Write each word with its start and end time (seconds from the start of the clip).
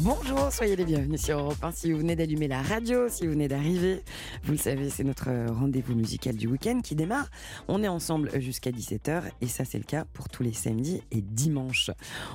Bonjour, 0.00 0.52
soyez 0.52 0.76
les 0.76 0.84
bienvenus 0.84 1.20
sur 1.20 1.40
Europe 1.40 1.56
1. 1.60 1.72
Si 1.72 1.90
vous 1.90 1.98
venez 1.98 2.14
d'allumer 2.14 2.46
la 2.46 2.62
radio, 2.62 3.08
si 3.08 3.26
vous 3.26 3.32
venez 3.32 3.48
d'arriver, 3.48 4.04
vous 4.44 4.52
le 4.52 4.58
savez, 4.58 4.90
c'est 4.90 5.02
notre 5.02 5.28
rendez-vous 5.52 5.96
musical 5.96 6.36
du 6.36 6.46
week-end 6.46 6.80
qui 6.84 6.94
démarre. 6.94 7.28
On 7.66 7.82
est 7.82 7.88
ensemble 7.88 8.30
jusqu'à 8.40 8.70
17h 8.70 9.22
et 9.40 9.48
ça, 9.48 9.64
c'est 9.64 9.78
le 9.78 9.82
cas 9.82 10.04
pour 10.12 10.28
tous 10.28 10.44
les 10.44 10.52
samedis 10.52 11.02
et 11.10 11.20
dimanches. 11.20 11.90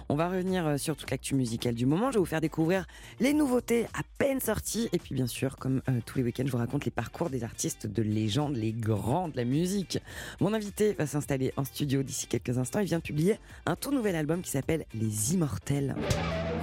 On 0.10 0.16
va 0.16 0.28
revenir 0.28 0.78
sur 0.78 0.98
toute 0.98 1.10
l'actu 1.10 1.36
musicale 1.36 1.74
du 1.74 1.86
moment. 1.86 2.12
Je 2.12 2.16
vais 2.16 2.20
vous 2.20 2.26
faire 2.26 2.42
découvrir 2.42 2.86
les 3.22 3.34
nouveautés 3.34 3.86
à 3.98 4.02
peine 4.18 4.42
sorties 4.42 4.90
et 4.92 5.00
puis, 5.00 5.16
bien 5.16 5.28
sûr, 5.28 5.56
comme 5.56 5.82
euh, 5.88 6.02
tous 6.06 6.18
les 6.18 6.26
week-ends, 6.26 6.44
je 6.46 6.52
vous 6.52 6.58
raconte 6.58 6.84
les 6.84 6.92
parcours 6.92 7.30
des 7.30 7.46
artistes 7.46 7.88
de 7.88 8.02
légende, 8.02 8.58
les 8.58 8.74
grands 8.74 9.30
de 9.30 9.38
la 9.38 9.46
musique. 9.46 10.00
Mon 10.42 10.54
invité 10.54 10.92
va 11.00 11.08
s'installer 11.08 11.54
en 11.56 11.64
studio 11.64 12.04
d'ici 12.04 12.28
quelques 12.28 12.58
instants. 12.58 12.82
Il 12.82 12.88
vient 12.88 13.00
de 13.00 13.04
publier 13.04 13.38
un 13.66 13.78
tout 13.78 13.92
nouvel 13.92 14.18
album 14.18 14.42
qui 14.42 14.52
s'appelle 14.52 14.86
Les 14.94 15.34
Immortels. 15.34 15.96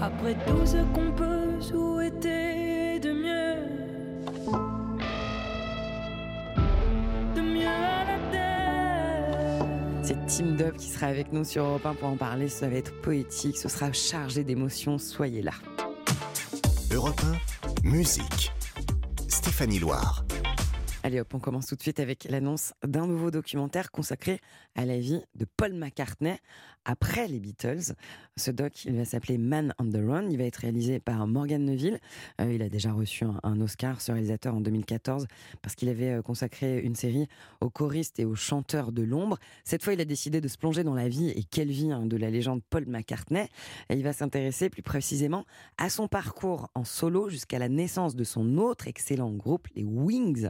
Après 0.03 0.35
tout 0.47 0.67
ce 0.67 0.90
qu'on 0.95 1.12
peut 1.12 1.61
souhaiter 1.61 3.01
de 3.01 3.12
mieux, 3.12 3.57
de 7.35 7.41
mieux 7.41 7.67
à 7.67 8.05
la 8.05 8.31
terre. 8.31 9.67
C'est 10.03 10.27
Team 10.27 10.57
Dub 10.57 10.77
qui 10.77 10.89
sera 10.89 11.07
avec 11.07 11.33
nous 11.33 11.45
sur 11.45 11.65
Europe 11.65 11.87
1 11.87 11.95
pour 11.95 12.09
en 12.09 12.17
parler. 12.17 12.48
Ça 12.48 12.69
va 12.69 12.77
être 12.77 13.01
poétique, 13.03 13.57
ce 13.57 13.69
sera 13.69 13.93
chargé 13.93 14.45
d'émotions. 14.45 14.98
Soyez 14.98 15.43
là. 15.43 15.53
Europe 16.93 17.20
1, 17.84 17.89
musique. 17.89 18.53
Stéphanie 19.29 19.79
Loire. 19.79 20.25
Allez 21.03 21.19
hop, 21.19 21.33
on 21.33 21.39
commence 21.39 21.67
tout 21.67 21.77
de 21.77 21.81
suite 21.83 21.98
avec 21.98 22.25
l'annonce 22.29 22.75
d'un 22.84 23.07
nouveau 23.07 23.31
documentaire 23.31 23.91
consacré 23.91 24.39
à 24.75 24.84
la 24.84 24.98
vie 24.98 25.23
de 25.34 25.47
Paul 25.57 25.73
McCartney 25.73 26.37
après 26.84 27.29
les 27.29 27.41
Beatles. 27.41 27.95
Ce 28.37 28.51
doc, 28.51 28.84
il 28.84 28.97
va 28.97 29.05
s'appeler 29.05 29.39
Man 29.39 29.75
on 29.79 29.89
the 29.91 29.97
Run. 29.97 30.29
Il 30.31 30.39
va 30.39 30.45
être 30.45 30.56
réalisé 30.56 31.00
par 31.00 31.27
Morgan 31.27 31.64
Neville. 31.64 31.98
Euh, 32.41 32.53
il 32.53 32.62
a 32.62 32.69
déjà 32.69 32.92
reçu 32.92 33.25
un, 33.42 33.61
Oscar, 33.61 34.00
ce 34.00 34.12
réalisateur, 34.12 34.55
en 34.55 34.61
2014, 34.61 35.27
parce 35.62 35.75
qu'il 35.75 35.89
avait 35.89 36.11
euh, 36.11 36.23
consacré 36.23 36.81
une 36.81 36.95
série 36.95 37.27
aux 37.61 37.70
choristes 37.70 38.19
et 38.19 38.25
aux 38.25 38.34
chanteurs 38.34 38.92
de 38.92 39.03
l'ombre. 39.03 39.39
Cette 39.64 39.83
fois, 39.83 39.92
il 39.92 40.01
a 40.01 40.05
décidé 40.05 40.41
de 40.41 40.48
se 40.48 40.56
plonger 40.56 40.84
dans 40.84 40.95
la 40.95 41.08
vie 41.08 41.31
et 41.31 41.45
quelle 41.45 41.70
vie 41.70 41.92
hein, 41.92 42.06
de 42.06 42.17
la 42.17 42.31
légende 42.31 42.62
Paul 42.70 42.86
McCartney. 42.86 43.48
Il 43.91 44.03
va 44.03 44.12
s'intéresser 44.12 44.70
plus 44.70 44.83
précisément 44.83 45.45
à 45.77 45.91
son 45.91 46.08
parcours 46.08 46.70
en 46.75 46.84
solo 46.84 47.28
jusqu'à 47.28 47.58
la 47.58 47.69
naissance 47.69 48.17
de 48.17 48.25
son 48.25 48.58
autre 48.58 48.89
excellent 48.89 49.33
groupe, 49.33 49.69
les 49.75 49.84
Wings. 49.84 50.48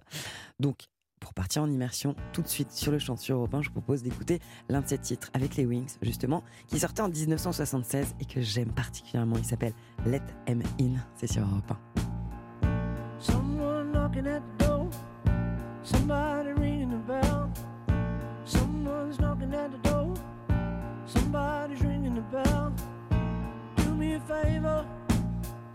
Donc, 0.59 0.85
pour 1.21 1.35
partir 1.35 1.63
en 1.63 1.71
immersion 1.71 2.17
tout 2.33 2.43
de 2.43 2.49
suite 2.49 2.73
sur 2.73 2.91
le 2.91 2.99
chant 2.99 3.17
sur 3.17 3.37
Europe 3.37 3.51
je 3.61 3.69
vous 3.69 3.75
propose 3.75 4.03
d'écouter 4.03 4.41
l'un 4.69 4.81
de 4.81 4.89
ses 4.89 4.99
titres 4.99 5.31
avec 5.35 5.57
les 5.57 5.67
Wings, 5.67 5.97
justement, 6.03 6.43
qui 6.67 6.79
sortait 6.79 7.03
en 7.03 7.09
1976 7.09 8.15
et 8.21 8.25
que 8.25 8.41
j'aime 8.41 8.73
particulièrement. 8.73 9.37
Il 9.37 9.45
s'appelle 9.45 9.73
Let 10.07 10.23
Em 10.49 10.61
In. 10.81 10.95
C'est 11.17 11.27
sur 11.27 11.43
Europe 11.43 11.73
1. 11.73 12.01
Someone 13.19 13.93
knocking 13.93 14.27
at 14.27 14.41
the 14.41 14.65
door, 14.65 14.89
somebody 15.83 16.53
ringing 16.53 16.91
the 16.91 17.07
bell. 17.07 17.51
Someone's 18.45 19.19
knocking 19.19 19.53
at 19.55 19.71
the 19.71 19.89
door, 19.89 20.15
somebody's 21.07 21.83
ringing 21.83 22.15
the 22.15 22.25
bell. 22.33 22.73
Do 23.77 23.95
me 23.95 24.15
a 24.15 24.21
favor, 24.21 24.87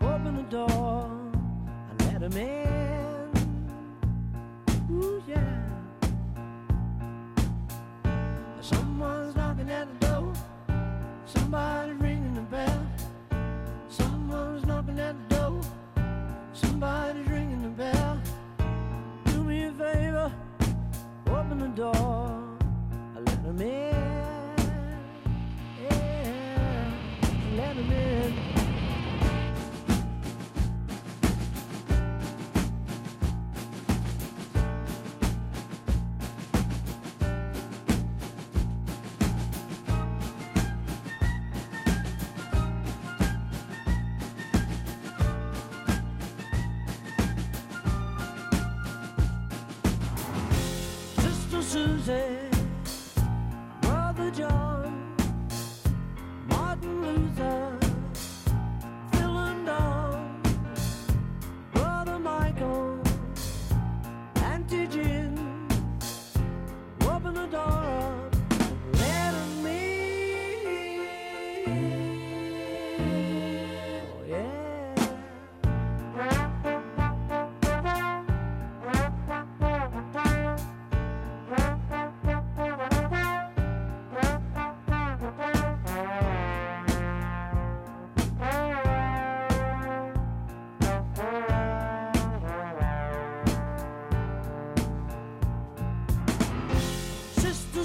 open 0.02 0.36
the 0.36 0.50
door, 0.50 1.08
and 1.90 2.12
let 2.12 2.22
em 2.22 2.36
in. 2.36 2.65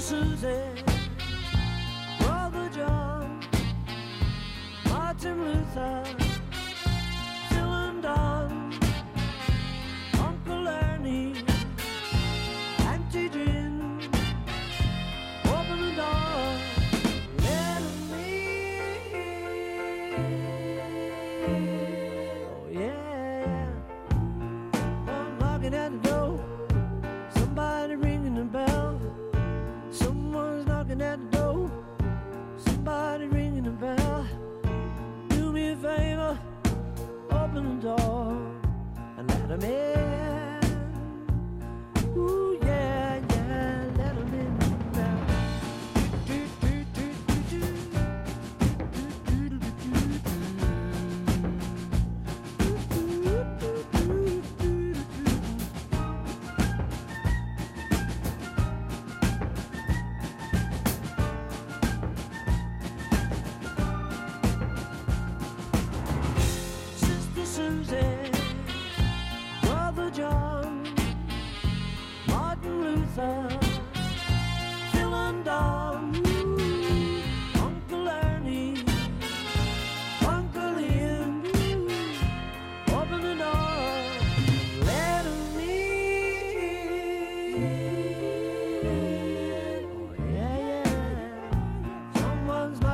Susie, 0.02 0.91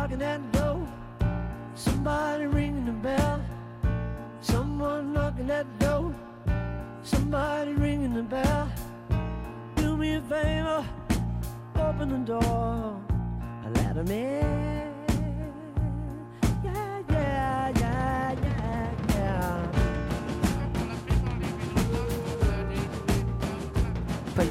knocking 0.08 0.22
at 0.22 0.52
the 0.52 0.58
door. 0.58 0.88
Somebody 1.74 2.46
ringing 2.46 2.86
the 2.86 2.92
bell. 2.92 3.40
Someone 4.40 5.12
knocking 5.12 5.50
at 5.50 5.66
the 5.78 5.86
door. 5.86 6.14
Somebody 7.02 7.72
ringing 7.74 8.14
the 8.14 8.22
bell. 8.22 8.70
Do 9.76 9.96
me 9.96 10.14
a 10.14 10.20
favor, 10.22 10.84
open 11.76 12.08
the 12.08 12.32
door. 12.32 13.00
Let 13.74 13.94
them 13.94 14.10
in. 14.10 14.77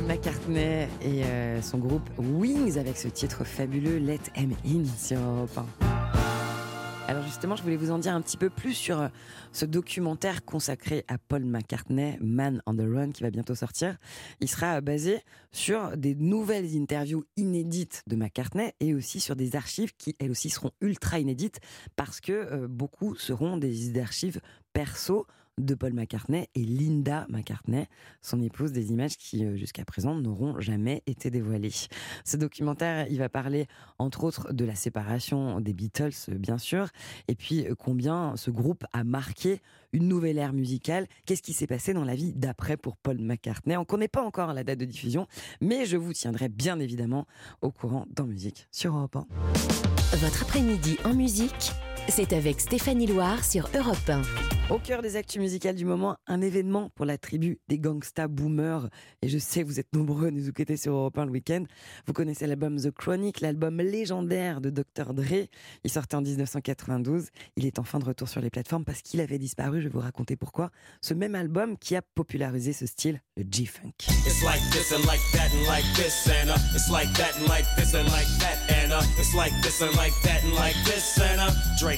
McCartney 0.07 0.87
et 1.01 1.25
euh, 1.25 1.61
son 1.61 1.79
groupe 1.79 2.09
Wings 2.17 2.77
avec 2.77 2.95
ce 2.95 3.09
titre 3.09 3.43
fabuleux 3.43 3.97
Let 3.97 4.21
Em 4.37 4.51
In 4.65 4.85
sur 4.85 5.19
Europe 5.19 5.57
1. 5.57 7.09
Alors 7.09 7.23
justement, 7.23 7.57
je 7.57 7.63
voulais 7.63 7.75
vous 7.75 7.91
en 7.91 7.99
dire 7.99 8.13
un 8.13 8.21
petit 8.21 8.37
peu 8.37 8.49
plus 8.49 8.73
sur 8.73 9.01
euh, 9.01 9.09
ce 9.51 9.65
documentaire 9.65 10.45
consacré 10.45 11.03
à 11.09 11.17
Paul 11.17 11.43
McCartney, 11.43 12.17
Man 12.21 12.61
on 12.65 12.75
the 12.75 12.85
Run, 12.87 13.11
qui 13.11 13.23
va 13.23 13.31
bientôt 13.31 13.53
sortir. 13.53 13.97
Il 14.39 14.47
sera 14.47 14.77
euh, 14.77 14.81
basé 14.81 15.19
sur 15.51 15.97
des 15.97 16.15
nouvelles 16.15 16.77
interviews 16.77 17.25
inédites 17.35 18.03
de 18.07 18.15
McCartney 18.15 18.71
et 18.79 18.93
aussi 18.93 19.19
sur 19.19 19.35
des 19.35 19.57
archives 19.57 19.91
qui, 19.97 20.15
elles 20.19 20.31
aussi, 20.31 20.49
seront 20.49 20.71
ultra 20.79 21.19
inédites 21.19 21.59
parce 21.97 22.21
que 22.21 22.65
beaucoup 22.67 23.15
seront 23.15 23.57
des 23.57 23.99
archives 23.99 24.39
perso 24.71 25.27
de 25.57 25.75
Paul 25.75 25.93
McCartney 25.93 26.47
et 26.55 26.63
Linda 26.63 27.25
McCartney, 27.29 27.87
son 28.21 28.41
épouse, 28.41 28.71
des 28.71 28.91
images 28.91 29.17
qui 29.17 29.45
euh, 29.45 29.55
jusqu'à 29.55 29.85
présent 29.85 30.15
n'auront 30.15 30.59
jamais 30.59 31.03
été 31.07 31.29
dévoilées. 31.31 31.71
Ce 32.23 32.37
documentaire, 32.37 33.07
il 33.09 33.17
va 33.17 33.29
parler 33.29 33.67
entre 33.99 34.23
autres 34.23 34.53
de 34.53 34.65
la 34.65 34.75
séparation 34.75 35.59
des 35.59 35.73
Beatles, 35.73 36.13
bien 36.31 36.57
sûr, 36.57 36.89
et 37.27 37.35
puis 37.35 37.67
euh, 37.67 37.75
combien 37.75 38.35
ce 38.35 38.51
groupe 38.51 38.85
a 38.93 39.03
marqué 39.03 39.61
une 39.93 40.07
nouvelle 40.07 40.37
ère 40.37 40.53
musicale. 40.53 41.07
Qu'est-ce 41.25 41.41
qui 41.41 41.53
s'est 41.53 41.67
passé 41.67 41.93
dans 41.93 42.03
la 42.05 42.15
vie 42.15 42.33
d'après 42.33 42.77
pour 42.77 42.97
Paul 42.97 43.17
McCartney? 43.19 43.77
On 43.77 43.81
ne 43.81 43.85
connaît 43.85 44.07
pas 44.07 44.23
encore 44.23 44.53
la 44.53 44.63
date 44.63 44.79
de 44.79 44.85
diffusion, 44.85 45.27
mais 45.61 45.85
je 45.85 45.97
vous 45.97 46.13
tiendrai 46.13 46.49
bien 46.49 46.79
évidemment 46.79 47.25
au 47.61 47.71
courant 47.71 48.05
dans 48.15 48.25
musique 48.25 48.67
sur 48.71 48.95
Europe 48.95 49.15
1. 49.15 49.27
Votre 50.17 50.43
après-midi 50.43 50.97
en 51.03 51.13
musique, 51.13 51.73
c'est 52.09 52.33
avec 52.33 52.61
Stéphanie 52.61 53.07
Loire 53.07 53.43
sur 53.43 53.69
Europe 53.75 54.09
1. 54.09 54.21
Au 54.69 54.79
cœur 54.79 55.01
des 55.01 55.15
actus 55.15 55.39
musicales 55.41 55.75
du 55.75 55.85
moment, 55.85 56.17
un 56.27 56.41
événement 56.41 56.89
pour 56.93 57.05
la 57.05 57.17
tribu 57.17 57.57
des 57.69 57.79
gangsta 57.79 58.27
boomers. 58.27 58.89
Et 59.21 59.29
je 59.29 59.37
sais, 59.37 59.63
vous 59.63 59.79
êtes 59.79 59.93
nombreux 59.93 60.27
à 60.27 60.31
nous 60.31 60.49
écouter 60.49 60.75
sur 60.75 60.93
Europe 60.93 61.17
1 61.17 61.25
le 61.25 61.31
week-end. 61.31 61.63
Vous 62.05 62.11
connaissez 62.11 62.47
l'album 62.47 62.77
The 62.77 62.91
Chronic, 62.91 63.39
l'album 63.39 63.77
légendaire 63.77 64.59
de 64.59 64.69
Dr. 64.69 65.13
Dre. 65.13 65.47
Il 65.85 65.89
sortait 65.89 66.15
en 66.15 66.21
1992. 66.21 67.29
Il 67.55 67.65
est 67.65 67.79
enfin 67.79 67.99
de 67.99 68.05
retour 68.05 68.27
sur 68.27 68.41
les 68.41 68.49
plateformes 68.49 68.83
parce 68.83 69.01
qu'il 69.01 69.21
avait 69.21 69.39
disparu. 69.39 69.81
Je 69.81 69.87
vais 69.87 69.93
vous 69.93 70.01
raconter 70.01 70.35
pourquoi. 70.35 70.69
Ce 71.01 71.13
même 71.13 71.35
album 71.35 71.77
qui 71.77 71.95
a 71.95 72.01
popularisé 72.01 72.73
ce 72.73 72.85
style, 72.85 73.21
le 73.37 73.45
G-Funk. 73.49 73.93
It's 74.25 74.43
like 74.43 74.61
this 74.71 74.91
and 74.91 75.05
like 75.05 75.21
that 75.31 75.49
and 75.53 75.65
like 75.65 75.85
this 75.95 76.27
and 76.27 76.49
uh, 76.49 76.57
it's 76.75 76.89
like 76.89 77.11
that 77.13 77.39
and 77.39 77.47
like 77.47 77.65
this 77.77 77.93
and 77.93 78.05
like 78.11 78.27
that 78.39 78.57
and 78.69 78.91
uh, 78.91 79.01
it's 79.17 79.33
like 79.33 79.53
this 79.61 79.81
and 79.81 79.95
like 79.95 80.13
that 80.23 80.43
and 80.43 80.53
like 80.55 80.75
this 80.83 81.17
and 81.19 81.39
uh, 81.39 81.51
Drake 81.79 81.96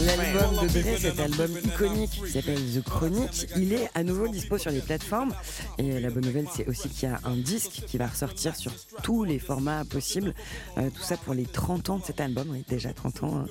L'album 0.00 0.62
de 0.62 0.68
Dre, 0.68 0.98
cet 0.98 1.20
album 1.20 1.50
iconique 1.64 2.10
qui 2.24 2.30
s'appelle 2.32 2.60
The 2.74 2.82
Chronic, 2.84 3.46
il 3.56 3.72
est 3.72 3.88
à 3.94 4.02
nouveau 4.02 4.28
dispo 4.28 4.58
sur 4.58 4.70
les 4.70 4.80
plateformes. 4.80 5.34
Et 5.78 6.00
la 6.00 6.10
bonne 6.10 6.24
nouvelle, 6.24 6.46
c'est 6.54 6.66
aussi 6.66 6.88
qu'il 6.88 7.08
y 7.08 7.12
a 7.12 7.20
un 7.24 7.36
disque 7.36 7.82
qui 7.86 7.98
va 7.98 8.06
ressortir 8.06 8.54
sur 8.56 8.72
tous 9.02 9.24
les 9.24 9.38
formats 9.38 9.84
possibles. 9.84 10.34
Euh, 10.78 10.90
tout 10.90 11.02
ça 11.02 11.16
pour 11.16 11.34
les 11.34 11.44
30 11.46 11.90
ans 11.90 11.98
de 11.98 12.04
cet 12.04 12.20
album, 12.20 12.48
oui, 12.50 12.64
déjà 12.68 12.92
30 12.92 13.22
ans. 13.24 13.36
hein. 13.36 13.46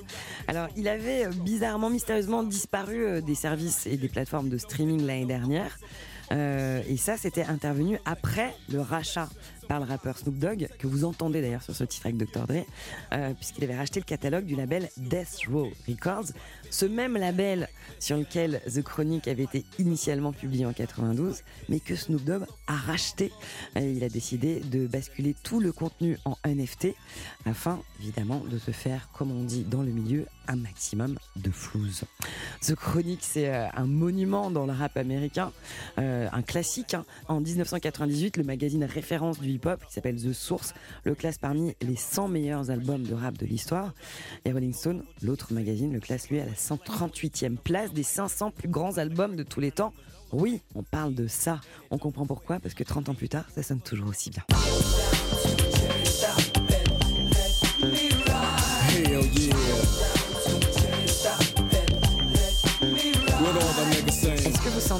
Alors, 0.48 0.68
il 0.76 0.88
avait 0.88 1.26
euh, 1.26 1.30
bizarrement, 1.30 1.90
mystérieusement 1.90 2.42
disparu 2.42 3.04
euh, 3.04 3.20
des 3.20 3.34
services 3.34 3.86
et 3.86 3.96
des 3.96 4.08
plateformes 4.08 4.48
de 4.48 4.58
streaming 4.58 5.04
l'année 5.06 5.26
dernière. 5.26 5.78
Et 6.32 6.96
ça, 6.96 7.16
c'était 7.16 7.44
intervenu 7.44 8.00
après 8.04 8.52
le 8.68 8.80
rachat 8.80 9.28
par 9.68 9.80
le 9.80 9.86
rappeur 9.86 10.18
Snoop 10.18 10.38
Dogg, 10.38 10.68
que 10.78 10.86
vous 10.86 11.04
entendez 11.04 11.40
d'ailleurs 11.40 11.62
sur 11.62 11.74
ce 11.74 11.84
titre 11.84 12.06
avec 12.06 12.16
Dr. 12.16 12.46
Dre, 12.46 12.64
puisqu'il 13.34 13.64
avait 13.64 13.76
racheté 13.76 14.00
le 14.00 14.04
catalogue 14.04 14.44
du 14.44 14.56
label 14.56 14.88
Death 14.96 15.40
Row 15.50 15.70
Records, 15.88 16.32
ce 16.70 16.86
même 16.86 17.16
label 17.16 17.68
sur 17.98 18.16
lequel 18.16 18.60
The 18.66 18.82
Chronic 18.82 19.28
avait 19.28 19.44
été 19.44 19.64
initialement 19.78 20.32
publié 20.32 20.66
en 20.66 20.72
92, 20.72 21.42
mais 21.68 21.80
que 21.80 21.96
Snoop 21.96 22.24
Dogg 22.24 22.44
a 22.66 22.76
racheté. 22.76 23.32
Il 23.76 24.02
a 24.04 24.08
décidé 24.08 24.60
de 24.60 24.86
basculer 24.86 25.34
tout 25.42 25.60
le 25.60 25.72
contenu 25.72 26.18
en 26.24 26.36
NFT, 26.46 26.88
afin 27.46 27.80
évidemment 28.00 28.42
de 28.50 28.58
se 28.58 28.70
faire, 28.70 29.08
comme 29.12 29.30
on 29.30 29.42
dit 29.44 29.64
dans 29.64 29.82
le 29.82 29.90
milieu, 29.90 30.26
un 30.48 30.56
maximum 30.56 31.18
de 31.36 31.50
flouze. 31.50 32.04
The 32.62 32.74
Chronic, 32.74 33.20
c'est 33.22 33.48
euh, 33.48 33.66
un 33.74 33.86
monument 33.86 34.50
dans 34.50 34.66
le 34.66 34.72
rap 34.72 34.96
américain, 34.96 35.52
euh, 35.98 36.28
un 36.32 36.42
classique. 36.42 36.94
hein. 36.94 37.04
En 37.28 37.40
1998, 37.40 38.36
le 38.36 38.44
magazine 38.44 38.84
référence 38.84 39.40
du 39.40 39.50
hip-hop, 39.50 39.84
qui 39.86 39.92
s'appelle 39.94 40.16
The 40.22 40.32
Source, 40.32 40.74
le 41.04 41.14
classe 41.14 41.38
parmi 41.38 41.74
les 41.80 41.96
100 41.96 42.28
meilleurs 42.28 42.70
albums 42.70 43.02
de 43.02 43.14
rap 43.14 43.36
de 43.38 43.46
l'histoire. 43.46 43.92
Et 44.44 44.52
Rolling 44.52 44.72
Stone, 44.74 45.04
l'autre 45.22 45.52
magazine, 45.52 45.92
le 45.92 46.00
classe 46.00 46.28
lui 46.30 46.38
à 46.40 46.46
la 46.46 46.54
138e 46.56 47.56
place 47.56 47.92
des 47.92 48.02
500 48.02 48.50
plus 48.50 48.68
grands 48.68 48.98
albums 48.98 49.36
de 49.36 49.42
tous 49.42 49.60
les 49.60 49.70
temps. 49.70 49.92
Oui, 50.32 50.60
on 50.74 50.82
parle 50.82 51.14
de 51.14 51.26
ça. 51.26 51.60
On 51.90 51.98
comprend 51.98 52.26
pourquoi, 52.26 52.58
parce 52.58 52.74
que 52.74 52.84
30 52.84 53.10
ans 53.10 53.14
plus 53.14 53.28
tard, 53.28 53.44
ça 53.54 53.62
sonne 53.62 53.80
toujours 53.80 54.08
aussi 54.08 54.30
bien. 54.30 54.42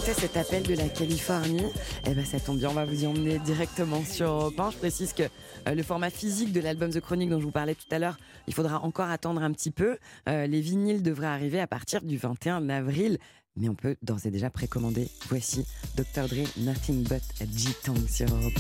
Cet 0.05 0.37
appel 0.37 0.63
de 0.63 0.75
la 0.75 0.89
Californie 0.89 1.65
Eh 2.07 2.15
ben 2.15 2.25
ça 2.25 2.39
tombe 2.39 2.59
bien, 2.59 2.69
on 2.69 2.75
va 2.75 2.85
vous 2.85 3.05
y 3.05 3.07
emmener 3.07 3.39
directement 3.39 4.05
sur 4.05 4.29
Europe 4.29 4.61
1. 4.61 4.71
Je 4.73 4.77
précise 4.77 5.13
que 5.15 5.23
euh, 5.23 5.75
le 5.75 5.83
format 5.83 6.11
physique 6.11 6.53
de 6.53 6.61
l'album 6.61 6.91
The 6.91 7.01
Chronic 7.01 7.31
dont 7.31 7.41
je 7.41 7.45
vous 7.45 7.51
parlais 7.51 7.75
tout 7.75 7.87
à 7.91 7.99
l'heure, 7.99 8.19
il 8.47 8.53
faudra 8.55 8.83
encore 8.83 9.09
attendre 9.09 9.43
un 9.43 9.51
petit 9.53 9.71
peu. 9.71 9.97
Euh, 10.29 10.47
les 10.47 10.61
vinyles 10.61 11.03
devraient 11.03 11.27
arriver 11.27 11.61
à 11.61 11.67
partir 11.67 12.03
du 12.03 12.19
21 12.19 12.69
avril. 12.69 13.19
Mais 13.57 13.71
on 13.71 13.75
peut 13.75 13.97
d'ores 14.03 14.27
et 14.27 14.31
déjà 14.31 14.51
précommander. 14.51 15.09
Voici 15.29 15.65
Dr. 15.97 16.29
Dre, 16.29 16.47
Nothing 16.59 17.03
But 17.03 17.23
G-Tong 17.41 18.07
sur 18.09 18.27
Europe 18.27 18.59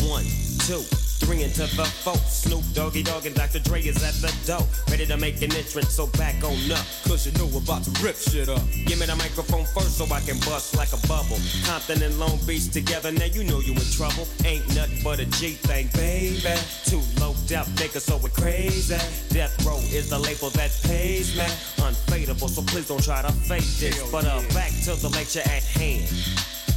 1. 0.00 0.04
One, 0.10 0.24
two, 0.66 1.03
three 1.20 1.42
into 1.42 1.62
the 1.62 1.84
four. 1.84 2.16
Snoop 2.28 2.64
Doggy 2.72 3.02
Dogg 3.02 3.26
and 3.26 3.34
Dr. 3.34 3.58
Dre 3.60 3.80
is 3.82 4.02
at 4.02 4.14
the 4.20 4.32
door, 4.46 4.66
ready 4.90 5.06
to 5.06 5.16
make 5.16 5.40
an 5.42 5.54
entrance. 5.54 5.90
So 5.90 6.06
back 6.18 6.42
on 6.44 6.56
up. 6.72 6.84
Cause 7.06 7.26
you 7.26 7.32
know 7.38 7.46
we're 7.46 7.62
about 7.62 7.84
to 7.84 7.90
rip 8.02 8.16
shit 8.16 8.48
up. 8.48 8.62
Give 8.86 8.98
me 8.98 9.06
the 9.06 9.16
microphone 9.16 9.64
first 9.64 9.98
so 9.98 10.04
I 10.12 10.20
can 10.20 10.38
bust 10.40 10.76
like 10.76 10.92
a 10.92 11.00
bubble. 11.06 11.38
Compton 11.66 12.02
and 12.02 12.18
Long 12.18 12.38
Beach 12.46 12.70
together, 12.70 13.12
now 13.12 13.26
you 13.26 13.44
know 13.44 13.60
you 13.60 13.72
in 13.72 13.88
trouble. 13.92 14.26
Ain't 14.44 14.66
nothing 14.74 15.02
but 15.02 15.20
a 15.20 15.26
G 15.26 15.54
thing, 15.66 15.88
baby. 15.94 16.54
Too 16.84 17.02
low 17.20 17.34
death 17.46 17.68
niggas, 17.76 18.02
so 18.02 18.16
we're 18.18 18.30
crazy. 18.30 18.96
Death 19.30 19.54
Row 19.64 19.78
is 19.92 20.10
the 20.10 20.18
label 20.18 20.50
that 20.50 20.70
pays 20.84 21.36
me. 21.36 21.46
Unfadable, 21.84 22.48
so 22.48 22.62
please 22.62 22.88
don't 22.88 23.02
try 23.02 23.22
to 23.22 23.32
fake 23.32 23.64
this. 23.78 24.10
But 24.10 24.24
uh, 24.26 24.42
back 24.54 24.70
to 24.84 24.94
the 24.94 25.08
lecture 25.10 25.40
at 25.40 25.62
hand. 25.62 26.08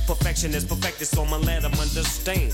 Perfection 0.07 0.53
is 0.53 0.63
perfected, 0.63 1.07
so 1.07 1.23
I'ma 1.23 1.37
let 1.37 1.63
them 1.63 1.73
understand. 1.73 2.53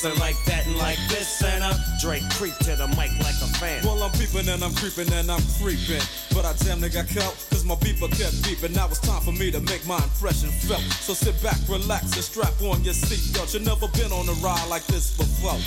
and 0.03 0.17
like 0.19 0.37
that 0.45 0.65
and 0.65 0.77
like 0.77 0.97
this 1.09 1.43
and 1.43 1.63
uh, 1.63 1.73
Drake 1.99 2.23
creep 2.31 2.57
to 2.65 2.75
the 2.75 2.87
mic 2.97 3.11
like 3.21 3.37
a 3.37 3.49
fan. 3.61 3.83
Well, 3.85 4.01
I'm 4.01 4.11
peeping 4.11 4.49
and 4.49 4.63
I'm 4.63 4.73
creeping 4.73 5.11
and 5.13 5.29
I'm 5.29 5.43
creeping. 5.61 6.01
But 6.33 6.45
I 6.45 6.53
damn 6.63 6.81
near 6.81 6.89
got 6.89 7.07
caught, 7.09 7.35
cause 7.51 7.65
my 7.65 7.75
beeper 7.75 8.09
kept 8.09 8.41
beeping. 8.41 8.73
Now 8.73 8.87
it's 8.87 8.99
time 8.99 9.21
for 9.21 9.31
me 9.31 9.51
to 9.51 9.59
make 9.59 9.85
my 9.85 10.01
impression 10.01 10.49
felt. 10.49 10.81
So 11.05 11.13
sit 11.13 11.37
back, 11.43 11.57
relax, 11.69 12.13
and 12.17 12.23
strap 12.23 12.55
on 12.61 12.83
your 12.83 12.95
seatbelt. 12.95 13.53
You've 13.53 13.65
never 13.65 13.87
been 13.93 14.11
on 14.11 14.25
a 14.29 14.33
ride 14.41 14.65
like 14.69 14.85
this 14.87 15.15
before. 15.15 15.59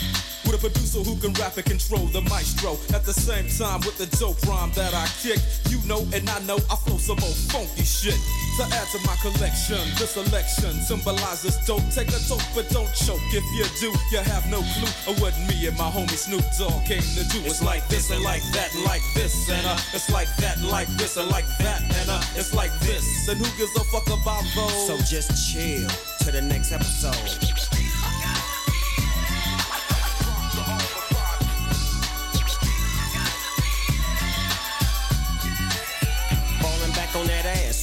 With 0.44 0.58
a 0.58 0.60
producer 0.60 1.00
who 1.00 1.14
can 1.22 1.32
rap 1.34 1.56
and 1.56 1.66
control 1.66 2.06
the 2.10 2.22
maestro. 2.22 2.74
At 2.94 3.04
the 3.04 3.14
same 3.14 3.46
time, 3.46 3.80
with 3.86 3.98
the 3.98 4.10
dope 4.18 4.42
rhyme 4.48 4.72
that 4.74 4.94
I 4.94 5.06
kick, 5.22 5.38
you 5.70 5.78
know 5.86 6.02
and 6.12 6.28
I 6.28 6.40
know 6.42 6.58
I 6.70 6.76
flow 6.82 6.98
some 6.98 7.22
old 7.22 7.38
funky 7.52 7.84
shit. 7.84 8.18
To 8.58 8.64
add 8.66 8.86
to 8.94 8.98
my 9.06 9.16
collection, 9.22 9.82
this 9.98 10.18
selection 10.18 10.72
symbolizes 10.82 11.56
dope. 11.66 11.86
Take 11.94 12.08
a 12.08 12.20
toke, 12.26 12.42
but 12.54 12.68
don't 12.70 12.90
choke. 12.94 13.22
If 13.30 13.44
you 13.54 13.66
do, 13.78 13.90
you 14.10 14.23
have 14.24 14.48
no 14.50 14.60
clue 14.62 15.12
of 15.12 15.20
what 15.20 15.34
me 15.48 15.66
and 15.66 15.76
my 15.76 15.90
homie 15.90 16.16
Snoop 16.16 16.44
Dogg 16.58 16.84
came 16.84 17.02
to 17.02 17.24
do. 17.28 17.40
It's 17.44 17.62
like 17.62 17.86
this 17.88 18.10
and 18.10 18.22
like 18.22 18.42
that 18.52 18.74
and 18.74 18.84
like 18.84 19.02
this 19.14 19.48
and 19.50 19.66
uh, 19.66 19.78
it's 19.92 20.10
like 20.10 20.28
that 20.36 20.56
and 20.56 20.68
like 20.68 20.88
this 20.96 21.16
and 21.16 21.28
like 21.30 21.46
that 21.58 21.82
and 21.82 22.10
uh, 22.10 22.22
it's 22.34 22.54
like 22.54 22.72
this. 22.80 23.28
And 23.28 23.38
who 23.38 23.58
gives 23.58 23.74
a 23.76 23.84
fuck 23.84 24.06
about 24.06 24.44
those? 24.54 24.86
So 24.86 24.96
just 24.98 25.52
chill 25.52 25.88
to 26.20 26.32
the 26.32 26.42
next 26.42 26.72
episode. 26.72 27.83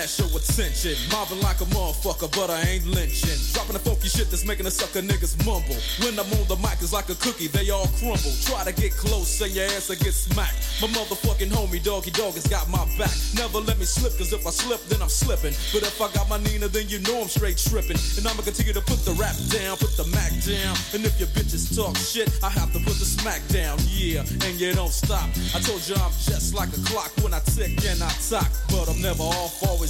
ass 0.00 0.16
show 0.16 0.28
attention. 0.32 0.96
Mobbing 1.12 1.40
like 1.44 1.60
a 1.60 1.68
motherfucker, 1.76 2.32
but 2.32 2.48
I 2.48 2.60
ain't 2.62 2.86
lynching. 2.86 3.36
Dropping 3.52 3.76
the 3.76 3.82
funky 3.84 4.08
shit 4.08 4.30
that's 4.30 4.44
making 4.44 4.64
the 4.64 4.70
sucker 4.70 5.04
niggas 5.04 5.36
mumble. 5.44 5.76
When 6.00 6.16
I'm 6.16 6.30
on 6.40 6.46
the 6.48 6.56
mic, 6.56 6.80
it's 6.80 6.92
like 6.92 7.08
a 7.10 7.18
cookie, 7.20 7.48
they 7.48 7.68
all 7.70 7.86
crumble. 8.00 8.32
Try 8.48 8.64
to 8.64 8.72
get 8.72 8.96
close, 8.96 9.40
and 9.40 9.52
your 9.52 9.68
ass 9.76 9.88
will 9.88 10.00
get 10.00 10.14
smacked. 10.16 10.56
My 10.80 10.88
motherfucking 10.88 11.52
homie, 11.52 11.82
doggy 11.82 12.10
dog, 12.12 12.34
has 12.34 12.46
got 12.48 12.68
my 12.72 12.80
back. 12.96 13.12
Never 13.36 13.60
let 13.60 13.78
me 13.78 13.84
slip, 13.84 14.16
cause 14.16 14.32
if 14.32 14.46
I 14.46 14.50
slip, 14.50 14.80
then 14.88 15.02
I'm 15.02 15.12
slipping. 15.12 15.52
But 15.72 15.84
if 15.84 16.00
I 16.00 16.08
got 16.12 16.28
my 16.28 16.40
Nina, 16.48 16.68
then 16.68 16.88
you 16.88 16.98
know 17.04 17.20
I'm 17.20 17.28
straight 17.28 17.58
tripping. 17.60 18.00
And 18.16 18.24
I'ma 18.24 18.40
continue 18.40 18.72
to 18.72 18.84
put 18.84 19.04
the 19.04 19.12
rap 19.20 19.36
down, 19.52 19.76
put 19.76 19.92
the 20.00 20.08
Mac 20.16 20.32
down. 20.40 20.74
And 20.96 21.04
if 21.04 21.20
your 21.20 21.28
bitches 21.36 21.68
talk 21.76 21.96
shit, 21.96 22.32
I 22.42 22.48
have 22.48 22.72
to 22.72 22.80
put 22.80 22.96
the 22.96 23.04
smack 23.04 23.44
down, 23.52 23.76
yeah. 23.84 24.24
And 24.48 24.56
you 24.56 24.72
don't 24.72 24.92
stop. 24.92 25.28
I 25.52 25.60
told 25.60 25.84
you 25.84 25.94
I'm 26.00 26.14
just 26.24 26.54
like 26.54 26.72
a 26.72 26.80
clock 26.88 27.12
when 27.20 27.34
I 27.34 27.40
tick 27.52 27.76
and 27.84 28.00
I 28.02 28.10
talk. 28.24 28.48
But 28.72 28.88
I'm 28.88 29.00
never 29.02 29.22
off, 29.22 29.62
always 29.68 29.89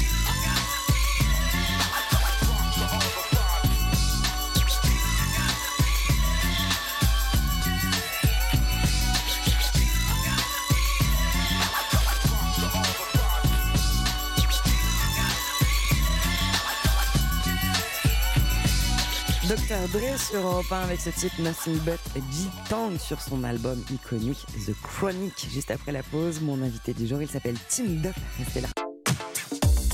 Dr. 19.71 19.87
Dre 19.87 20.19
sur 20.19 20.39
Europe 20.41 20.69
1 20.69 20.81
avec 20.81 20.99
ce 20.99 21.09
titre 21.11 21.41
Nothing 21.41 21.77
But 21.85 21.99
G-Town 22.15 22.99
sur 22.99 23.21
son 23.21 23.45
album 23.45 23.81
iconique 23.89 24.45
The 24.67 24.73
Chronic. 24.83 25.47
Juste 25.49 25.71
après 25.71 25.93
la 25.93 26.03
pause, 26.03 26.41
mon 26.41 26.61
invité 26.61 26.93
du 26.93 27.07
jour, 27.07 27.21
il 27.21 27.29
s'appelle 27.29 27.55
Tim 27.69 27.85
Duff. 27.85 28.15
Restez 28.37 28.59
là. 28.59 28.67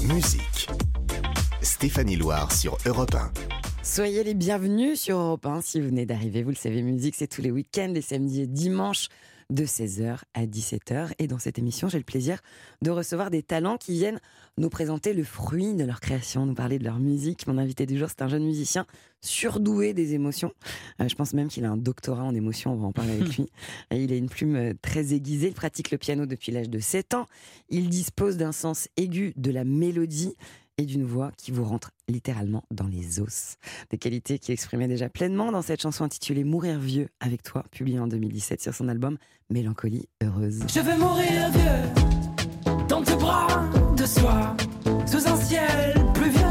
Musique. 0.02 0.68
Stéphanie 1.62 2.16
Loire 2.16 2.52
sur 2.52 2.76
Europe 2.88 3.14
1. 3.14 3.32
Soyez 3.84 4.24
les 4.24 4.34
bienvenus 4.34 5.00
sur 5.00 5.20
Europe 5.20 5.46
1 5.46 5.62
si 5.62 5.80
vous 5.80 5.90
venez 5.90 6.08
d'arriver. 6.08 6.42
Vous 6.42 6.50
le 6.50 6.56
savez, 6.56 6.82
musique, 6.82 7.14
c'est 7.16 7.28
tous 7.28 7.44
les 7.44 7.52
week-ends, 7.52 7.92
les 7.94 8.02
samedis 8.02 8.42
et 8.42 8.48
dimanches 8.48 9.10
de 9.50 9.66
16h 9.66 10.20
à 10.34 10.46
17h. 10.46 11.12
Et 11.20 11.28
dans 11.28 11.40
cette 11.40 11.58
émission, 11.58 11.88
j'ai 11.88 11.98
le 11.98 12.04
plaisir 12.04 12.40
de 12.82 12.92
recevoir 12.92 13.30
des 13.30 13.44
talents 13.44 13.78
qui 13.78 13.94
viennent 13.94 14.20
nous 14.58 14.70
présenter 14.70 15.14
le 15.14 15.24
fruit 15.24 15.74
de 15.74 15.84
leur 15.84 16.00
création, 16.00 16.46
nous 16.46 16.54
parler 16.54 16.80
de 16.80 16.84
leur 16.84 17.00
musique. 17.00 17.48
Mon 17.48 17.58
invité 17.58 17.86
du 17.86 17.98
jour, 17.98 18.10
c'est 18.10 18.22
un 18.22 18.28
jeune 18.28 18.44
musicien 18.44 18.86
surdoué 19.22 19.94
des 19.94 20.14
émotions. 20.14 20.52
Euh, 21.02 21.08
je 21.08 21.16
pense 21.16 21.34
même 21.34 21.48
qu'il 21.48 21.66
a 21.66 21.72
un 21.72 21.78
doctorat 21.78 22.24
en 22.24 22.36
émotions, 22.36 22.74
on 22.74 22.78
va 22.78 22.88
en 22.88 22.92
parler 22.92 23.14
avec 23.14 23.38
lui. 23.38 23.50
Et 23.92 24.04
il 24.04 24.12
a 24.12 24.16
une 24.16 24.30
plume 24.30 24.56
euh, 24.56 24.74
très 24.82 25.14
aiguisée, 25.14 25.48
il 25.48 25.54
pratique 25.54 25.92
le 25.92 25.98
piano 25.98 26.26
depuis 26.26 26.52
l'âge 26.52 26.70
de 26.70 26.80
7 26.80 27.14
ans. 27.14 27.26
Il 27.70 27.90
dispose 27.90 28.38
d'un 28.38 28.52
sens 28.52 28.90
aigu 28.98 29.34
de 29.38 29.52
la 29.52 29.64
mélodie 29.64 30.36
et 30.78 30.86
d'une 30.86 31.04
voix 31.04 31.32
qui 31.38 31.52
vous 31.52 31.64
rentre 31.64 31.92
littéralement 32.08 32.64
dans 32.72 32.88
les 32.88 33.20
os. 33.20 33.58
Des 33.90 33.98
qualités 33.98 34.40
qu'il 34.40 34.54
exprimait 34.54 34.88
déjà 34.88 35.10
pleinement 35.10 35.52
dans 35.52 35.62
cette 35.62 35.82
chanson 35.82 36.04
intitulée 36.04 36.44
Mourir 36.44 36.80
vieux 36.80 37.10
avec 37.20 37.44
toi, 37.44 37.64
publiée 37.72 38.00
en 38.00 38.08
2017 38.08 38.62
sur 38.62 38.74
son 38.74 38.88
album 38.88 39.18
Mélancolie 39.50 40.08
heureuse. 40.24 40.64
Je 40.68 40.80
veux 40.80 40.98
mourir 40.98 41.50
vieux 41.52 42.86
dans 42.88 43.02
tes 43.02 43.16
bras 43.16 43.66
de 43.98 44.06
soie, 44.06 44.56
sous 45.06 45.28
un 45.28 45.36
ciel 45.38 45.96
pluvieux, 46.14 46.42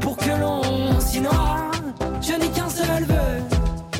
pour 0.00 0.16
que 0.16 0.30
l'on 0.30 1.00
s'y. 1.00 1.20
Je 2.20 2.32
n'ai 2.38 2.48
qu'un 2.50 2.68
seul 2.68 3.04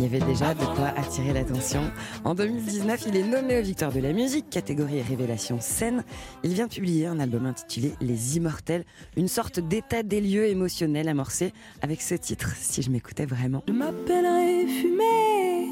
Il 0.02 0.12
y 0.12 0.16
avait 0.16 0.32
déjà 0.32 0.52
de 0.52 0.64
quoi 0.64 0.88
attirer 0.96 1.32
l'attention. 1.32 1.80
En 2.24 2.34
2019, 2.34 3.04
il 3.06 3.16
est 3.16 3.22
nommé 3.22 3.60
aux 3.60 3.62
Victoires 3.62 3.92
de 3.92 4.00
la 4.00 4.12
musique, 4.12 4.50
catégorie 4.50 5.00
Révélation 5.00 5.60
scène. 5.60 6.02
Il 6.42 6.54
vient 6.54 6.66
de 6.66 6.72
publier 6.72 7.06
un 7.06 7.20
album 7.20 7.46
intitulé 7.46 7.92
Les 8.00 8.36
Immortels, 8.36 8.84
une 9.16 9.28
sorte 9.28 9.60
d'état 9.60 10.02
des 10.02 10.20
lieux 10.20 10.46
émotionnel 10.46 11.08
amorcé 11.08 11.52
avec 11.82 12.02
ce 12.02 12.16
titre, 12.16 12.52
si 12.56 12.82
je 12.82 12.90
m'écoutais 12.90 13.26
vraiment. 13.26 13.62
Je 13.68 13.72
m'appellerai 13.72 14.66
fumée, 14.66 15.68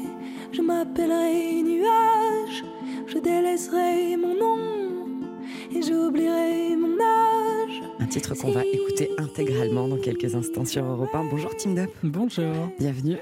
je 0.53 0.61
m'appellerai 0.61 1.61
nuage, 1.63 2.63
je 3.07 3.17
délaisserai 3.17 4.15
mon 4.15 4.33
nom 4.33 5.27
et 5.75 5.81
j'oublierai 5.81 6.77
mon 6.77 6.93
âge. 7.01 7.81
Un 7.99 8.05
titre 8.05 8.33
qu'on 8.35 8.51
va 8.51 8.63
écouter 8.63 9.09
intégralement 9.17 9.89
dans 9.89 9.99
quelques 9.99 10.35
instants 10.35 10.63
sur 10.63 10.85
Europe 10.85 11.13
1. 11.13 11.25
Bonjour 11.25 11.53
Team 11.57 11.75
Dup, 11.75 11.91
Bonjour, 12.01 12.69
bienvenue. 12.79 13.17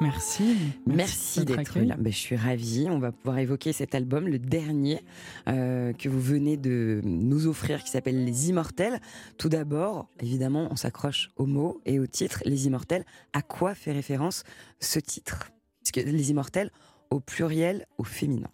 Merci. 0.00 0.56
Merci 0.86 1.44
d'être 1.44 1.78
là. 1.78 1.96
Ben, 1.96 2.12
je 2.12 2.18
suis 2.18 2.36
ravie. 2.36 2.88
On 2.90 2.98
va 2.98 3.12
pouvoir 3.12 3.38
évoquer 3.38 3.72
cet 3.72 3.94
album, 3.94 4.28
le 4.28 4.38
dernier 4.38 5.04
euh, 5.48 5.92
que 5.92 6.08
vous 6.08 6.20
venez 6.20 6.56
de 6.56 7.00
nous 7.04 7.46
offrir, 7.46 7.82
qui 7.82 7.90
s'appelle 7.90 8.24
Les 8.24 8.48
Immortels. 8.50 9.00
Tout 9.36 9.48
d'abord, 9.48 10.08
évidemment, 10.20 10.68
on 10.70 10.76
s'accroche 10.76 11.30
au 11.36 11.46
mot 11.46 11.80
et 11.86 11.98
au 11.98 12.06
titre 12.06 12.42
Les 12.44 12.66
Immortels. 12.66 13.04
À 13.32 13.42
quoi 13.42 13.74
fait 13.74 13.92
référence 13.92 14.44
ce 14.80 14.98
titre? 14.98 15.50
Parce 15.82 15.92
que 15.92 16.00
Les 16.00 16.30
Immortels, 16.30 16.70
au 17.10 17.20
pluriel, 17.20 17.86
au 17.98 18.04
féminin. 18.04 18.50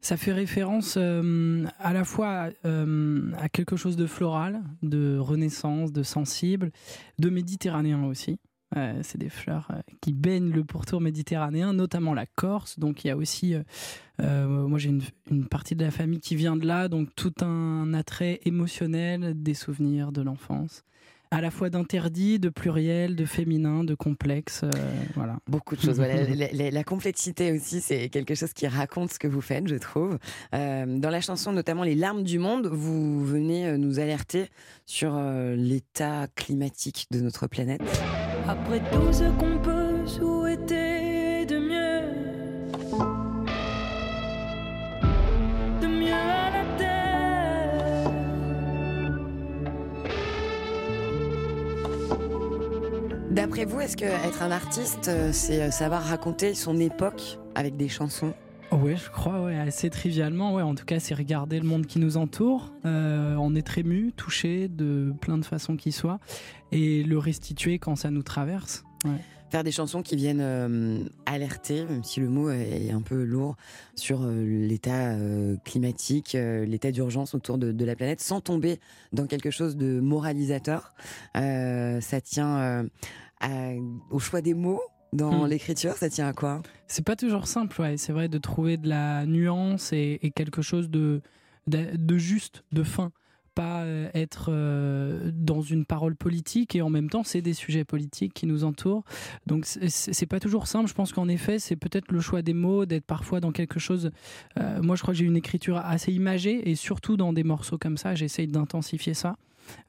Ça 0.00 0.16
fait 0.16 0.32
référence 0.32 0.96
euh, 0.98 1.64
à 1.78 1.92
la 1.92 2.02
fois 2.02 2.50
euh, 2.64 3.30
à 3.38 3.48
quelque 3.48 3.76
chose 3.76 3.96
de 3.96 4.06
floral, 4.06 4.60
de 4.82 5.16
renaissance, 5.16 5.92
de 5.92 6.02
sensible, 6.02 6.72
de 7.20 7.30
méditerranéen 7.30 8.02
aussi. 8.04 8.40
Euh, 8.76 8.98
c'est 9.02 9.18
des 9.18 9.28
fleurs 9.28 9.68
euh, 9.70 9.80
qui 10.00 10.12
baignent 10.12 10.50
le 10.50 10.64
pourtour 10.64 11.00
méditerranéen, 11.00 11.72
notamment 11.74 12.14
la 12.14 12.24
Corse. 12.26 12.78
Donc 12.78 13.04
il 13.04 13.08
y 13.08 13.10
a 13.10 13.16
aussi, 13.16 13.54
euh, 14.20 14.46
moi 14.66 14.78
j'ai 14.78 14.88
une, 14.88 15.02
une 15.30 15.46
partie 15.46 15.74
de 15.76 15.84
la 15.84 15.90
famille 15.90 16.20
qui 16.20 16.36
vient 16.36 16.56
de 16.56 16.66
là, 16.66 16.88
donc 16.88 17.08
tout 17.14 17.34
un 17.42 17.92
attrait 17.92 18.40
émotionnel 18.46 19.34
des 19.42 19.54
souvenirs 19.54 20.10
de 20.12 20.22
l'enfance, 20.22 20.84
à 21.30 21.40
la 21.40 21.50
fois 21.50 21.70
d'interdit, 21.70 22.38
de 22.38 22.48
pluriel, 22.48 23.14
de 23.16 23.24
féminin, 23.26 23.84
de 23.84 23.94
complexe. 23.94 24.64
voilà. 25.14 25.38
Beaucoup 25.46 25.76
de 25.76 25.80
choses. 25.82 25.96
Voilà, 25.96 26.22
la, 26.34 26.52
la- 26.52 26.70
la 26.70 26.84
complexité 26.84 27.52
aussi, 27.52 27.80
c'est 27.80 28.08
quelque 28.08 28.34
chose 28.34 28.52
qui 28.52 28.66
raconte 28.66 29.12
ce 29.12 29.18
que 29.18 29.28
vous 29.28 29.40
faites, 29.40 29.66
je 29.68 29.76
trouve. 29.76 30.18
Dans 30.52 31.10
la 31.10 31.20
chanson, 31.20 31.52
notamment 31.52 31.84
Les 31.84 31.94
larmes 31.94 32.22
du 32.22 32.38
monde, 32.38 32.66
vous 32.66 33.24
venez 33.24 33.76
nous 33.78 33.98
alerter 33.98 34.48
sur 34.86 35.18
l'état 35.56 36.26
climatique 36.36 37.06
de 37.10 37.20
notre 37.20 37.46
planète. 37.46 37.80
Après 38.48 38.80
tout 38.90 39.12
ce 39.12 39.24
qu'on 39.38 39.58
peut 39.58 40.06
souhaiter 40.06 41.46
de 41.46 41.58
mieux, 41.58 42.02
de 45.80 45.86
mieux 45.86 46.12
à 46.12 46.50
la 46.50 46.64
terre. 46.76 48.10
D'après 53.30 53.64
vous, 53.64 53.80
est-ce 53.80 53.96
que 53.96 54.04
être 54.04 54.42
un 54.42 54.50
artiste, 54.50 55.08
euh, 55.08 55.30
c'est 55.32 55.62
euh, 55.62 55.70
savoir 55.70 56.02
raconter 56.02 56.54
son 56.54 56.78
époque 56.78 57.38
avec 57.54 57.76
des 57.76 57.88
chansons? 57.88 58.34
Ouais, 58.72 58.96
je 58.96 59.10
crois, 59.10 59.42
ouais, 59.42 59.58
assez 59.58 59.90
trivialement. 59.90 60.54
Ouais, 60.54 60.62
en 60.62 60.74
tout 60.74 60.86
cas, 60.86 60.98
c'est 60.98 61.14
regarder 61.14 61.60
le 61.60 61.66
monde 61.66 61.86
qui 61.86 61.98
nous 61.98 62.16
entoure, 62.16 62.72
euh, 62.86 63.36
en 63.36 63.54
être 63.54 63.76
ému, 63.76 64.12
touché 64.16 64.68
de 64.68 65.12
plein 65.20 65.36
de 65.36 65.44
façons 65.44 65.76
qui 65.76 65.92
soient, 65.92 66.20
et 66.70 67.02
le 67.02 67.18
restituer 67.18 67.78
quand 67.78 67.96
ça 67.96 68.10
nous 68.10 68.22
traverse. 68.22 68.84
Faire 69.50 69.64
des 69.64 69.72
chansons 69.72 70.00
qui 70.00 70.16
viennent 70.16 70.40
euh, 70.40 71.04
alerter, 71.26 71.84
même 71.84 72.02
si 72.02 72.20
le 72.20 72.30
mot 72.30 72.50
est 72.50 72.90
un 72.90 73.02
peu 73.02 73.22
lourd, 73.22 73.56
sur 73.94 74.22
euh, 74.22 74.42
l'état 74.66 75.10
euh, 75.10 75.56
climatique, 75.66 76.32
l'état 76.32 76.90
d'urgence 76.90 77.34
autour 77.34 77.58
de, 77.58 77.84
la 77.84 77.94
planète, 77.94 78.22
sans 78.22 78.40
tomber 78.40 78.80
dans 79.12 79.26
quelque 79.26 79.50
chose 79.50 79.76
de 79.76 80.00
moralisateur. 80.00 80.94
Ça 81.34 82.20
tient 82.22 82.86
au 84.10 84.18
choix 84.18 84.40
des 84.40 84.54
mots 84.54 84.80
dans 85.12 85.44
Hmm. 85.44 85.46
l'écriture, 85.46 85.96
ça 85.96 86.08
tient 86.10 86.28
à 86.28 86.32
quoi? 86.32 86.62
C'est 86.88 87.04
pas 87.04 87.16
toujours 87.16 87.46
simple, 87.46 87.80
ouais. 87.80 87.96
C'est 87.96 88.12
vrai 88.12 88.28
de 88.28 88.38
trouver 88.38 88.76
de 88.76 88.88
la 88.88 89.26
nuance 89.26 89.92
et, 89.92 90.18
et 90.22 90.30
quelque 90.30 90.62
chose 90.62 90.90
de, 90.90 91.20
de, 91.66 91.88
de 91.96 92.18
juste, 92.18 92.64
de 92.72 92.82
fin. 92.82 93.12
Pas 93.54 93.82
euh, 93.82 94.08
être 94.14 94.46
euh, 94.48 95.30
dans 95.34 95.60
une 95.60 95.84
parole 95.84 96.16
politique 96.16 96.74
et 96.74 96.80
en 96.80 96.88
même 96.88 97.10
temps, 97.10 97.22
c'est 97.22 97.42
des 97.42 97.52
sujets 97.52 97.84
politiques 97.84 98.32
qui 98.32 98.46
nous 98.46 98.64
entourent. 98.64 99.04
Donc, 99.46 99.66
c'est 99.66 100.26
pas 100.26 100.40
toujours 100.40 100.66
simple. 100.66 100.88
Je 100.88 100.94
pense 100.94 101.12
qu'en 101.12 101.28
effet, 101.28 101.58
c'est 101.58 101.76
peut-être 101.76 102.10
le 102.12 102.20
choix 102.20 102.40
des 102.40 102.54
mots, 102.54 102.86
d'être 102.86 103.04
parfois 103.04 103.40
dans 103.40 103.52
quelque 103.52 103.78
chose. 103.78 104.10
euh, 104.58 104.80
moi, 104.82 104.96
je 104.96 105.02
crois 105.02 105.12
que 105.12 105.18
j'ai 105.18 105.26
une 105.26 105.36
écriture 105.36 105.76
assez 105.76 106.12
imagée 106.12 106.70
et 106.70 106.74
surtout 106.74 107.18
dans 107.18 107.34
des 107.34 107.44
morceaux 107.44 107.76
comme 107.76 107.98
ça, 107.98 108.14
j'essaye 108.14 108.48
d'intensifier 108.48 109.12
ça. 109.12 109.36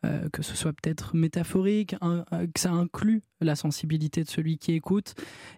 Euh, 0.06 0.28
que 0.34 0.44
ce 0.44 0.56
soit 0.56 0.74
peut-être 0.74 1.16
métaphorique, 1.16 1.96
euh, 2.04 2.24
que 2.54 2.60
ça 2.60 2.72
inclut 2.72 3.24
la 3.40 3.56
sensibilité 3.56 4.24
de 4.24 4.30
celui 4.30 4.58
qui 4.58 4.74
écoute 4.74 5.16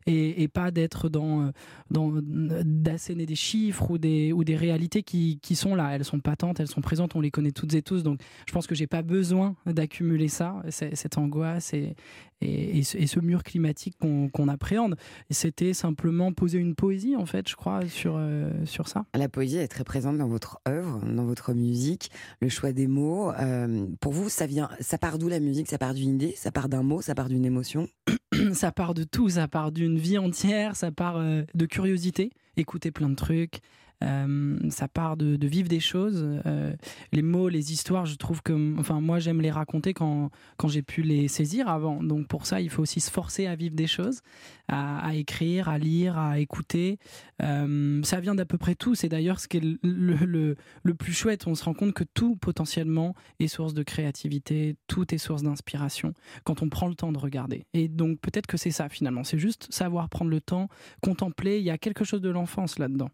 et, 0.08 0.48
pas 0.48 0.72
d'être 0.72 1.10
dans, 1.10 1.44
euh, 1.44 1.52
dans 1.90 2.12
d'asséner 2.22 3.26
des 3.26 3.36
chiffres 3.36 3.92
ou 3.92 3.98
des, 3.98 4.34
ou 4.34 4.44
des 4.44 4.56
réalités 4.56 5.04
qui, 5.04 5.40
qui 5.42 5.56
sont 5.56 5.76
là. 5.76 5.96
Elles 5.96 6.04
sont 6.04 6.20
patentes, 6.20 6.60
elles 6.60 6.68
sont 6.68 6.82
présentes, 6.82 7.16
on 7.16 7.22
les 7.22 7.32
connaît 7.32 7.52
toutes 7.52 7.74
et 7.74 7.82
tous. 7.82 8.04
Donc 8.04 8.20
je 8.48 8.54
pense 8.54 8.68
que 8.68 8.76
j'ai 8.76 8.88
pas 8.88 9.02
besoin 9.02 9.56
d'accumuler 9.66 10.28
ça, 10.28 10.62
cette 10.70 11.18
angoisse 11.18 11.74
et, 11.74 11.96
et, 12.42 12.80
et 12.80 13.08
ce, 13.08 13.20
mur 13.20 13.44
climatique 13.44 13.96
qu'on 14.00 14.30
qu'on 14.30 14.48
appréhende. 14.48 14.96
C'était 15.30 15.74
simplement 15.74 16.34
poser 16.34 16.60
une 16.60 16.76
poésie, 16.76 17.16
en 17.16 17.26
fait, 17.26 17.50
je 17.50 17.56
crois, 17.56 17.88
sur, 17.88 18.20
sur 18.66 18.88
ça. 18.88 19.06
La 19.16 19.30
poésie 19.30 19.58
est 19.58 19.68
très 19.68 19.84
présente 19.84 20.18
dans 20.18 20.28
votre 20.28 20.60
œuvre, 20.68 21.02
dans 21.06 21.26
votre 21.26 21.54
musique, 21.54 22.12
le 22.42 22.50
choix 22.50 22.72
des 22.72 22.88
mots. 22.88 23.32
Pour 24.06 24.14
vous, 24.14 24.30
ça 24.30 24.46
vient, 24.46 24.70
ça 24.82 25.00
part 25.00 25.18
d'où 25.18 25.30
la 25.30 25.40
musique? 25.40 25.68
Ça 25.68 25.80
part 25.80 25.96
d'une 25.96 26.14
idée? 26.14 26.36
Ça 26.38 26.52
part 26.52 26.70
d'un 26.70 26.84
mot? 26.84 27.02
Ça 27.02 27.16
part 27.16 27.28
d'une 27.28 27.44
émotion? 27.44 27.88
Ça 28.54 28.72
part 28.72 28.94
de 28.94 29.04
tout, 29.04 29.30
ça 29.30 29.48
part 29.48 29.72
d'une 29.72 29.98
vie 29.98 30.20
entière, 30.20 30.76
ça 30.76 30.92
part 30.92 31.18
euh, 31.18 31.44
de 31.56 31.66
curiosité, 31.66 32.32
écouter 32.58 32.92
plein 32.92 33.10
de 33.10 33.16
trucs, 33.16 33.62
euh, 34.04 34.58
ça 34.70 34.88
part 34.88 35.18
de, 35.18 35.38
vivre 35.48 35.68
des 35.70 35.80
choses. 35.80 36.24
euh, 36.46 36.74
les 37.12 37.22
mots, 37.22 37.50
les 37.50 37.72
histoires, 37.72 38.06
je 38.06 38.16
trouve 38.16 38.42
que, 38.42 38.78
enfin, 38.80 39.00
moi 39.02 39.20
j'aime 39.20 39.42
les 39.42 39.52
raconter 39.52 39.94
quand, 39.94 40.30
quand 40.58 40.68
j'ai 40.68 40.82
pu 40.82 41.02
les 41.02 41.28
saisir 41.28 41.68
avant. 41.70 42.04
Donc 42.04 42.28
pour 42.28 42.46
ça, 42.46 42.62
il 42.62 42.70
faut 42.70 42.82
aussi 42.82 43.00
se 43.00 43.12
forcer 43.12 43.48
à 43.48 43.56
vivre 43.56 43.76
des 43.76 43.88
choses, 43.88 44.22
à, 44.68 45.14
écrire, 45.16 45.70
à 45.70 45.78
lire, 45.78 46.18
à 46.18 46.40
écouter. 46.40 46.98
Euh, 47.42 48.02
ça 48.04 48.20
vient 48.20 48.36
d'à 48.36 48.46
peu 48.46 48.58
près 48.58 48.76
tout. 48.76 48.96
C'est 48.96 49.10
d'ailleurs 49.10 49.40
ce 49.40 49.48
qui 49.48 49.58
est 49.58 49.78
le- 49.84 50.56
le 50.84 50.94
plus 50.94 51.14
chouette. 51.14 51.48
On 51.48 51.56
se 51.56 51.64
rend 51.64 51.74
compte 51.74 51.94
que 51.94 52.04
tout 52.04 52.36
potentiellement 52.36 53.14
est 53.40 53.48
source 53.48 53.74
de 53.74 53.84
créativité, 53.84 54.76
tout 54.88 55.14
est 55.14 55.18
source 55.18 55.44
d'inspiration 55.44 56.14
quand 56.44 56.62
on 56.62 56.70
prend 56.70 56.88
le 56.88 56.96
temps 56.96 57.12
de 57.12 57.18
regarder. 57.20 57.66
Et 57.74 57.88
donc 57.88 58.20
peut-être 58.20 58.48
que 58.48 58.58
c'est 58.58 58.72
ça 58.72 58.90
finalement. 58.90 59.24
C'est 59.24 59.40
juste 59.40 59.72
savoir 59.72 60.10
prendre 60.10 60.32
le 60.32 60.42
temps, 60.42 60.68
contempler. 61.02 61.60
Il 61.60 61.64
y 61.64 61.70
a 61.70 61.78
quelque 61.78 62.04
chose 62.04 62.22
de 62.22 62.30
l'enfance 62.30 62.80
là-dedans. 62.80 63.10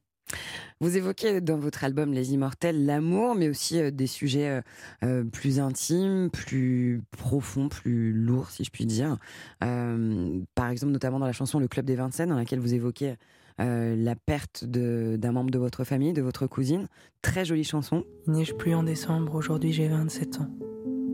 Vous 0.82 0.98
évoquez 0.98 1.42
dans 1.42 1.60
votre 1.60 1.84
album 1.84 2.12
Les 2.12 2.34
Immortels 2.34 2.88
l'amour, 2.88 3.36
mais 3.36 3.50
aussi 3.50 3.80
euh, 3.80 3.92
des 3.92 4.08
sujets 4.08 4.50
euh, 4.50 4.62
euh, 5.04 5.24
plus 5.24 5.60
intimes, 5.60 6.32
plus 6.32 7.04
profonds, 7.12 7.70
plus 7.70 8.12
lourds, 8.12 8.50
si 8.50 8.64
je 8.64 8.72
puis 8.72 8.88
dire. 8.88 9.18
Par 9.60 10.70
exemple, 10.70 10.92
notamment 10.92 11.20
dans 11.20 11.28
la 11.28 11.34
chanson 11.34 11.60
Le 11.60 11.68
Club 11.68 11.86
des 11.86 11.96
Vincennes, 11.96 12.30
dans 12.30 12.36
laquelle 12.36 12.60
vous 12.60 12.74
évoquez 12.74 13.16
la 13.60 14.16
perte 14.16 14.66
d'un 14.66 15.32
membre 15.32 15.52
de 15.52 15.60
votre 15.60 15.84
famille, 15.84 16.14
de 16.14 16.22
votre 16.24 16.48
cousine. 16.48 16.88
Très 17.22 17.46
jolie 17.46 17.64
chanson. 17.64 18.04
Il 18.26 18.34
neige 18.34 18.56
plus 18.56 18.74
en 18.74 18.82
décembre, 18.82 19.36
aujourd'hui 19.36 19.72
j'ai 19.72 19.88
27 19.88 20.40
ans. 20.40 20.50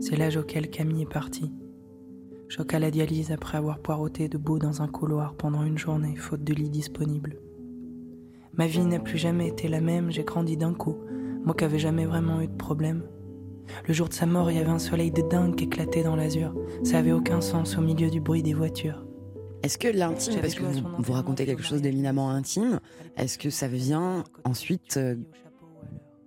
C'est 0.00 0.16
l'âge 0.16 0.38
auquel 0.38 0.70
Camille 0.70 1.02
est 1.02 1.12
partie. 1.12 1.52
Choc 2.48 2.72
à 2.72 2.78
la 2.78 2.90
dialyse 2.90 3.32
après 3.32 3.58
avoir 3.58 3.80
poireauté 3.80 4.28
debout 4.28 4.58
dans 4.58 4.80
un 4.80 4.88
couloir 4.88 5.34
pendant 5.34 5.62
une 5.64 5.76
journée, 5.76 6.16
faute 6.16 6.42
de 6.42 6.54
lit 6.54 6.70
disponible. 6.70 7.36
Ma 8.58 8.66
vie 8.66 8.84
n'a 8.84 8.98
plus 8.98 9.18
jamais 9.18 9.46
été 9.46 9.68
la 9.68 9.80
même, 9.80 10.10
j'ai 10.10 10.24
grandi 10.24 10.56
d'un 10.56 10.74
coup, 10.74 10.96
moi 11.44 11.54
qui 11.54 11.62
avais 11.62 11.78
jamais 11.78 12.06
vraiment 12.06 12.40
eu 12.40 12.48
de 12.48 12.56
problème. 12.56 13.04
Le 13.86 13.94
jour 13.94 14.08
de 14.08 14.12
sa 14.12 14.26
mort, 14.26 14.50
il 14.50 14.56
y 14.56 14.60
avait 14.60 14.68
un 14.68 14.80
soleil 14.80 15.12
de 15.12 15.22
dingue 15.22 15.54
qui 15.54 15.64
éclatait 15.64 16.02
dans 16.02 16.16
l'azur. 16.16 16.52
Ça 16.82 16.98
avait 16.98 17.12
aucun 17.12 17.40
sens 17.40 17.78
au 17.78 17.82
milieu 17.82 18.10
du 18.10 18.20
bruit 18.20 18.42
des 18.42 18.54
voitures. 18.54 19.06
Est-ce 19.62 19.78
que 19.78 19.86
l'intime, 19.86 20.40
parce 20.40 20.56
que 20.56 20.64
vous, 20.64 20.88
vous 20.98 21.12
racontez 21.12 21.46
quelque 21.46 21.62
chose 21.62 21.82
d'éminemment 21.82 22.30
intime, 22.30 22.80
est-ce 23.16 23.38
que 23.38 23.50
ça 23.50 23.68
vient 23.68 24.24
ensuite 24.42 24.96
euh, 24.96 25.14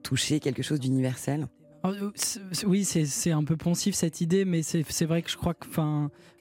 toucher 0.01 0.39
quelque 0.39 0.63
chose 0.63 0.79
d'universel? 0.79 1.47
Euh, 1.85 2.11
c'est- 2.15 2.65
Oui, 2.65 2.83
c'est 2.85 3.31
un 3.31 3.43
peu 3.43 3.57
poncif 3.57 3.95
cette 3.95 4.21
idée, 4.21 4.45
mais 4.45 4.61
c'est 4.61 5.05
vrai 5.05 5.21
que 5.21 5.29
je 5.31 5.37
crois 5.37 5.53
que 5.53 5.67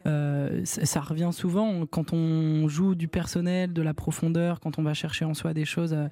euh, 0.07 0.64
ça 0.64 1.00
revient 1.00 1.31
souvent 1.33 1.87
quand 1.87 2.12
on 2.12 2.68
joue 2.68 2.94
du 2.94 3.09
personnel, 3.09 3.72
de 3.72 3.83
la 3.83 3.94
profondeur, 3.94 4.61
quand 4.61 4.79
on 4.79 4.83
va 4.83 4.94
chercher 4.94 5.24
en 5.24 5.35
soi 5.35 5.53
des 5.55 5.64
choses 5.64 5.92
euh, 5.92 6.09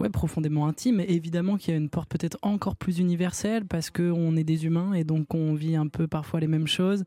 ouais, 0.00 0.08
profondément 0.10 0.66
intimes. 0.66 1.00
Et 1.00 1.12
évidemment 1.14 1.56
qu'il 1.56 1.72
y 1.72 1.74
a 1.74 1.78
une 1.78 1.88
porte 1.88 2.08
peut-être 2.08 2.38
encore 2.42 2.76
plus 2.76 2.98
universelle 2.98 3.64
parce 3.64 3.90
qu'on 3.90 4.36
est 4.36 4.44
des 4.44 4.64
humains 4.66 4.92
et 4.94 5.04
donc 5.04 5.34
on 5.34 5.54
vit 5.54 5.76
un 5.76 5.88
peu 5.88 6.06
parfois 6.08 6.40
les 6.40 6.46
mêmes 6.48 6.68
choses. 6.68 7.04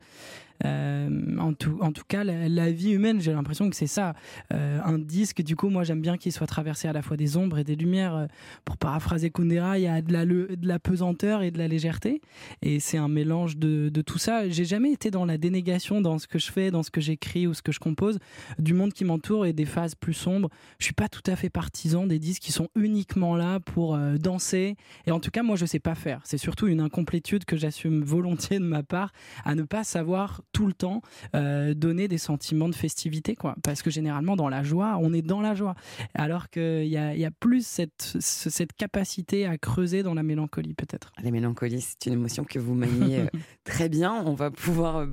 Euh, 0.64 1.08
en, 1.38 1.54
tout, 1.54 1.78
en 1.80 1.92
tout 1.92 2.04
cas, 2.06 2.24
la, 2.24 2.70
vie 2.70 2.90
humaine, 2.92 3.20
j'ai 3.20 3.32
l'impression 3.32 3.68
que 3.70 3.76
c'est 3.76 3.86
ça. 3.86 4.14
Euh, 4.52 4.80
un 4.84 4.98
disque, 4.98 5.42
du 5.42 5.56
coup, 5.56 5.68
moi 5.68 5.84
j'aime 5.84 6.00
bien 6.00 6.16
qu'il 6.16 6.32
soit 6.32 6.46
traversé 6.46 6.88
à 6.88 6.92
la 6.92 7.02
fois 7.02 7.16
des 7.16 7.36
ombres 7.36 7.58
et 7.58 7.64
des 7.64 7.76
lumières. 7.76 8.14
Euh, 8.14 8.26
Pour 8.64 8.76
paraphraser 8.76 9.30
Kundera, 9.30 9.78
il 9.78 9.82
y 9.82 9.86
a 9.86 10.02
de 10.02 10.12
la, 10.12 10.24
de 10.26 10.68
la 10.68 10.78
pesanteur 10.78 11.42
et 11.42 11.50
de 11.50 11.58
la 11.58 11.68
légèreté. 11.68 12.20
Et 12.62 12.80
c'est 12.80 12.98
un 12.98 13.08
mélange 13.08 13.56
de, 13.56 13.88
de 13.88 14.02
tout 14.02 14.18
ça. 14.18 14.48
J'ai 14.48 14.64
jamais 14.64 14.92
été 14.92 15.10
dans 15.10 15.24
la 15.24 15.38
dénégation 15.38 16.00
dans 16.00 16.18
ce 16.18 16.26
que 16.26 16.38
je 16.38 16.50
fais, 16.50 16.70
dans 16.70 16.82
ce 16.82 16.90
que 16.90 17.00
j'écris 17.00 17.46
ou 17.46 17.54
ce 17.54 17.62
que 17.62 17.72
je 17.72 17.80
compose, 17.80 18.18
du 18.58 18.74
monde 18.74 18.92
qui 18.92 19.04
m'entoure 19.04 19.46
et 19.46 19.52
des 19.52 19.66
phases 19.66 19.94
plus 19.94 20.14
sombres. 20.14 20.50
Je 20.78 20.84
suis 20.84 20.94
pas 20.94 21.08
tout 21.08 21.22
à 21.26 21.36
fait 21.36 21.50
partisan 21.50 22.06
des 22.06 22.18
disques 22.18 22.42
qui 22.42 22.52
sont 22.52 22.68
uniquement 22.74 23.36
là 23.36 23.60
pour 23.60 23.96
danser. 24.18 24.76
Et 25.06 25.10
en 25.10 25.20
tout 25.20 25.30
cas, 25.30 25.42
moi, 25.42 25.56
je 25.56 25.66
sais 25.66 25.78
pas 25.78 25.94
faire. 25.94 26.20
C'est 26.24 26.38
surtout 26.38 26.66
une 26.66 26.80
incomplétude 26.80 27.44
que 27.44 27.56
j'assume 27.56 28.02
volontiers 28.04 28.58
de 28.58 28.64
ma 28.64 28.82
part, 28.82 29.12
à 29.44 29.54
ne 29.54 29.62
pas 29.62 29.84
savoir 29.84 30.42
tout 30.52 30.66
le 30.66 30.72
temps 30.72 31.02
euh, 31.34 31.74
donner 31.74 32.08
des 32.08 32.18
sentiments 32.18 32.68
de 32.68 32.74
festivité, 32.74 33.34
quoi. 33.36 33.54
Parce 33.62 33.82
que 33.82 33.90
généralement, 33.90 34.36
dans 34.36 34.48
la 34.48 34.62
joie, 34.62 34.98
on 35.00 35.12
est 35.12 35.22
dans 35.22 35.40
la 35.40 35.54
joie. 35.54 35.74
Alors 36.14 36.48
qu'il 36.50 36.86
y 36.86 36.96
a, 36.96 37.14
il 37.14 37.20
y 37.20 37.24
a 37.24 37.30
plus 37.30 37.64
cette, 37.66 38.16
ce- 38.20 38.50
cette 38.50 38.72
capacité 38.72 39.46
à 39.46 39.58
creuser 39.58 40.02
dans 40.02 40.14
la 40.14 40.22
mélancolie, 40.22 40.74
peut-être. 40.74 41.12
La 41.22 41.30
mélancolie, 41.30 41.80
c'est 41.80 42.06
une 42.06 42.14
émotion 42.14 42.44
que 42.44 42.58
vous 42.58 42.74
maniez 42.74 43.20
euh, 43.20 43.26
très 43.64 43.88
bien. 43.88 44.22
On 44.26 44.34
va 44.34 44.50
pouvoir 44.50 44.96
euh, 44.98 45.06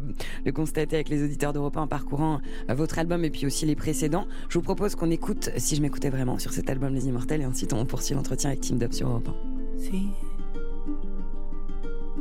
le 0.45 0.51
constater 0.51 0.95
avec 0.95 1.09
les 1.09 1.23
auditeurs 1.23 1.53
d'Europe 1.53 1.77
1 1.77 1.81
en 1.81 1.87
parcourant 1.87 2.39
votre 2.69 2.99
album 2.99 3.23
et 3.25 3.29
puis 3.29 3.45
aussi 3.45 3.65
les 3.65 3.75
précédents. 3.75 4.27
Je 4.49 4.57
vous 4.57 4.63
propose 4.63 4.95
qu'on 4.95 5.11
écoute 5.11 5.49
Si 5.57 5.75
je 5.75 5.81
m'écoutais 5.81 6.09
vraiment 6.09 6.39
sur 6.39 6.51
cet 6.53 6.69
album 6.69 6.93
Les 6.93 7.07
Immortels 7.07 7.41
et 7.41 7.45
ensuite 7.45 7.73
on 7.73 7.85
poursuit 7.85 8.15
l'entretien 8.15 8.49
avec 8.49 8.61
Team 8.61 8.77
Dub 8.79 8.91
sur 8.93 9.07
Europe 9.09 9.29
1. 9.77 9.79
Si 9.79 10.07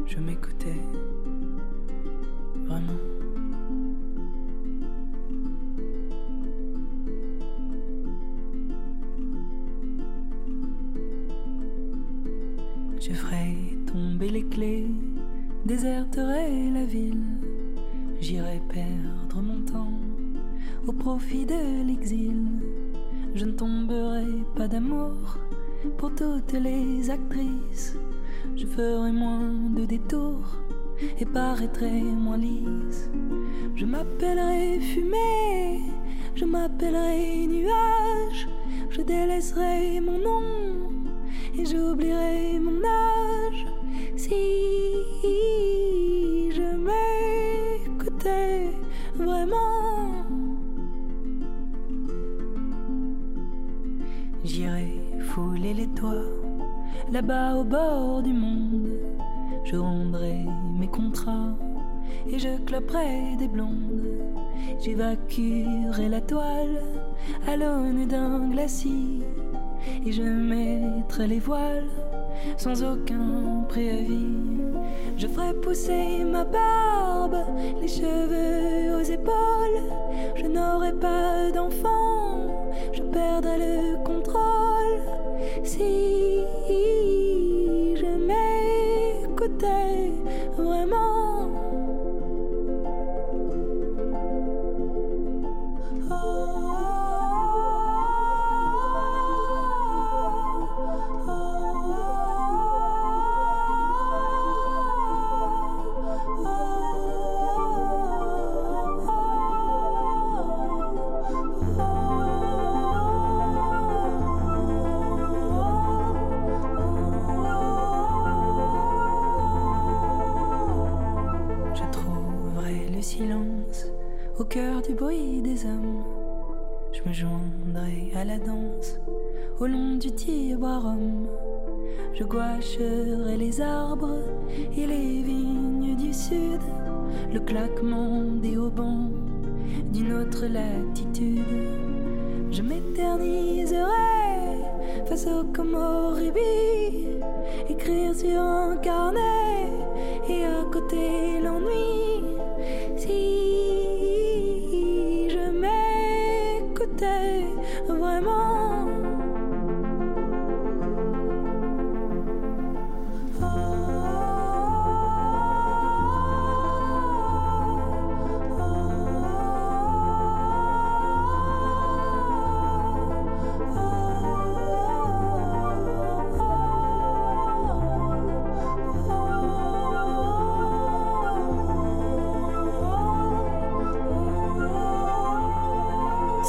je 0.07 0.19
m'écoutais 0.19 0.77
vraiment. 2.67 2.93
Je 12.99 13.13
ferai 13.13 13.77
tomber 13.93 14.31
les 14.31 14.45
clés, 14.45 14.89
déserterai 15.67 16.71
la 16.71 16.85
ville. 16.85 17.25
J'irai 18.21 18.61
perdre 18.69 19.43
mon 19.43 19.61
temps 19.63 19.93
au 20.87 20.93
profit 20.93 21.45
de 21.45 21.87
l'exil. 21.87 22.49
Je 23.35 23.45
ne 23.45 23.53
tomberai 23.53 24.25
pas 24.57 24.67
d'amour 24.67 25.39
pour 25.99 26.15
toutes 26.15 26.55
les 26.55 27.11
actrices. 27.11 27.99
Je 28.57 28.67
ferai 28.67 29.13
moins 29.13 29.53
de 29.77 29.85
détours 29.85 30.57
et 31.21 31.27
paraîtrai 31.27 32.01
moins 32.01 32.39
lisse. 32.39 33.11
Je 33.75 33.85
m'appellerai 33.85 34.81
fumée, 34.81 35.83
je 36.35 36.47
m'appellerai 36.47 37.47
nuage. 37.47 38.49
Je 38.89 39.03
délaisserai 39.03 40.01
mon 40.01 40.19
nom 40.19 40.96
et 41.59 41.65
j'oublierai 41.65 42.59
mon 42.59 42.83
âge. 42.85 43.67
Si 44.17 44.35
je 46.51 46.77
m'écoutais 46.87 48.71
vraiment. 49.15 50.25
J'irai 54.45 55.01
fouler 55.21 55.75
les 55.75 55.89
toits, 55.89 56.31
là-bas 57.13 57.57
au 57.57 57.65
bord 57.65 58.23
du 58.23 58.33
monde. 58.33 58.89
Je 59.65 59.77
rendrai 59.77 60.45
mes 60.79 60.87
contrats 60.87 61.57
et 62.31 62.39
je 62.39 62.57
cloperai 62.65 63.37
des 63.39 63.49
blondes. 63.49 64.03
J'évacuerai 64.81 66.09
la 66.09 66.21
toile 66.21 66.83
à 67.47 67.57
l'aune 67.57 68.07
d'un 68.07 68.49
glacis 68.51 69.23
et 70.07 70.13
je 70.13 70.23
mettrai 70.23 71.27
les 71.27 71.39
voiles 71.39 71.89
sans 72.57 72.83
aucun 72.83 73.65
préavis. 73.69 74.27
Je 75.17 75.27
ferai 75.27 75.55
pousser 75.55 76.25
ma 76.25 76.45
barbe, 76.45 77.37
les 77.81 77.89
cheveux 77.89 78.97
aux 78.99 79.03
épaules. 79.03 79.83
Je 80.37 80.47
n'aurai 80.47 80.93
pas 80.93 81.51
d'enfant, 81.51 82.41
je 82.93 83.03
perdrai 83.03 83.59
le 83.59 84.05
contrôle. 84.05 85.01
Si 85.65 86.41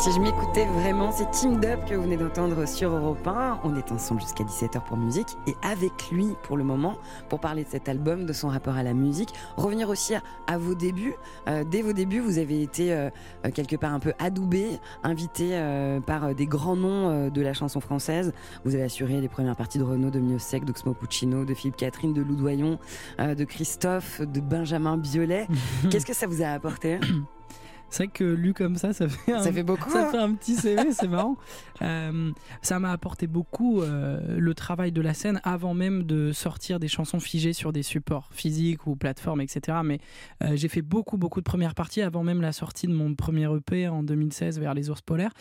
Si 0.04 0.12
je 0.12 0.20
m'écoutais 0.20 0.66
vraiment, 0.66 1.12
c'est 1.12 1.30
Team 1.32 1.60
Up 1.66 1.80
que 1.90 1.96
vous 1.96 2.04
venez 2.04 2.18
d'entendre 2.18 2.68
sur 2.68 2.92
Europe 2.92 3.26
1. 3.28 3.62
On 3.64 3.76
est 3.76 3.92
ensemble 3.92 4.22
jusqu'à 4.22 4.44
17h 4.44 4.84
pour 4.86 4.96
musique 4.96 5.30
et 5.48 5.56
avec 5.64 6.12
lui 6.12 6.36
pour 6.44 6.56
le 6.56 6.64
moment 6.64 6.98
pour 7.30 7.40
parler 7.40 7.64
de 7.64 7.70
cet 7.70 7.90
album, 7.90 8.26
de 8.26 8.32
son 8.32 8.48
rapport 8.48 8.76
à 8.76 8.84
la 8.84 8.94
musique. 8.94 9.34
Revenir 9.58 9.90
aussi 9.90 10.14
à, 10.14 10.22
à 10.46 10.60
vos 10.60 10.76
débuts. 10.76 11.16
Euh, 11.48 11.64
dès 11.64 11.82
vos 11.82 11.94
débuts, 11.94 12.20
vous 12.20 12.38
avez 12.38 12.62
été 12.62 12.94
euh, 12.94 13.10
euh, 13.46 13.50
quelque 13.50 13.76
part 13.76 13.92
un 13.92 14.00
peu 14.00 14.14
adoubé, 14.20 14.80
invité 15.04 15.50
euh, 15.54 16.00
par 16.00 16.36
des 16.36 16.46
grands 16.46 16.76
noms 16.76 17.30
de 17.30 17.42
la 17.42 17.54
chanson 17.54 17.80
française. 17.80 18.34
Vous 18.66 18.76
avez 18.76 18.84
assuré 18.84 19.20
les 19.20 19.30
premières 19.30 19.56
parties 19.56 19.80
de 19.80 19.84
Renaud, 19.84 20.12
de 20.12 20.20
Miossec, 20.20 20.64
d'Oxmo 20.64 20.94
Puccino, 20.94 21.44
de 21.44 21.56
Philippe 21.56 21.78
Catherine, 21.78 22.14
de 22.14 22.22
Loudoyon, 22.22 22.78
de 23.20 23.44
Christophe, 23.44 24.22
de 24.22 24.42
Benjamin 24.42 24.98
Biolay. 24.98 25.48
Qu'est-ce 25.90 26.06
que 26.06 26.14
ça 26.14 26.28
vous 26.28 26.44
a 26.44 26.50
apporté? 26.50 27.00
C'est 27.89 28.04
vrai 28.04 28.12
que 28.13 28.23
lu 28.23 28.54
comme 28.54 28.76
ça, 28.76 28.91
ça 28.93 29.08
fait 29.08 29.34
un, 29.34 29.41
Ça 29.41 29.52
fait 29.52 29.63
beaucoup. 29.63 29.89
ça 29.89 30.08
hein 30.08 30.12
fait 30.12 30.17
un 30.17 30.34
petit 30.34 30.56
CV, 30.56 30.91
c'est 30.91 31.08
marrant. 31.08 31.38
Euh, 31.82 32.32
ça 32.62 32.80
m'a 32.80 32.91
apporté 32.91 33.28
beaucoup 33.28 33.82
euh, 33.82 34.38
le 34.38 34.54
travail 34.54 34.91
de 34.91 35.02
la 35.02 35.13
scène 35.13 35.39
avant 35.43 35.73
même 35.73 36.04
de 36.04 36.32
sortir 36.32 36.80
des 36.80 36.88
chansons 36.88 37.19
figées 37.19 37.54
sur 37.54 37.71
des 37.71 37.84
supports 37.84 38.30
physiques 38.32 38.88
ou 38.88 38.95
plateformes, 38.95 39.41
etc. 39.41 39.80
Mais 39.84 40.00
euh, 40.43 40.56
j'ai 40.56 40.67
fait 40.67 40.82
beaucoup, 40.82 41.17
beaucoup 41.17 41.39
de 41.39 41.45
premières 41.45 41.76
parties 41.76 42.02
avant 42.02 42.23
même 42.23 42.41
la 42.41 42.52
sortie 42.52 42.88
de 42.88 42.93
mon 42.93 43.13
premier 43.15 43.47
EP 43.56 43.88
en 43.88 44.04
2016 44.04 44.60
vers 44.60 44.73
les 44.73 44.89
ours 44.89 45.02
polaires. 45.02 45.32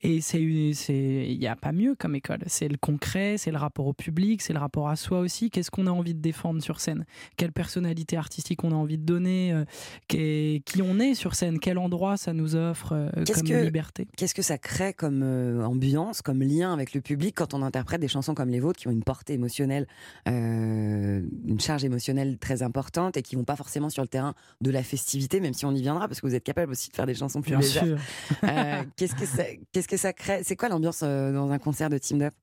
Et 0.00 0.20
c'est, 0.20 0.42
il 0.42 1.38
n'y 1.38 1.46
a 1.46 1.56
pas 1.56 1.72
mieux 1.72 1.94
comme 1.94 2.14
école. 2.14 2.40
C'est 2.46 2.68
le 2.68 2.78
concret, 2.78 3.36
c'est 3.38 3.52
le 3.52 3.58
rapport 3.58 3.86
au 3.86 3.92
public, 3.92 4.42
c'est 4.42 4.52
le 4.52 4.58
rapport 4.58 4.88
à 4.88 4.96
soi 4.96 5.20
aussi. 5.20 5.50
Qu'est-ce 5.50 5.70
qu'on 5.70 5.86
a 5.86 5.90
envie 5.90 6.14
de 6.14 6.20
défendre 6.20 6.62
sur 6.62 6.80
scène? 6.80 7.04
Quelle 7.36 7.52
personnalité 7.52 8.16
artistique 8.16 8.64
on 8.64 8.72
a 8.72 8.74
envie 8.74 8.98
de 8.98 9.04
donner? 9.04 9.62
Qui, 10.08 10.62
qui 10.64 10.82
on 10.82 10.98
est 10.98 11.14
sur 11.14 11.34
scène? 11.34 11.60
Quel 11.60 11.78
endroit 11.92 12.16
ça 12.16 12.32
nous 12.32 12.56
offre 12.56 12.92
euh, 12.92 13.10
Qu'est-ce 13.24 13.40
comme 13.40 13.48
que- 13.48 13.62
liberté 13.62 14.08
Qu'est-ce 14.16 14.34
que 14.34 14.42
ça 14.42 14.58
crée 14.58 14.92
comme 14.94 15.22
euh, 15.22 15.64
ambiance, 15.64 16.22
comme 16.22 16.42
lien 16.42 16.72
avec 16.72 16.94
le 16.94 17.00
public 17.00 17.34
quand 17.36 17.54
on 17.54 17.62
interprète 17.62 18.00
des 18.00 18.08
chansons 18.08 18.34
comme 18.34 18.48
les 18.48 18.60
vôtres 18.60 18.78
qui 18.78 18.88
ont 18.88 18.92
une 18.92 19.02
portée 19.04 19.34
émotionnelle, 19.34 19.86
euh, 20.28 21.22
une 21.46 21.60
charge 21.60 21.84
émotionnelle 21.84 22.38
très 22.38 22.62
importante 22.62 23.16
et 23.16 23.22
qui 23.22 23.36
vont 23.36 23.44
pas 23.44 23.56
forcément 23.56 23.90
sur 23.90 24.02
le 24.02 24.08
terrain 24.08 24.34
de 24.60 24.70
la 24.70 24.82
festivité, 24.82 25.40
même 25.40 25.54
si 25.54 25.64
on 25.66 25.72
y 25.72 25.82
viendra 25.82 26.08
parce 26.08 26.20
que 26.20 26.26
vous 26.26 26.34
êtes 26.34 26.44
capable 26.44 26.72
aussi 26.72 26.90
de 26.90 26.94
faire 26.96 27.06
des 27.06 27.14
chansons 27.14 27.40
plus 27.42 27.50
Bien 27.50 27.60
légères. 27.60 27.98
Euh, 28.44 28.82
qu'est-ce 28.96 29.14
que 29.14 29.26
ça, 29.26 29.44
qu'est-ce 29.72 29.88
que 29.88 29.96
ça 29.96 30.12
crée? 30.12 30.42
C'est 30.44 30.56
quoi 30.56 30.68
l'ambiance 30.68 31.02
dans 31.02 31.50
un 31.50 31.58
concert 31.58 31.90
de 31.90 31.98
Team 31.98 32.22
Up 32.22 32.34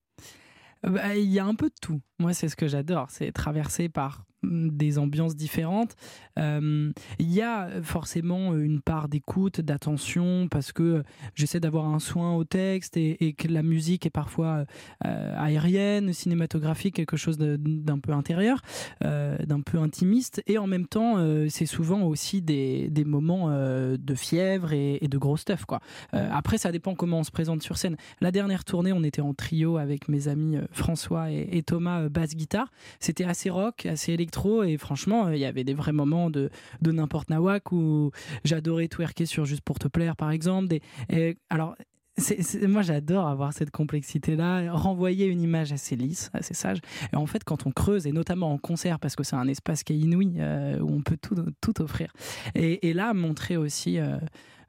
bah, 0.84 1.16
Il 1.16 1.30
y 1.30 1.40
a 1.40 1.46
un 1.46 1.56
peu 1.56 1.70
de 1.70 1.76
tout. 1.82 2.00
Moi, 2.20 2.34
c'est 2.34 2.48
ce 2.50 2.56
que 2.56 2.68
j'adore. 2.68 3.08
C'est 3.10 3.32
traversé 3.32 3.90
par 3.90 4.26
des 4.44 4.98
ambiances 4.98 5.36
différentes. 5.36 5.96
Euh, 6.38 6.92
Il 7.20 7.32
y 7.32 7.42
a 7.42 7.70
forcément 7.82 8.56
une 8.56 8.82
part 8.82 9.10
d'écoute, 9.10 9.62
d'attention, 9.62 10.48
parce 10.50 10.72
que 10.72 11.04
j'essaie 11.36 11.60
d'avoir 11.60 11.88
un 11.88 12.00
soin 12.00 12.36
au 12.36 12.44
texte 12.44 12.98
et, 12.98 13.36
que 13.38 13.48
la 13.48 13.64
musique 13.64 14.06
est 14.06 14.12
parfois 14.12 14.66
euh, 15.06 15.36
aérienne, 15.38 16.14
cinématographique, 16.14 16.96
quelque 16.96 17.18
chose 17.18 17.38
d'un 17.38 18.00
peu 18.00 18.14
intérieur, 18.14 18.62
euh, 19.04 19.38
d'un 19.46 19.62
peu 19.62 19.78
intimiste. 19.78 20.42
Et 20.48 20.58
en 20.58 20.68
même 20.68 20.88
temps, 20.88 21.18
c'est 21.50 21.66
souvent 21.66 22.04
aussi 22.04 22.42
des, 22.42 22.90
moments 23.06 23.50
de 23.50 24.16
fièvre 24.16 24.74
et, 24.74 25.00
de 25.10 25.18
gros 25.18 25.38
stuff. 25.38 25.66
Quoi. 25.66 25.80
Après, 26.12 26.58
ça 26.58 26.72
dépend 26.72 26.96
comment 26.96 27.20
on 27.20 27.24
se 27.24 27.32
présente 27.32 27.64
sur 27.64 27.78
scène. 27.78 27.98
La 28.22 28.32
dernière 28.32 28.64
tournée, 28.64 28.94
on 28.94 29.04
était 29.04 29.22
en 29.22 29.34
trio 29.34 29.78
avec 29.78 30.08
mes 30.08 30.28
amis 30.28 30.58
François 30.72 31.32
et, 31.32 31.50
et 31.52 31.64
Thomas 31.64 32.10
basse 32.10 32.36
guitare. 32.36 32.72
C'était 33.00 33.24
assez 33.24 33.50
rock, 33.50 33.86
assez 33.86 34.14
électro 34.30 34.64
et 34.64 34.78
franchement, 34.78 35.30
il 35.30 35.40
y 35.40 35.46
avait 35.46 35.64
des 35.64 35.74
vrais 35.74 35.92
moments 35.92 36.30
de, 36.30 36.50
de 36.82 36.92
n'importe 36.92 37.30
nawak 37.32 37.72
où 37.72 38.12
j'adorais 38.44 38.88
twerker 38.88 39.26
sur 39.26 39.46
Juste 39.46 39.62
pour 39.62 39.80
te 39.80 39.88
plaire 39.88 40.16
par 40.16 40.30
exemple. 40.32 40.76
Et 41.10 41.38
alors, 41.50 41.76
c'est- 42.18 42.44
c'est- 42.44 42.68
moi 42.68 42.84
j'adore 42.84 43.28
avoir 43.28 43.54
cette 43.54 43.72
complexité 43.72 44.36
là, 44.36 44.72
renvoyer 44.72 45.26
une 45.26 45.42
image 45.42 45.72
assez 45.74 45.96
lisse, 45.96 46.30
assez 46.34 46.54
sage. 46.54 46.78
Et 47.12 47.16
en 47.16 47.26
fait, 47.26 47.44
quand 47.44 47.66
on 47.66 47.72
creuse, 47.72 48.06
et 48.06 48.12
notamment 48.12 48.52
en 48.54 48.58
concert, 48.60 49.00
parce 49.00 49.16
que 49.16 49.24
c'est 49.24 49.38
un 49.38 49.48
espace 49.48 49.84
qui 49.84 49.94
est 49.94 49.98
inouï, 49.98 50.34
euh, 50.38 50.78
où 50.80 50.92
on 50.94 51.02
peut 51.02 51.18
tout, 51.20 51.36
tout 51.62 51.82
offrir. 51.82 52.14
Et, 52.54 52.90
et 52.90 52.94
là, 52.94 53.14
montrer 53.16 53.58
aussi. 53.58 53.98
euh, 53.98 54.18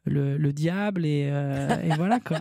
le, 0.07 0.37
le 0.39 0.53
diable 0.53 1.05
et, 1.05 1.29
euh, 1.33 1.69
et 1.85 1.95
voilà 1.97 2.21
quoi. 2.21 2.41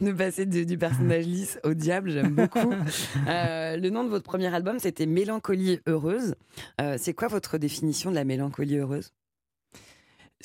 De 0.00 0.12
passer 0.12 0.46
de- 0.46 0.64
du 0.64 0.76
personnage 0.78 1.24
lisse 1.26 1.58
au 1.64 1.74
diable, 1.74 2.10
j'aime 2.10 2.34
beaucoup. 2.34 2.72
Euh, 3.28 3.76
le 3.76 3.90
nom 3.90 4.04
de 4.04 4.08
votre 4.10 4.24
premier 4.24 4.52
album, 4.54 4.78
c'était 4.78 5.06
Mélancolie 5.06 5.80
heureuse. 5.86 6.34
Euh, 6.80 6.96
c'est 6.98 7.14
quoi 7.14 7.28
votre 7.28 7.58
définition 7.58 8.10
de 8.10 8.14
la 8.16 8.24
mélancolie 8.24 8.76
heureuse? 8.76 9.12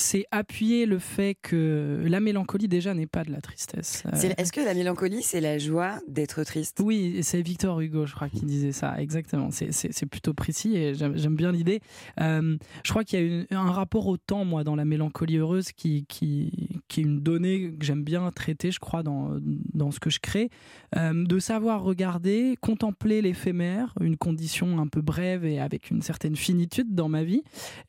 C'est 0.01 0.25
appuyer 0.31 0.85
le 0.85 0.97
fait 0.97 1.35
que 1.41 2.01
la 2.05 2.19
mélancolie 2.21 2.67
déjà 2.69 2.93
n'est 2.93 3.05
pas 3.05 3.23
de 3.25 3.31
la 3.31 3.41
tristesse. 3.41 4.03
Euh, 4.05 4.29
Est-ce 4.38 4.53
que 4.53 4.62
la 4.62 4.73
mélancolie, 4.73 5.21
c'est 5.21 5.41
la 5.41 5.57
joie 5.57 5.99
d'être 6.07 6.41
triste? 6.43 6.79
Oui, 6.81 7.19
c'est 7.21 7.41
Victor 7.41 7.81
Hugo, 7.81 8.05
je 8.05 8.15
crois, 8.15 8.29
qui 8.29 8.45
disait 8.45 8.71
ça. 8.71 8.99
Exactement. 9.01 9.49
C'est- 9.51 10.05
plutôt 10.09 10.33
précis 10.33 10.75
et 10.77 10.95
j'aime 10.95 11.17
j'aime 11.17 11.35
bien 11.35 11.51
l'idée. 11.51 11.81
Euh, 12.21 12.57
je 12.85 12.89
crois 12.91 13.03
qu'il 13.03 13.19
y 13.19 13.21
a 13.21 13.25
une- 13.25 13.45
un 13.51 13.71
rapport 13.71 14.07
au 14.07 14.15
temps, 14.17 14.45
moi, 14.45 14.63
dans 14.63 14.75
la 14.75 14.85
mélancolie 14.85 15.38
heureuse, 15.38 15.71
qui, 15.73 16.05
qui, 16.07 16.79
qui 16.88 17.01
est 17.01 17.03
une 17.03 17.19
donnée 17.19 17.73
que 17.77 17.85
j'aime 17.85 18.03
bien 18.03 18.31
traiter, 18.31 18.71
je 18.71 18.79
crois, 18.79 19.03
dans, 19.03 19.38
dans 19.73 19.91
ce 19.91 19.99
que 19.99 20.09
je 20.09 20.19
crée. 20.19 20.49
Euh, 20.95 21.25
de 21.25 21.39
savoir 21.39 21.83
regarder, 21.83 22.55
contempler 22.62 23.21
l'éphémère, 23.21 23.93
une 24.01 24.15
condition 24.17 24.79
un 24.79 24.88
peu 24.88 25.01
brève 25.01 25.43
et 25.45 25.59
avec 25.59 25.91
une 25.91 26.01
certaine 26.01 26.35
finitude 26.38 26.95
dans 26.95 27.09
ma 27.09 27.23
vie, 27.23 27.43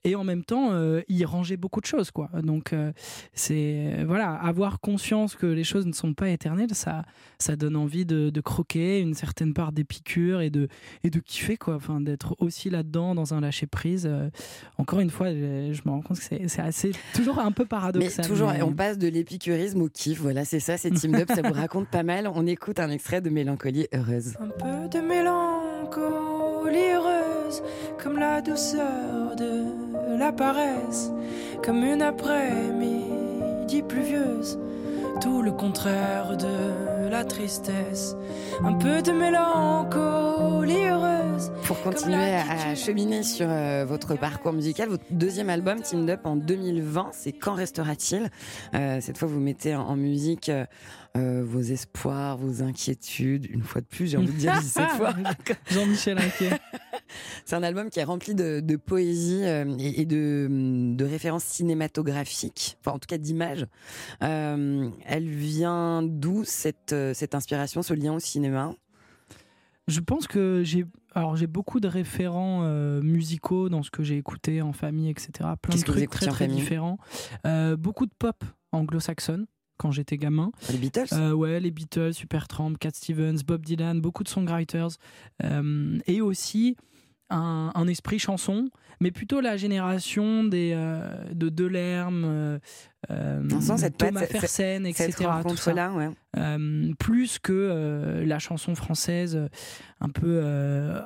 et 0.04 0.16
en 0.16 0.24
même 0.24 0.44
temps 0.44 0.70
euh, 0.72 1.00
y 1.08 1.24
ranger 1.24 1.56
beaucoup 1.56 1.80
de 1.80 1.86
choses, 1.86 1.99
quoi. 2.10 2.30
Donc, 2.42 2.72
euh, 2.72 2.92
c'est 3.34 4.04
voilà, 4.06 4.32
avoir 4.32 4.80
conscience 4.80 5.34
que 5.34 5.46
les 5.46 5.64
choses 5.64 5.84
ne 5.86 5.92
sont 5.92 6.14
pas 6.14 6.30
éternelles, 6.30 6.74
ça, 6.74 7.04
ça 7.38 7.56
donne 7.56 7.76
envie 7.76 8.06
de, 8.06 8.30
de 8.30 8.40
croquer 8.40 9.00
une 9.00 9.14
certaine 9.14 9.52
part 9.52 9.72
d'épicure 9.72 10.40
et 10.40 10.48
de, 10.50 10.68
et 11.04 11.10
de 11.10 11.18
kiffer, 11.18 11.56
quoi. 11.58 11.74
Enfin, 11.74 12.00
d'être 12.00 12.36
aussi 12.38 12.70
là-dedans, 12.70 13.14
dans 13.14 13.34
un 13.34 13.40
lâcher 13.40 13.66
prise. 13.66 14.06
Euh, 14.10 14.30
encore 14.78 15.00
une 15.00 15.10
fois, 15.10 15.30
je, 15.32 15.72
je 15.72 15.82
me 15.84 15.90
rends 15.90 16.00
compte 16.00 16.18
que 16.18 16.24
c'est 16.24 16.48
c'est 16.48 16.62
assez, 16.62 16.92
toujours 17.14 17.38
un 17.40 17.52
peu 17.52 17.64
Mais 17.64 17.68
paradoxal. 17.68 18.26
toujours, 18.26 18.52
mais- 18.52 18.62
on 18.62 18.72
passe 18.72 18.96
de 18.98 19.08
l'épicurisme 19.08 19.82
au 19.82 19.88
kiff. 19.88 20.20
Voilà, 20.20 20.44
c'est 20.44 20.60
ça, 20.60 20.76
c'est 20.78 20.90
Team 20.92 21.14
Up, 21.16 21.28
ça 21.34 21.42
vous 21.42 21.52
raconte 21.52 21.88
pas 21.88 22.02
mal. 22.02 22.30
On 22.32 22.46
écoute 22.46 22.78
un 22.78 22.90
extrait 22.90 23.20
de 23.20 23.28
Mélancolie 23.30 23.86
heureuse. 23.92 24.34
Un 24.40 24.48
peu 24.48 24.88
de 24.88 25.00
mélancolie 25.04 26.92
heureuse, 26.94 27.62
comme 28.02 28.18
la 28.18 28.40
douceur 28.40 29.34
de 29.36 29.89
la 30.18 30.32
paresse, 30.32 31.10
comme 31.64 31.82
une 31.84 32.02
après-midi 32.02 33.82
pluvieuse, 33.82 34.58
tout 35.20 35.42
le 35.42 35.52
contraire 35.52 36.36
de 36.36 37.08
la 37.08 37.24
tristesse. 37.24 38.16
Un 38.62 38.74
peu 38.74 39.02
de 39.02 39.12
mélancolie 39.12 40.86
heureuse. 40.86 41.50
Pour 41.64 41.80
continuer 41.82 42.34
à 42.34 42.74
cheminer 42.74 43.22
sur 43.22 43.46
euh, 43.48 43.84
votre 43.86 44.14
parcours 44.16 44.52
musical, 44.52 44.88
votre 44.88 45.04
deuxième 45.10 45.48
album, 45.50 45.80
Team 45.80 46.08
Up, 46.08 46.20
en 46.24 46.36
2020, 46.36 47.10
c'est 47.12 47.32
Quand 47.32 47.54
restera-t-il? 47.54 48.28
Euh, 48.74 48.98
Cette 49.00 49.18
fois, 49.18 49.28
vous 49.28 49.40
mettez 49.40 49.74
en, 49.74 49.82
en 49.82 49.96
musique 49.96 50.48
euh, 50.48 50.64
euh, 51.16 51.42
vos 51.44 51.60
espoirs, 51.60 52.36
vos 52.36 52.62
inquiétudes. 52.62 53.46
Une 53.50 53.62
fois 53.62 53.80
de 53.80 53.86
plus, 53.86 54.08
j'ai 54.08 54.16
envie 54.16 54.32
de 54.32 54.38
dire 54.38 54.56
cette 54.62 54.88
fois. 54.90 55.14
Jean-Michel 55.70 56.18
Inquiet. 56.18 56.58
C'est 57.44 57.56
un 57.56 57.62
album 57.62 57.90
qui 57.90 57.98
est 57.98 58.04
rempli 58.04 58.34
de, 58.34 58.60
de 58.60 58.76
poésie 58.76 59.42
euh, 59.42 59.76
et, 59.78 60.02
et 60.02 60.06
de, 60.06 60.46
de 60.94 61.04
références 61.04 61.44
cinématographiques, 61.44 62.78
enfin 62.80 62.96
en 62.96 62.98
tout 63.00 63.08
cas 63.08 63.18
d'images. 63.18 63.66
Euh, 64.22 64.88
elle 65.04 65.28
vient 65.28 66.02
d'où 66.02 66.44
cette, 66.44 66.94
cette 67.14 67.34
inspiration, 67.34 67.82
ce 67.82 67.94
lien 67.94 68.12
au 68.12 68.20
cinéma? 68.20 68.72
Je 69.88 69.98
pense 69.98 70.28
que 70.28 70.62
j'ai 70.64 70.86
alors 71.14 71.36
j'ai 71.36 71.46
beaucoup 71.46 71.80
de 71.80 71.88
référents 71.88 72.60
euh, 72.62 73.02
musicaux 73.02 73.68
dans 73.68 73.82
ce 73.82 73.90
que 73.90 74.02
j'ai 74.02 74.16
écouté 74.16 74.62
en 74.62 74.72
famille, 74.72 75.10
etc. 75.10 75.30
Plein 75.60 75.76
de 75.76 75.82
trucs 75.82 76.10
très 76.10 76.26
très 76.26 76.46
différents. 76.46 76.98
Euh, 77.46 77.76
beaucoup 77.76 78.06
de 78.06 78.12
pop 78.16 78.44
anglo-saxonne 78.72 79.46
quand 79.80 79.90
j'étais 79.92 80.18
gamin. 80.18 80.52
Les 80.70 80.76
Beatles 80.78 81.06
Euh, 81.12 81.32
ouais, 81.32 81.58
les 81.58 81.70
Beatles, 81.70 82.12
Supertramp, 82.12 82.74
Cat 82.78 82.90
Stevens, 82.92 83.38
Bob 83.46 83.64
Dylan, 83.64 84.00
beaucoup 84.02 84.22
de 84.22 84.28
songwriters. 84.28 84.90
Euh, 85.42 85.98
et 86.06 86.20
aussi 86.20 86.76
un, 87.30 87.70
un 87.74 87.86
esprit 87.88 88.18
chanson, 88.18 88.68
mais 89.00 89.10
plutôt 89.10 89.40
la 89.40 89.56
génération 89.56 90.44
des, 90.44 90.72
euh, 90.74 91.16
de 91.32 91.48
Delerme, 91.48 92.24
euh, 92.26 92.58
cette 93.78 93.96
Thomas 93.96 94.20
cette- 94.20 94.32
Fersen, 94.32 94.84
etc. 94.86 95.12
Cette 95.16 95.26
rencontre-là, 95.26 95.92
ouais. 95.92 96.10
Euh, 96.36 96.92
plus 96.98 97.40
que 97.40 97.52
euh, 97.52 98.24
la 98.24 98.38
chanson 98.38 98.76
française 98.76 99.34
euh, 99.34 99.48
un 100.00 100.08
peu 100.08 100.40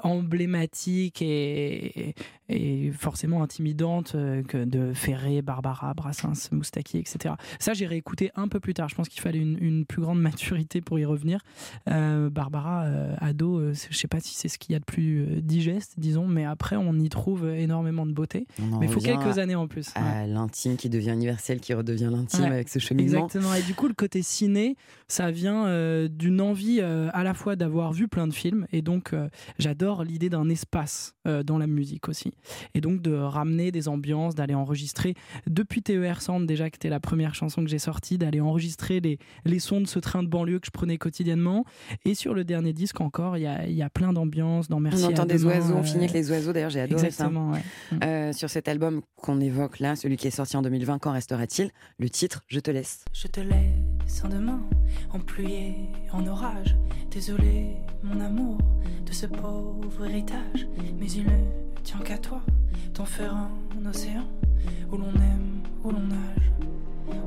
emblématique 0.05 1.21
et, 1.23 2.15
et 2.49 2.93
forcément 2.93 3.43
intimidante 3.43 4.13
que 4.47 4.65
de 4.65 4.93
Ferré, 4.93 5.43
Barbara, 5.43 5.95
Brassens, 5.95 6.51
Moustaki, 6.53 6.99
etc. 6.99 7.35
Ça, 7.59 7.75
j'ai 7.75 7.87
réécouté 7.87 8.31
un 8.37 8.47
peu 8.47 8.61
plus 8.61 8.73
tard. 8.73 8.89
Je 8.89 8.95
pense 8.95 9.09
qu'il 9.09 9.21
fallait 9.21 9.41
une, 9.41 9.59
une 9.61 9.85
plus 9.85 10.01
grande 10.01 10.21
maturité 10.23 10.81
pour 10.81 10.99
y 11.01 11.05
revenir. 11.05 11.41
Barbara, 11.87 12.85
ado, 13.19 13.73
je 13.73 13.97
sais 13.97 14.07
pas 14.09 14.21
si 14.21 14.35
c'est 14.37 14.49
ce 14.49 14.59
qu'il 14.59 14.73
y 14.73 14.77
a 14.77 14.79
de 14.79 14.85
plus 14.85 15.27
digeste, 15.43 15.95
disons, 15.99 16.29
mais 16.29 16.45
après, 16.45 16.77
on 16.77 16.95
y 16.95 17.09
trouve 17.09 17.49
énormément 17.49 18.07
de 18.07 18.13
beauté. 18.13 18.47
Mais 18.79 18.87
il 18.87 18.93
faut 18.93 19.01
quelques 19.01 19.39
à- 19.39 19.43
années 19.43 19.55
en 19.57 19.67
plus. 19.67 19.89
ouais. 19.97 20.27
l'intime 20.29 20.77
qui 20.77 20.89
devient 20.89 21.11
universel, 21.13 21.61
qui 21.61 21.75
redevient 21.75 22.11
l'intime 22.13 22.43
Ouais, 22.43 22.47
avec 22.47 22.69
ce 22.69 22.79
cheminement. 22.79 23.25
Exactement. 23.27 23.55
Et 23.55 23.63
du 23.63 23.75
coup, 23.75 23.89
le 23.89 23.95
côté 23.95 24.23
ciné, 24.23 24.77
ça 25.15 25.31
vient 25.31 25.67
euh, 25.67 26.09
d'une 26.09 26.41
envie 26.41 26.81
euh, 26.81 27.09
à 27.13 27.23
la 27.23 27.35
fois 27.35 27.55
d'avoir 27.55 27.93
vu 27.93 28.09
plein 28.09 28.27
de 28.27 28.35
films, 28.35 28.67
et 28.73 28.83
donc 28.83 29.13
euh, 29.13 29.29
j'adore 29.61 30.03
l'idée 30.03 30.29
d'un 30.29 30.49
espace 30.49 31.15
euh, 31.29 31.45
dans 31.45 31.57
la 31.57 31.69
musique 31.69 32.09
aussi. 32.09 32.33
Et 32.75 32.81
donc 32.81 33.01
de 33.01 33.13
ramener 33.15 33.71
des 33.71 33.87
ambiances, 33.87 34.35
d'aller 34.35 34.55
enregistrer, 34.55 35.15
depuis 35.47 35.83
TER 35.83 36.21
Sound 36.21 36.49
déjà, 36.49 36.69
qui 36.69 36.79
était 36.79 36.89
la 36.89 36.99
première 36.99 37.37
chanson 37.37 37.63
que 37.63 37.71
j'ai 37.71 37.79
sortie, 37.79 38.19
d'aller 38.19 38.41
enregistrer 38.41 38.99
les, 38.99 39.21
les 39.45 39.61
sons 39.61 39.81
de 39.81 39.87
ce 39.87 40.01
train 40.01 40.25
de 40.25 40.29
banlieue 40.29 40.59
que 40.59 40.67
je 40.67 40.73
prenais 40.73 40.99
quotidiennement. 40.99 41.65
Et 42.05 42.17
sur 42.17 42.35
le 42.35 42.43
dernier 42.43 42.73
disque 42.73 43.01
encore, 43.01 43.37
il 43.37 43.43
y 43.43 43.47
a, 43.47 43.67
il 43.67 43.75
y 43.75 43.83
a 43.83 43.91
plein 43.91 44.13
d'ambiances 44.13 44.69
dans 44.69 44.81
Merci 44.81 45.05
on 45.05 45.07
à 45.07 45.11
entend 45.13 45.27
des 45.27 45.39
demain, 45.39 45.51
oiseaux, 45.61 45.75
on 45.75 45.79
euh, 45.79 45.83
finit 45.85 46.05
avec 46.05 46.13
les 46.13 46.31
oiseaux. 46.33 46.53
D'ailleurs, 46.53 46.71
j'ai 46.71 46.81
adoré 46.81 47.07
Exactement, 47.07 47.53
ouais. 47.53 47.61
ça. 47.91 48.05
Euh, 48.05 48.33
sur 48.33 48.51
cet 48.51 48.67
album 48.67 49.03
qu'on 49.15 49.41
évoque 49.41 49.79
là, 49.79 49.95
celui 49.95 50.17
qui 50.17 50.27
est 50.27 50.33
sorti 50.33 50.57
en 50.57 50.63
2020, 50.63 50.99
Quand 50.99 51.13
restera-t-il? 51.13 51.71
Le 52.01 52.11
titre, 52.11 52.43
Je 52.49 52.59
te 52.59 52.73
laisse. 52.73 53.05
Je 53.13 53.29
te 53.29 53.39
laisse 53.41 54.25
en 54.25 54.29
demain, 54.29 54.61
en 55.11 55.21
pluie 55.21 55.53
et 55.53 55.77
en 56.13 56.27
orage. 56.27 56.77
Désolé, 57.11 57.77
mon 58.03 58.21
amour, 58.21 58.59
de 59.07 59.13
ce 59.13 59.27
pauvre 59.27 60.05
héritage. 60.05 60.67
Mais 60.99 61.11
il 61.11 61.25
ne 61.25 61.83
tient 61.83 62.01
qu'à 62.01 62.19
toi 62.19 62.41
d'en 62.95 63.05
faire 63.05 63.35
un 63.35 63.87
océan 63.89 64.25
où 64.91 64.97
l'on 64.97 65.15
aime, 65.15 65.63
où 65.85 65.91
l'on 65.91 66.01
nage, 66.01 66.53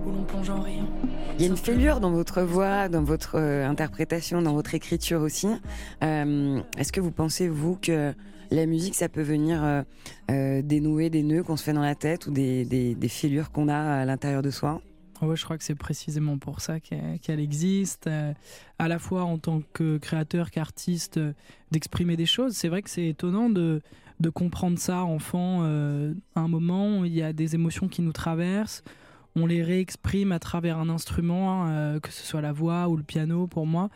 où 0.06 0.12
l'on 0.12 0.24
plonge 0.24 0.50
en 0.50 0.62
riant. 0.62 0.88
Il 1.36 1.42
y 1.42 1.46
a 1.46 1.48
une 1.48 1.58
fêlure 1.58 2.00
dans 2.00 2.12
votre 2.12 2.42
voix, 2.42 2.90
dans 2.90 3.04
votre 3.04 3.36
euh, 3.36 3.68
interprétation, 3.68 4.42
dans 4.42 4.54
votre 4.54 4.74
écriture 4.74 5.22
aussi. 5.22 5.48
Euh, 6.04 6.60
Est-ce 6.78 6.92
que 6.92 7.00
vous 7.00 7.12
pensez, 7.12 7.48
vous, 7.48 7.76
que 7.76 8.14
la 8.50 8.66
musique, 8.66 8.96
ça 8.96 9.10
peut 9.10 9.22
venir 9.22 9.64
euh, 9.64 9.84
euh, 10.32 10.62
dénouer 10.62 11.10
des 11.10 11.22
nœuds 11.22 11.44
qu'on 11.44 11.58
se 11.58 11.64
fait 11.64 11.74
dans 11.74 11.82
la 11.82 11.96
tête 11.96 12.28
ou 12.28 12.32
des, 12.32 12.66
des, 12.66 12.96
des 12.96 13.10
fêlures 13.10 13.52
qu'on 13.52 13.68
a 13.68 13.78
à 13.78 14.06
l'intérieur 14.06 14.42
de 14.42 14.50
soi? 14.50 14.82
Ouais, 15.22 15.36
je 15.36 15.44
crois 15.44 15.58
que 15.58 15.64
c'est 15.64 15.76
précisément 15.76 16.38
pour 16.38 16.62
ça 16.62 16.80
qu'elle 16.80 17.40
existe, 17.40 18.06
euh, 18.06 18.34
à 18.78 18.88
la 18.88 19.00
fois 19.00 19.24
en 19.24 19.40
tant 19.40 19.62
que 19.74 19.98
créateur 19.98 20.52
qu'artiste, 20.52 21.18
euh, 21.18 21.34
d'exprimer 21.72 22.16
des 22.16 22.28
choses. 22.28 22.54
C'est 22.54 22.70
vrai 22.70 22.84
que 22.84 22.90
c'est 22.90 23.08
étonnant 23.08 23.50
de, 23.50 23.82
comprendre 24.36 24.78
ça 24.78 25.04
enfant. 25.04 25.62
euh, 25.64 26.14
à 26.36 26.42
un 26.42 26.48
moment, 26.48 27.04
il 27.04 27.14
y 27.14 27.24
a 27.24 27.34
des 27.34 27.56
émotions 27.56 27.88
qui 27.88 28.04
nous 28.04 28.12
traversent, 28.12 28.84
on 29.36 29.48
les 29.48 29.64
réexprime 29.64 30.32
à 30.32 30.40
travers 30.40 30.78
un 30.78 30.90
instrument, 30.90 31.68
que 32.02 32.12
ce 32.12 32.24
soit 32.24 32.42
la 32.42 32.52
voix 32.52 32.90
ou 32.90 32.98
le 32.98 33.04
piano 33.04 33.46
pour 33.46 33.68
moi. 33.68 33.90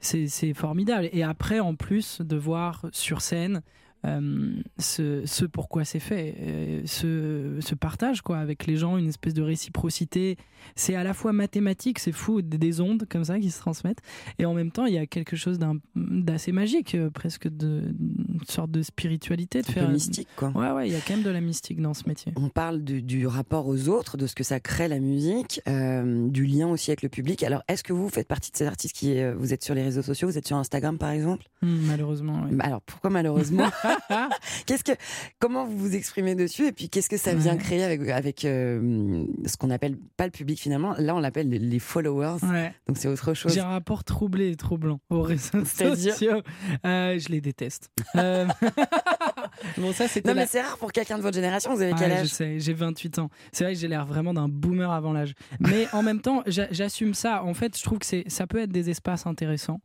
C'est 0.00 0.54
formidable. 0.54 1.08
Et 1.12 1.22
après, 1.22 1.60
en 1.60 1.76
plus, 1.76 2.20
de 2.20 2.34
voir 2.34 2.86
sur 2.90 3.20
scène 3.20 3.62
euh, 4.04 4.54
ce, 4.78 5.22
ce 5.26 5.44
pourquoi 5.44 5.84
c'est 5.84 6.00
fait, 6.00 6.34
euh, 6.40 6.82
ce, 6.86 7.58
ce 7.60 7.74
partage 7.74 8.20
quoi 8.22 8.38
avec 8.38 8.66
les 8.66 8.76
gens, 8.76 8.96
une 8.96 9.08
espèce 9.08 9.34
de 9.34 9.42
réciprocité. 9.42 10.36
C'est 10.76 10.94
à 10.94 11.04
la 11.04 11.14
fois 11.14 11.32
mathématique, 11.32 11.98
c'est 11.98 12.12
fou, 12.12 12.42
des- 12.42 12.58
des 12.58 12.80
ondes 12.80 13.04
comme 13.08 13.24
ça 13.24 13.38
qui 13.38 13.50
se 13.50 13.58
transmettent, 13.58 14.00
et 14.38 14.44
en 14.44 14.54
même 14.54 14.70
temps 14.70 14.86
il 14.86 14.94
y 14.94 14.98
a 14.98 15.06
quelque 15.06 15.36
chose 15.36 15.58
d'assez 15.96 16.52
magique, 16.52 16.94
euh, 16.94 17.10
presque 17.10 17.48
de 17.48 17.94
une 18.32 18.40
sorte 18.48 18.70
de 18.70 18.82
spiritualité, 18.82 19.62
de 19.62 19.68
Un 19.68 19.72
faire 19.72 19.86
peu 19.86 19.92
mystique, 19.92 20.28
quoi. 20.36 20.48
Ouais, 20.54 20.70
ouais, 20.70 20.88
il 20.88 20.92
y 20.92 20.96
a 20.96 21.00
quand 21.06 21.14
même 21.14 21.22
de 21.22 21.30
la 21.30 21.40
mystique 21.40 21.80
dans 21.80 21.94
ce 21.94 22.08
métier. 22.08 22.32
On 22.36 22.48
parle 22.48 22.82
du, 22.82 23.02
du 23.02 23.26
rapport 23.26 23.66
aux 23.66 23.88
autres, 23.88 24.16
de 24.16 24.26
ce 24.26 24.34
que 24.34 24.44
ça 24.44 24.58
crée 24.60 24.88
la 24.88 24.98
musique, 25.00 25.60
euh, 25.68 26.28
du 26.28 26.44
lien 26.46 26.68
aussi 26.68 26.90
avec 26.90 27.02
le 27.02 27.08
public. 27.08 27.42
Alors, 27.42 27.62
est-ce 27.68 27.82
que 27.82 27.92
vous 27.92 28.08
faites 28.08 28.28
partie 28.28 28.50
de 28.50 28.56
ces 28.56 28.66
artistes 28.66 28.96
qui, 28.96 29.18
euh, 29.18 29.34
vous 29.36 29.52
êtes 29.52 29.62
sur 29.64 29.74
les 29.74 29.82
réseaux 29.82 30.02
sociaux, 30.02 30.28
vous 30.28 30.38
êtes 30.38 30.46
sur 30.46 30.56
Instagram 30.56 30.98
par 30.98 31.10
exemple? 31.10 31.44
Hmm, 31.62 31.76
malheureusement. 31.86 32.42
oui. 32.48 32.56
Bah 32.56 32.64
Alors, 32.66 32.80
pourquoi 32.82 33.10
malheureusement? 33.10 33.68
Qu'est-ce 34.66 34.84
que, 34.84 34.92
comment 35.38 35.64
vous 35.66 35.76
vous 35.76 35.94
exprimez 35.94 36.34
dessus 36.34 36.66
et 36.66 36.72
puis 36.72 36.88
qu'est-ce 36.88 37.08
que 37.10 37.16
ça 37.16 37.34
vient 37.34 37.52
Ouais. 37.52 37.58
créer 37.58 37.84
avec, 37.84 38.08
avec 38.08 38.44
euh, 38.44 39.24
ce 39.46 39.56
qu'on 39.56 39.70
appelle 39.70 39.96
pas 40.16 40.24
le 40.24 40.30
public 40.30 40.58
finalement? 40.60 40.94
Là, 40.98 41.14
on 41.14 41.20
l'appelle 41.20 41.48
les- 41.48 41.58
les 41.58 41.78
followers. 41.78 42.36
Ouais. 42.44 42.72
Donc 42.88 42.96
c'est 42.96 43.08
autre 43.08 43.34
chose. 43.34 43.52
J'ai 43.52 43.60
un 43.60 43.68
rapport 43.68 44.04
troublé 44.04 44.50
et 44.50 44.56
troublant 44.56 45.00
aux 45.10 45.22
réseaux 45.22 45.64
sociaux. 45.64 46.40
Je 46.84 47.28
les 47.28 47.40
déteste. 47.40 47.90
Euh, 48.22 48.46
Bon, 49.78 49.92
ça, 49.92 50.08
c'était 50.08 50.28
Non, 50.28 50.34
la- 50.34 50.42
mais 50.42 50.46
c'est 50.46 50.60
rare 50.60 50.76
pour 50.78 50.92
quelqu'un 50.92 51.16
de 51.16 51.22
votre 51.22 51.34
génération. 51.34 51.74
Vous 51.74 51.82
avez 51.82 51.92
quel 51.98 52.10
je 52.10 52.16
âge? 52.16 52.26
sais, 52.28 52.58
j'ai 52.60 52.72
28 52.74 53.18
ans. 53.18 53.30
C'est 53.52 53.64
vrai 53.64 53.74
que 53.74 53.78
j'ai 53.80 53.88
l'air 53.88 54.04
vraiment 54.06 54.34
d'un 54.34 54.48
boomer 54.48 54.90
avant 54.90 55.12
l'âge. 55.12 55.34
Mais 55.60 55.86
en 55.92 56.02
même 56.02 56.20
temps, 56.20 56.42
j'a- 56.46 56.68
j'assume 56.70 57.14
ça. 57.14 57.42
En 57.44 57.54
fait, 57.54 57.76
je 57.78 57.82
trouve 57.82 57.98
que 57.98 58.06
ça 58.26 58.46
peut 58.46 58.58
être 58.58 58.70
des 58.72 58.90
espaces 58.90 59.26
intéressants 59.26 59.80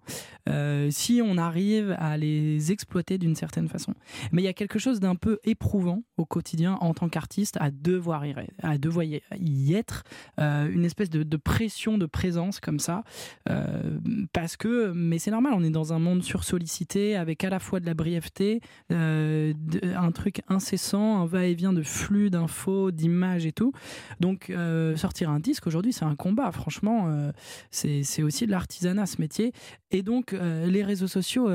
euh, 0.49 0.89
si 0.91 1.21
on 1.23 1.37
arrive 1.37 1.95
à 1.99 2.17
les 2.17 2.71
exploiter 2.71 3.17
d'une 3.17 3.35
certaine 3.35 3.67
façon. 3.67 3.93
Mais 4.31 4.41
il 4.41 4.45
y 4.45 4.49
a 4.49 4.53
quelque 4.53 4.79
chose 4.79 4.99
d'un 4.99 5.15
peu 5.15 5.39
éprouvant 5.43 6.03
au 6.17 6.25
quotidien 6.25 6.77
en 6.81 6.93
tant 6.93 7.09
qu'artiste 7.09 7.57
à 7.59 7.71
devoir 7.71 8.25
y, 8.25 8.35
à 8.61 8.77
devoir 8.77 9.03
y 9.05 9.21
y 9.39 9.73
être, 9.73 10.03
euh, 10.39 10.69
une 10.71 10.85
espèce 10.85 11.09
de, 11.09 11.23
de 11.23 11.37
pression 11.37 11.97
de 11.97 12.05
présence 12.05 12.59
comme 12.59 12.79
ça. 12.79 13.03
euh, 13.49 13.97
parce 14.33 14.57
que, 14.57 14.91
mais 14.95 15.19
c'est 15.19 15.31
normal, 15.31 15.53
on 15.55 15.63
est 15.63 15.69
dans 15.69 15.93
un 15.93 15.99
monde 15.99 16.23
sursollicité 16.23 17.15
avec 17.15 17.43
à 17.43 17.49
la 17.49 17.59
fois 17.59 17.79
de 17.79 17.85
la 17.85 17.93
brièveté, 17.93 18.61
euh, 18.91 19.46
un 19.95 20.11
truc 20.11 20.41
incessant, 20.47 21.21
un 21.21 21.25
va-et-vient 21.25 21.73
de 21.73 21.83
flux 21.83 22.29
d'infos, 22.29 22.91
d'images 22.91 23.45
et 23.45 23.51
tout. 23.51 23.71
Donc 24.19 24.49
euh, 24.49 24.95
sortir 24.95 25.29
un 25.29 25.39
disque 25.39 25.67
aujourd'hui, 25.67 25.93
c'est 25.93 26.05
un 26.05 26.15
combat. 26.15 26.51
Franchement, 26.51 27.05
euh, 27.07 27.31
c'est 27.71 28.23
aussi 28.23 28.45
de 28.45 28.51
l'artisanat 28.51 29.05
ce 29.05 29.21
métier. 29.21 29.51
Et 29.91 30.03
donc 30.03 30.33
euh, 30.33 30.65
les 30.67 30.83
réseaux 30.83 31.07
sociaux 31.07 31.49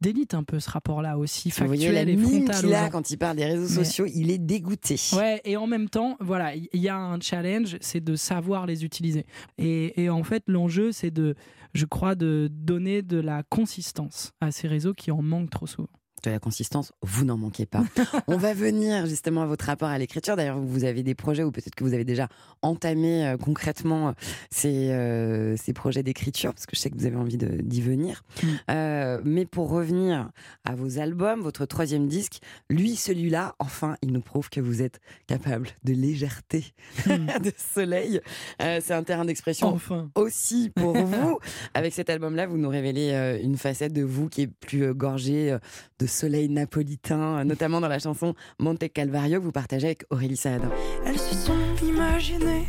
délitent 0.00 0.34
un 0.34 0.44
peu 0.44 0.60
ce 0.60 0.70
rapport-là 0.70 1.18
aussi, 1.18 1.50
factuel 1.50 2.08
et 2.08 2.16
frontal. 2.16 2.68
gens. 2.68 2.88
quand 2.90 3.10
il 3.10 3.16
parle 3.18 3.36
des 3.36 3.44
réseaux 3.44 3.68
Mais- 3.78 3.84
sociaux. 3.84 4.06
Il 4.14 4.30
est 4.30 4.38
dégoûté. 4.38 4.96
Ouais, 5.14 5.40
et 5.44 5.56
en 5.56 5.66
même 5.66 5.88
temps, 5.88 6.16
voilà, 6.20 6.54
il 6.54 6.68
y 6.80 6.88
a 6.88 6.96
un 6.96 7.20
challenge, 7.20 7.76
c'est 7.80 8.02
de 8.02 8.16
savoir 8.16 8.66
les 8.66 8.84
utiliser. 8.84 9.26
Et, 9.58 10.02
et 10.02 10.10
en 10.10 10.22
fait, 10.22 10.42
l'enjeu, 10.46 10.92
c'est 10.92 11.10
de, 11.10 11.34
je 11.74 11.86
crois, 11.86 12.14
de 12.14 12.48
donner 12.50 13.02
de 13.02 13.18
la 13.18 13.42
consistance 13.44 14.32
à 14.40 14.50
ces 14.50 14.68
réseaux 14.68 14.92
qui 14.94 15.10
en 15.10 15.22
manquent 15.22 15.50
trop 15.50 15.66
souvent. 15.66 15.88
De 16.22 16.30
la 16.30 16.38
consistance, 16.38 16.92
vous 17.02 17.24
n'en 17.24 17.36
manquez 17.36 17.66
pas. 17.66 17.82
On 18.28 18.36
va 18.36 18.54
venir 18.54 19.06
justement 19.06 19.42
à 19.42 19.46
votre 19.46 19.64
rapport 19.64 19.88
à 19.88 19.98
l'écriture. 19.98 20.36
D'ailleurs, 20.36 20.58
vous 20.58 20.84
avez 20.84 21.02
des 21.02 21.14
projets 21.14 21.42
ou 21.42 21.50
peut-être 21.50 21.74
que 21.74 21.84
vous 21.84 21.94
avez 21.94 22.04
déjà 22.04 22.28
entamé 22.62 23.26
euh, 23.26 23.36
concrètement 23.36 24.08
euh, 24.08 24.12
ces, 24.50 24.90
euh, 24.90 25.56
ces 25.56 25.72
projets 25.72 26.02
d'écriture, 26.02 26.52
parce 26.54 26.66
que 26.66 26.76
je 26.76 26.80
sais 26.80 26.90
que 26.90 26.96
vous 26.96 27.06
avez 27.06 27.16
envie 27.16 27.36
d'y 27.36 27.80
venir. 27.80 28.22
Mm. 28.42 28.46
Euh, 28.70 29.20
mais 29.24 29.46
pour 29.46 29.70
revenir 29.70 30.30
à 30.64 30.74
vos 30.74 30.98
albums, 30.98 31.40
votre 31.40 31.66
troisième 31.66 32.06
disque, 32.08 32.40
lui, 32.70 32.96
celui-là, 32.96 33.54
enfin, 33.58 33.96
il 34.02 34.12
nous 34.12 34.20
prouve 34.20 34.48
que 34.48 34.60
vous 34.60 34.82
êtes 34.82 35.00
capable 35.26 35.68
de 35.84 35.92
légèreté, 35.92 36.72
de 37.06 37.52
soleil. 37.56 38.20
C'est 38.60 38.92
un 38.92 39.02
terrain 39.02 39.24
d'expression 39.24 39.68
Enfin. 39.68 40.10
aussi 40.14 40.70
pour 40.74 40.94
vous. 40.94 41.38
Avec 41.74 41.92
cet 41.92 42.10
album-là, 42.10 42.46
vous 42.46 42.58
nous 42.58 42.68
révélez 42.68 43.40
une 43.42 43.56
facette 43.56 43.92
de 43.92 44.02
vous 44.02 44.28
qui 44.28 44.42
est 44.42 44.46
plus 44.46 44.94
gorgée 44.94 45.56
de 45.98 46.06
soleil 46.12 46.48
napolitain, 46.48 47.44
notamment 47.44 47.80
dans 47.80 47.88
la 47.88 47.98
chanson 47.98 48.34
Monte 48.60 48.92
Calvario 48.92 49.40
que 49.40 49.44
vous 49.44 49.52
partagez 49.52 49.86
avec 49.86 50.04
Aurélie 50.10 50.36
Saada. 50.36 50.68
Elles 51.04 51.18
se 51.18 51.34
sont 51.34 51.58
imaginées 51.82 52.66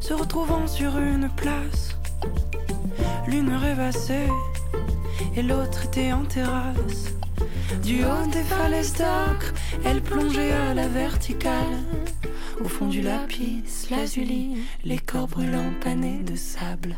se 0.00 0.12
retrouvant 0.12 0.66
sur 0.66 0.98
une 0.98 1.30
place. 1.36 1.96
L'une 3.26 3.54
rêvassée 3.54 4.28
et 5.36 5.42
l'autre 5.42 5.86
était 5.86 6.12
en 6.12 6.24
terrasse. 6.24 7.14
Du 7.82 8.04
haut 8.04 8.26
des 8.30 8.42
falaises 8.42 8.92
d'ocre, 8.92 9.54
elle 9.84 10.02
plongeait 10.02 10.52
à 10.52 10.74
la 10.74 10.88
verticale. 10.88 11.78
Au 12.62 12.68
fond 12.68 12.88
du 12.88 13.00
lapis, 13.00 13.62
lazuli, 13.90 14.58
les 14.84 14.98
corps 14.98 15.28
brûlants 15.28 15.72
panés 15.80 16.22
de 16.22 16.36
sable. 16.36 16.96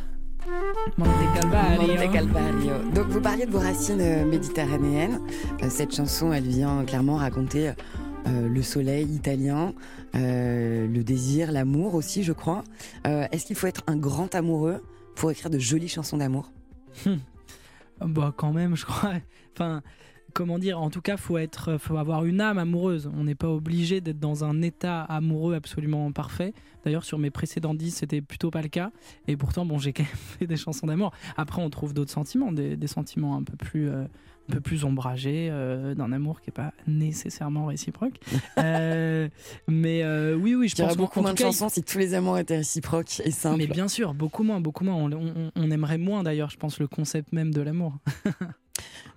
Monte 0.96 1.08
Calvario. 1.40 1.96
Monte 1.96 2.12
Calvario. 2.12 2.90
Donc 2.94 3.06
vous 3.08 3.20
parliez 3.20 3.46
de 3.46 3.50
vos 3.50 3.58
racines 3.58 4.00
euh, 4.00 4.24
méditerranéennes. 4.24 5.20
Euh, 5.62 5.66
Cette 5.70 5.94
chanson, 5.94 6.32
elle 6.32 6.44
vient 6.46 6.84
clairement 6.84 7.16
raconter 7.16 7.72
euh, 8.28 8.48
le 8.48 8.62
soleil 8.62 9.06
italien, 9.06 9.72
euh, 10.14 10.86
le 10.86 11.02
désir, 11.02 11.50
l'amour 11.50 11.94
aussi, 11.94 12.22
je 12.22 12.32
crois. 12.32 12.62
Euh, 13.06 13.26
Est-ce 13.32 13.46
qu'il 13.46 13.56
faut 13.56 13.66
être 13.66 13.82
un 13.88 13.96
grand 13.96 14.34
amoureux 14.34 14.82
pour 15.16 15.30
écrire 15.30 15.50
de 15.50 15.58
jolies 15.58 15.88
chansons 15.88 16.18
d'amour? 16.18 16.50
Bah 18.00 18.32
quand 18.36 18.52
même, 18.52 18.76
je 18.76 18.84
crois. 18.84 19.14
Enfin, 19.54 19.82
comment 20.36 20.58
dire 20.58 20.80
En 20.80 20.90
tout 20.90 21.00
cas, 21.00 21.16
faut 21.16 21.38
être, 21.38 21.78
faut 21.78 21.96
avoir 21.96 22.24
une 22.24 22.40
âme 22.40 22.58
amoureuse. 22.58 23.10
On 23.16 23.24
n'est 23.24 23.34
pas 23.34 23.48
obligé 23.48 24.00
d'être 24.00 24.20
dans 24.20 24.44
un 24.44 24.60
état 24.62 25.02
amoureux 25.02 25.54
absolument 25.54 26.12
parfait. 26.12 26.52
D'ailleurs, 26.84 27.04
sur 27.04 27.18
mes 27.18 27.30
précédents 27.30 27.74
disques, 27.74 27.98
c'était 27.98 28.20
plutôt 28.20 28.50
pas 28.50 28.62
le 28.62 28.68
cas. 28.68 28.90
Et 29.26 29.36
pourtant, 29.36 29.64
bon, 29.66 29.78
j'ai 29.78 29.92
quand 29.92 30.04
même 30.04 30.12
fait 30.38 30.46
des 30.46 30.56
chansons 30.56 30.86
d'amour. 30.86 31.12
Après, 31.36 31.62
on 31.62 31.70
trouve 31.70 31.94
d'autres 31.94 32.12
sentiments, 32.12 32.52
des, 32.52 32.76
des 32.76 32.86
sentiments 32.86 33.36
un 33.36 33.42
peu 33.42 33.56
plus, 33.56 33.88
euh, 33.88 34.04
un 34.48 34.52
peu 34.52 34.60
plus 34.60 34.84
ombragés, 34.84 35.48
euh, 35.50 35.94
d'un 35.94 36.12
amour 36.12 36.40
qui 36.40 36.50
est 36.50 36.52
pas 36.52 36.72
nécessairement 36.86 37.66
réciproque. 37.66 38.20
Euh, 38.58 39.28
mais 39.68 40.02
oui, 40.34 40.54
oui, 40.54 40.68
je 40.68 40.76
pense 40.76 40.96
beaucoup 40.96 41.14
qu'en 41.16 41.22
moins 41.22 41.34
de 41.34 41.38
il 41.38 41.42
chansons 41.42 41.68
si 41.68 41.82
tous 41.82 41.98
les 41.98 42.14
amours 42.14 42.38
étaient 42.38 42.56
réciproques 42.58 43.20
et 43.24 43.30
simples. 43.30 43.58
mais 43.58 43.66
bien 43.66 43.86
sûr, 43.88 44.14
beaucoup 44.14 44.42
moins, 44.44 44.60
beaucoup 44.60 44.82
moins. 44.84 44.94
On, 44.94 45.12
on- 45.12 45.50
on 45.54 45.70
aimerait 45.70 45.98
moins 45.98 46.22
d'ailleurs, 46.22 46.50
je 46.50 46.56
pense, 46.56 46.78
le 46.80 46.86
concept 46.88 47.32
même 47.32 47.52
de 47.52 47.60
l'amour. 47.60 47.98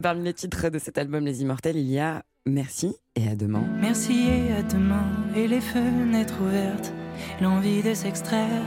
Parmi 0.02 0.24
les 0.24 0.34
titres 0.34 0.70
de 0.70 0.80
cet 0.80 0.98
album 0.98 1.26
Les 1.26 1.42
Immortels, 1.42 1.78
il 1.78 1.90
y 1.90 2.00
a 2.00 2.24
Merci 2.46 2.96
et 3.16 3.28
à 3.28 3.36
demain. 3.36 3.64
Merci 3.80 4.28
et 4.28 4.54
à 4.54 4.64
demain, 4.64 5.06
et 5.36 5.48
les 5.48 5.62
fenêtres 5.62 6.42
ouvertes, 6.42 6.94
l'envie 7.42 7.84
de 7.84 7.94
s'extraire. 7.94 8.64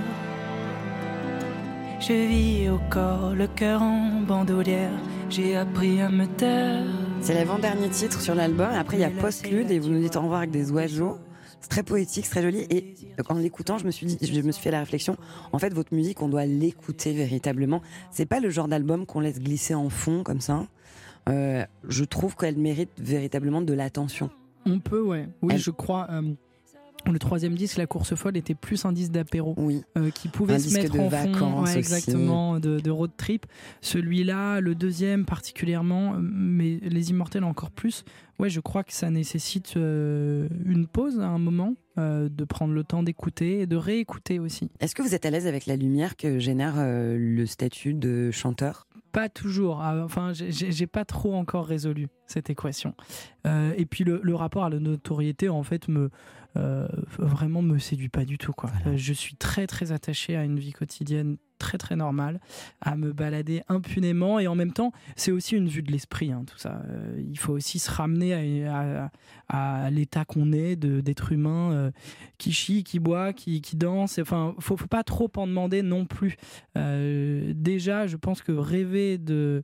Je 1.98 2.12
vis 2.12 2.68
au 2.68 2.80
corps, 2.90 3.34
le 3.34 3.46
cœur 3.46 3.82
en 3.82 4.20
bandoulière, 4.20 4.92
j'ai 5.30 5.56
appris 5.56 6.00
à 6.00 6.10
me 6.10 6.26
taire. 6.26 6.84
C'est 7.20 7.34
l'avant-dernier 7.34 7.88
titre 7.88 8.20
sur 8.20 8.34
l'album. 8.34 8.70
Après, 8.72 8.96
il 8.96 9.00
y 9.00 9.04
a 9.04 9.10
Postlude 9.10 9.70
et 9.70 9.78
vous 9.78 9.88
nous 9.88 10.00
dites 10.00 10.16
au 10.16 10.20
revoir 10.20 10.40
avec 10.40 10.50
des 10.50 10.70
oiseaux. 10.72 11.18
C'est 11.60 11.68
très 11.68 11.82
poétique, 11.84 12.26
c'est 12.26 12.32
très 12.32 12.42
joli. 12.42 12.66
Et 12.70 12.96
en 13.28 13.34
l'écoutant, 13.34 13.78
je 13.78 13.86
me 13.86 13.92
suis 13.92 14.06
dit, 14.06 14.18
je 14.20 14.40
me 14.42 14.50
suis 14.50 14.62
fait 14.62 14.72
la 14.72 14.80
réflexion. 14.80 15.16
En 15.52 15.58
fait, 15.58 15.72
votre 15.72 15.94
musique, 15.94 16.20
on 16.20 16.28
doit 16.28 16.44
l'écouter 16.44 17.12
véritablement. 17.12 17.82
C'est 18.10 18.26
pas 18.26 18.40
le 18.40 18.50
genre 18.50 18.66
d'album 18.66 19.06
qu'on 19.06 19.20
laisse 19.20 19.38
glisser 19.38 19.74
en 19.74 19.88
fond 19.88 20.24
comme 20.24 20.40
ça. 20.40 20.66
Euh, 21.28 21.64
je 21.88 22.04
trouve 22.04 22.36
qu'elle 22.36 22.58
mérite 22.58 22.90
véritablement 22.98 23.62
de 23.62 23.72
l'attention. 23.72 24.30
On 24.66 24.78
peut, 24.80 25.02
ouais. 25.02 25.28
Oui, 25.42 25.54
Elle- 25.54 25.60
je 25.60 25.70
crois. 25.70 26.08
euh, 26.10 26.32
le 27.04 27.18
troisième 27.18 27.54
disque, 27.56 27.78
La 27.78 27.86
course 27.88 28.14
folle, 28.14 28.36
était 28.36 28.54
plus 28.54 28.84
un 28.84 28.92
disque 28.92 29.10
d'apéro. 29.10 29.54
Oui. 29.56 29.82
euh, 29.98 30.10
qui 30.10 30.28
pouvait 30.28 30.54
Un 30.54 30.58
se 30.58 30.64
disque 30.68 30.82
mettre 30.82 30.94
de 30.94 31.00
en 31.00 31.08
vacances 31.08 31.36
fond, 31.38 31.62
ouais, 31.64 31.76
exactement, 31.78 32.60
de, 32.60 32.78
de 32.78 32.90
road 32.92 33.10
trip. 33.16 33.46
Celui-là, 33.80 34.60
le 34.60 34.74
deuxième 34.76 35.24
particulièrement, 35.24 36.14
euh, 36.14 36.18
mais 36.20 36.78
les 36.82 37.10
Immortels 37.10 37.42
encore 37.44 37.72
plus. 37.72 38.04
Ouais, 38.38 38.50
je 38.50 38.60
crois 38.60 38.84
que 38.84 38.92
ça 38.92 39.10
nécessite 39.10 39.74
une 39.76 40.86
pause 40.92 41.18
à 41.20 41.26
un 41.28 41.38
moment, 41.38 41.74
de 41.96 42.44
prendre 42.44 42.72
le 42.74 42.82
temps 42.84 43.02
d'écouter 43.02 43.60
et 43.60 43.66
de 43.66 43.76
réécouter 43.76 44.38
aussi. 44.40 44.70
Est-ce 44.80 44.94
que 44.96 45.02
vous 45.02 45.14
êtes 45.14 45.26
à 45.26 45.30
l'aise 45.30 45.46
avec 45.46 45.66
la 45.66 45.76
lumière 45.76 46.16
que 46.16 46.38
génère 46.40 46.74
le 46.78 47.44
statut 47.46 47.94
de 47.94 48.30
chanteur? 48.32 48.86
Pas 49.12 49.28
toujours. 49.28 49.80
Ah, 49.80 50.02
Enfin, 50.04 50.32
j'ai- 50.32 50.86
pas 50.86 51.04
trop 51.04 51.34
encore 51.34 51.66
résolu 51.66 52.08
cette 52.26 52.48
équation. 52.50 52.94
Euh, 53.46 53.72
et 53.76 53.84
puis 53.86 54.04
le, 54.04 54.20
le 54.22 54.34
rapport 54.34 54.64
à 54.64 54.70
la 54.70 54.78
notoriété, 54.78 55.48
en 55.48 55.62
fait, 55.62 55.88
me 55.88 56.10
euh, 56.56 56.86
vraiment 57.18 57.62
me 57.62 57.78
séduit 57.78 58.08
pas 58.10 58.24
du 58.26 58.36
tout. 58.38 58.52
Quoi. 58.52 58.70
Euh, 58.86 58.94
je 58.96 59.12
suis 59.14 59.36
très 59.36 59.66
très 59.66 59.90
attaché 59.92 60.36
à 60.36 60.44
une 60.44 60.58
vie 60.58 60.72
quotidienne 60.72 61.36
très 61.62 61.78
très 61.78 61.96
normale, 61.96 62.40
à 62.80 62.96
me 62.96 63.12
balader 63.12 63.62
impunément 63.68 64.40
et 64.40 64.48
en 64.48 64.54
même 64.54 64.72
temps, 64.72 64.92
c'est 65.16 65.30
aussi 65.30 65.54
une 65.56 65.68
vue 65.68 65.82
de 65.82 65.92
l'esprit. 65.92 66.32
hein, 66.32 66.44
tout 66.46 66.58
ça. 66.58 66.82
Euh, 66.90 67.22
il 67.30 67.38
faut 67.38 67.52
aussi 67.52 67.78
se 67.78 67.90
ramener 67.90 68.66
à, 68.66 69.10
l'état 69.90 70.24
qu'on 70.24 70.52
est 70.52 70.76
d'être 70.76 71.30
humain 71.30 71.72
euh, 71.72 71.90
qui 72.38 72.52
chie, 72.52 72.84
qui 72.84 72.98
boit, 72.98 73.32
qui, 73.32 73.60
qui 73.60 73.76
danse. 73.76 74.18
Enfin, 74.18 74.54
faut, 74.58 74.76
faut 74.76 74.86
pas 74.86 75.04
trop 75.04 75.30
en 75.36 75.46
demander 75.46 75.82
non 75.82 76.04
plus. 76.06 76.36
Euh, 76.76 77.52
déjà, 77.54 78.06
je 78.06 78.16
pense 78.16 78.42
que 78.42 78.52
rêver 78.52 79.18
de 79.18 79.62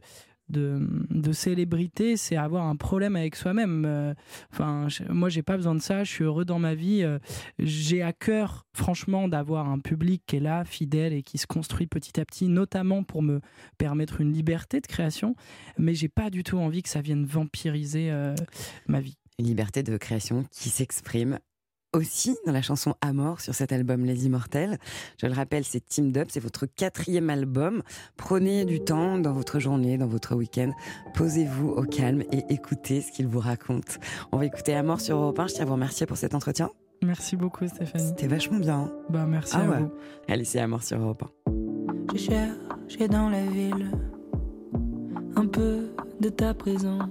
de, 0.50 1.32
célébrité, 1.32 2.16
c'est 2.16 2.36
avoir 2.36 2.66
un 2.66 2.76
problème 2.76 3.16
avec 3.16 3.36
soi-même. 3.36 3.84
Euh, 3.86 4.14
Enfin, 4.52 4.88
je- 4.88 5.04
moi, 5.12 5.28
j'ai 5.28 5.42
pas 5.42 5.56
besoin 5.56 5.74
de 5.74 5.80
ça. 5.80 6.04
Je 6.04 6.10
suis 6.10 6.24
heureux 6.24 6.44
dans 6.44 6.58
ma 6.58 6.74
vie. 6.74 7.02
Euh, 7.02 7.18
j'ai 7.58 8.02
à 8.02 8.12
cœur, 8.12 8.66
franchement, 8.72 9.28
d'avoir 9.28 9.68
un 9.68 9.78
public 9.78 10.22
qui 10.26 10.36
est 10.36 10.40
là, 10.40 10.64
fidèle 10.64 11.12
et 11.12 11.22
qui 11.22 11.38
se 11.38 11.46
construit 11.46 11.86
petit 11.86 12.18
à 12.18 12.24
petit, 12.24 12.48
notamment 12.48 13.02
pour 13.04 13.22
me 13.22 13.40
permettre 13.76 14.20
une 14.20 14.32
liberté 14.32 14.80
de 14.80 14.86
création. 14.86 15.34
Mais 15.76 15.94
j'ai 15.94 16.08
pas 16.08 16.30
du 16.30 16.42
tout 16.42 16.58
envie 16.58 16.82
que 16.82 16.88
ça 16.88 17.00
vienne 17.00 17.24
vampiriser 17.24 18.10
euh, 18.10 18.34
ma 18.86 19.00
vie. 19.00 19.16
Liberté 19.38 19.82
de 19.82 19.96
création 19.96 20.44
qui 20.50 20.68
s'exprime 20.70 21.38
aussi 21.94 22.36
dans 22.46 22.52
la 22.52 22.62
chanson 22.62 22.94
Amor 23.00 23.40
sur 23.40 23.54
cet 23.54 23.72
album 23.72 24.04
Les 24.04 24.26
Immortels. 24.26 24.78
Je 25.20 25.26
le 25.26 25.32
rappelle, 25.32 25.64
c'est 25.64 25.80
Teamed 25.84 26.16
Up, 26.18 26.28
c'est 26.30 26.40
votre 26.40 26.66
quatrième 26.66 27.30
album. 27.30 27.82
Prenez 28.16 28.64
du 28.64 28.80
temps 28.80 29.18
dans 29.18 29.32
votre 29.32 29.58
journée, 29.58 29.96
dans 29.98 30.06
votre 30.06 30.34
week-end. 30.34 30.70
Posez-vous 31.14 31.68
au 31.70 31.82
calme 31.84 32.22
et 32.32 32.44
écoutez 32.50 33.00
ce 33.00 33.10
qu'il 33.12 33.26
vous 33.26 33.40
raconte. 33.40 33.98
On 34.32 34.38
va 34.38 34.44
écouter 34.46 34.74
Amor 34.74 35.00
sur 35.00 35.16
Europe 35.16 35.38
1. 35.38 35.46
Je 35.48 35.54
tiens 35.54 35.62
à 35.62 35.66
vous 35.66 35.72
remercier 35.74 36.06
pour 36.06 36.16
cet 36.16 36.34
entretien. 36.34 36.70
Merci 37.02 37.36
beaucoup, 37.36 37.66
Stéphanie. 37.68 38.08
C'était 38.08 38.26
vachement 38.26 38.58
bien. 38.58 38.78
hein 38.80 38.92
Bah, 39.08 39.24
merci 39.26 39.54
Ah 39.56 39.62
à 39.64 39.68
ouais. 39.68 39.78
vous. 39.80 39.90
Allez, 40.28 40.44
c'est 40.44 40.58
Amor 40.60 40.82
sur 40.82 40.98
Europe 41.00 41.22
1. 41.46 41.52
J'ai 42.14 42.24
cherché 42.26 43.08
dans 43.08 43.28
la 43.28 43.44
ville 43.46 43.90
un 45.36 45.46
peu 45.46 45.90
de 46.20 46.28
ta 46.30 46.52
présence, 46.54 47.08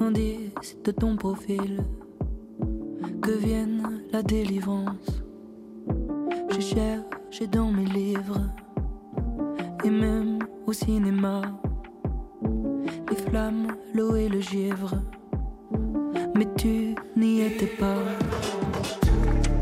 indice 0.00 0.76
de 0.84 0.90
ton 0.90 1.16
profil. 1.16 1.82
Que 3.22 3.30
vienne 3.30 4.02
la 4.12 4.22
délivrance. 4.22 5.22
J'ai 6.50 6.60
cherché 6.60 7.46
dans 7.50 7.70
mes 7.70 7.84
livres 7.84 8.40
et 9.84 9.90
même 9.90 10.38
au 10.66 10.72
cinéma 10.72 11.42
les 13.10 13.16
flammes, 13.16 13.68
l'eau 13.94 14.16
et 14.16 14.28
le 14.28 14.40
givre. 14.40 14.94
Mais 16.36 16.46
tu 16.56 16.94
n'y 17.16 17.42
étais 17.42 17.66
pas. 17.66 18.02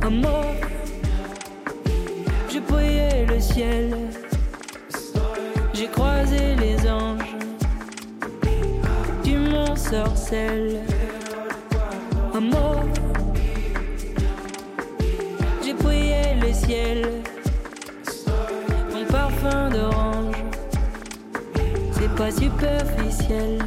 Un 0.03 0.11
mot, 0.11 0.47
j'ai 2.49 2.61
prié 2.61 3.27
le 3.27 3.41
ciel. 3.41 3.97
J'ai 5.73 5.89
croisé 5.89 6.57
les 6.57 6.89
anges. 6.89 7.37
Tu 9.23 9.37
m'en 9.39 9.75
sorcelles. 9.77 10.83
Mot, 12.39 12.85
Ton 18.91 19.05
parfum 19.11 19.71
d'orange, 19.71 20.35
c'est 21.93 22.15
pas 22.17 22.31
superficiel. 22.31 23.59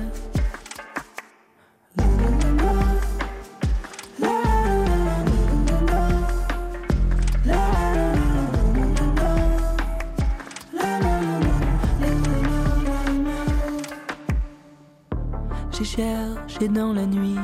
J'ai 15.72 15.86
cherché 15.86 16.68
dans 16.68 16.92
la 16.92 17.06
nuit 17.06 17.38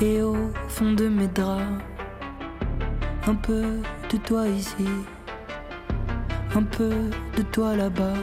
et 0.00 0.22
au 0.22 0.36
fond 0.68 0.92
de 0.92 1.08
mes 1.08 1.28
draps 1.28 1.91
un 3.26 3.34
peu 3.34 3.80
de 4.10 4.16
toi 4.18 4.46
ici, 4.48 4.88
un 6.54 6.62
peu 6.62 7.10
de 7.36 7.42
toi 7.42 7.76
là-bas. 7.76 8.18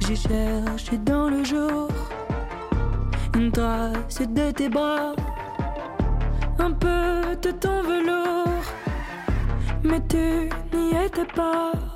J'ai 0.00 0.16
cherché 0.16 0.98
dans 0.98 1.28
le 1.28 1.44
jour 1.44 1.88
une 3.34 3.50
trace 3.50 4.20
de 4.20 4.50
tes 4.50 4.68
bras, 4.68 5.14
un 6.58 6.72
peu 6.72 7.36
de 7.42 7.50
ton 7.52 7.82
velours, 7.82 8.66
mais 9.82 10.00
tu 10.08 10.50
n'y 10.76 10.96
étais 11.04 11.24
pas. 11.24 11.87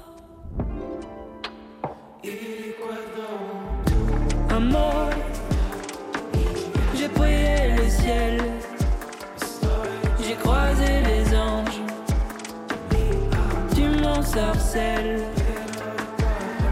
Tu 14.33 14.39
m'en 14.39 14.53
sorcelles. 14.55 15.23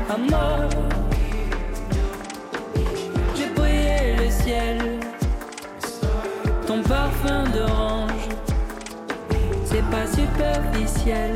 Amor, 0.09 0.69
j'ai 3.37 3.47
prié 3.55 4.17
le 4.17 4.31
ciel, 4.31 4.99
ton 6.67 6.83
parfum 6.83 7.45
d'orange, 7.55 8.29
c'est 9.65 9.85
pas 9.91 10.07
superficiel. 10.07 11.35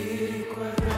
Amor, 0.00 0.89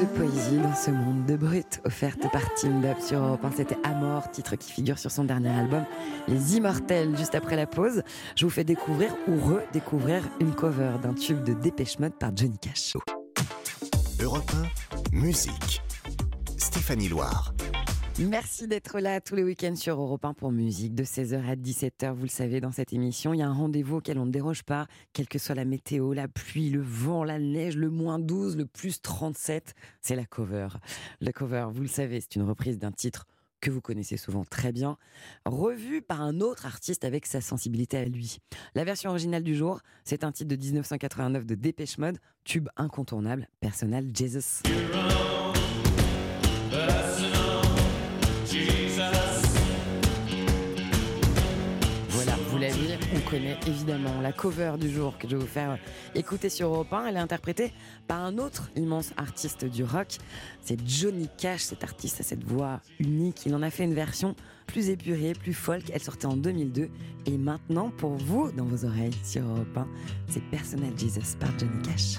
de 0.00 0.04
poésie 0.04 0.58
dans 0.58 0.74
ce 0.74 0.90
monde 0.90 1.24
de 1.26 1.36
brut 1.36 1.80
offerte 1.84 2.30
par 2.30 2.54
Team 2.54 2.84
Up 2.84 2.98
sur 3.00 3.18
Europe 3.18 3.44
1. 3.44 3.52
C'était 3.56 3.78
Amor, 3.82 4.30
titre 4.30 4.54
qui 4.54 4.70
figure 4.70 4.98
sur 4.98 5.10
son 5.10 5.24
dernier 5.24 5.50
album 5.50 5.84
Les 6.28 6.56
Immortels. 6.56 7.16
Juste 7.16 7.34
après 7.34 7.56
la 7.56 7.66
pause, 7.66 8.02
je 8.36 8.44
vous 8.44 8.50
fais 8.50 8.64
découvrir 8.64 9.12
ou 9.26 9.36
redécouvrir 9.40 10.22
une 10.40 10.54
cover 10.54 10.92
d'un 11.02 11.14
tube 11.14 11.42
de 11.42 11.52
Dépêche 11.52 11.98
Mode 11.98 12.14
par 12.14 12.30
Johnny 12.36 12.58
Cash. 12.58 12.94
Europe 14.20 14.50
1, 15.12 15.16
musique. 15.16 15.82
Stéphanie 16.56 17.08
Loire. 17.08 17.52
Merci 18.20 18.66
d'être 18.66 18.98
là 18.98 19.20
tous 19.20 19.36
les 19.36 19.44
week-ends 19.44 19.76
sur 19.76 20.00
Europe 20.00 20.24
1 20.24 20.34
pour 20.34 20.50
musique, 20.50 20.92
de 20.92 21.04
16h 21.04 21.48
à 21.48 21.54
17h. 21.54 22.12
Vous 22.14 22.24
le 22.24 22.28
savez, 22.28 22.60
dans 22.60 22.72
cette 22.72 22.92
émission, 22.92 23.32
il 23.32 23.38
y 23.38 23.42
a 23.42 23.48
un 23.48 23.52
rendez-vous 23.52 23.98
auquel 23.98 24.18
on 24.18 24.26
ne 24.26 24.32
déroge 24.32 24.64
pas, 24.64 24.88
quelle 25.12 25.28
que 25.28 25.38
soit 25.38 25.54
la 25.54 25.64
météo, 25.64 26.12
la 26.14 26.26
pluie, 26.26 26.68
le 26.70 26.82
vent, 26.82 27.22
la 27.22 27.38
neige, 27.38 27.76
le 27.76 27.90
moins 27.90 28.18
12, 28.18 28.56
le 28.56 28.66
plus 28.66 29.00
37. 29.00 29.74
C'est 30.00 30.16
la 30.16 30.24
cover. 30.24 30.66
La 31.20 31.32
cover, 31.32 31.68
vous 31.72 31.82
le 31.82 31.88
savez, 31.88 32.20
c'est 32.20 32.34
une 32.34 32.42
reprise 32.42 32.78
d'un 32.78 32.90
titre 32.90 33.24
que 33.60 33.70
vous 33.70 33.80
connaissez 33.80 34.16
souvent 34.16 34.44
très 34.44 34.72
bien, 34.72 34.96
revu 35.44 36.02
par 36.02 36.20
un 36.20 36.40
autre 36.40 36.66
artiste 36.66 37.04
avec 37.04 37.24
sa 37.24 37.40
sensibilité 37.40 37.98
à 37.98 38.04
lui. 38.04 38.38
La 38.74 38.82
version 38.84 39.10
originale 39.10 39.44
du 39.44 39.54
jour, 39.54 39.80
c'est 40.04 40.24
un 40.24 40.32
titre 40.32 40.48
de 40.48 40.56
1989 40.56 41.46
de 41.46 41.54
Dépêche 41.54 41.98
Mode, 41.98 42.18
tube 42.44 42.68
incontournable, 42.76 43.48
Personal 43.60 44.06
Jesus. 44.14 44.62
On 53.14 53.30
connaît 53.30 53.58
évidemment 53.66 54.20
la 54.20 54.32
cover 54.32 54.72
du 54.78 54.90
jour 54.90 55.16
que 55.18 55.28
je 55.28 55.36
vais 55.36 55.42
vous 55.42 55.48
faire 55.48 55.78
écouter 56.14 56.48
sur 56.48 56.68
Europe 56.68 56.92
1. 56.92 57.06
Elle 57.06 57.16
est 57.16 57.20
interprétée 57.20 57.72
par 58.06 58.22
un 58.22 58.38
autre 58.38 58.70
immense 58.76 59.12
artiste 59.16 59.64
du 59.64 59.84
rock. 59.84 60.16
C'est 60.60 60.78
Johnny 60.86 61.28
Cash, 61.38 61.62
cet 61.62 61.84
artiste 61.84 62.20
a 62.20 62.22
cette 62.22 62.44
voix 62.44 62.80
unique. 62.98 63.46
Il 63.46 63.54
en 63.54 63.62
a 63.62 63.70
fait 63.70 63.84
une 63.84 63.94
version 63.94 64.34
plus 64.66 64.90
épurée, 64.90 65.32
plus 65.32 65.54
folk. 65.54 65.84
Elle 65.92 66.02
sortait 66.02 66.26
en 66.26 66.36
2002. 66.36 66.88
Et 67.26 67.38
maintenant, 67.38 67.90
pour 67.90 68.16
vous, 68.16 68.50
dans 68.52 68.64
vos 68.64 68.84
oreilles 68.84 69.16
sur 69.24 69.42
Europe 69.42 69.76
1, 69.76 69.86
c'est 70.28 70.42
Personal 70.50 70.92
Jesus 70.98 71.36
par 71.38 71.50
Johnny 71.58 71.82
Cash. 71.82 72.18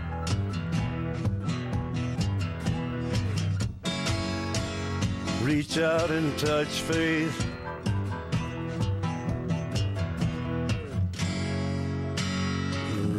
Reach 5.51 5.77
out 5.79 6.09
and 6.09 6.31
touch 6.37 6.69
faith. 6.69 7.45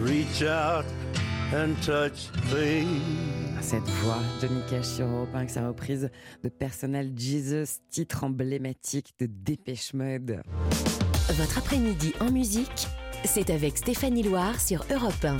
Reach 0.01 0.43
out 0.43 0.87
and 1.55 1.74
touch 1.83 2.30
faith. 2.45 2.89
Cette 3.61 3.83
voix, 3.83 4.16
Johnny 4.41 4.62
Cash 4.70 4.87
sur 4.87 5.07
Europe 5.09 5.28
1, 5.35 5.37
avec 5.37 5.51
sa 5.51 5.68
reprise 5.68 6.09
de 6.43 6.49
Personal 6.49 7.11
Jesus, 7.14 7.80
titre 7.91 8.24
emblématique 8.24 9.12
de 9.20 9.26
Dépêche 9.26 9.93
Mode. 9.93 10.41
Votre 11.35 11.59
après-midi 11.59 12.14
en 12.18 12.33
musique, 12.33 12.89
c'est 13.26 13.51
avec 13.51 13.76
Stéphanie 13.76 14.22
Loire 14.22 14.59
sur 14.59 14.87
Europe 14.91 15.22
1. 15.22 15.37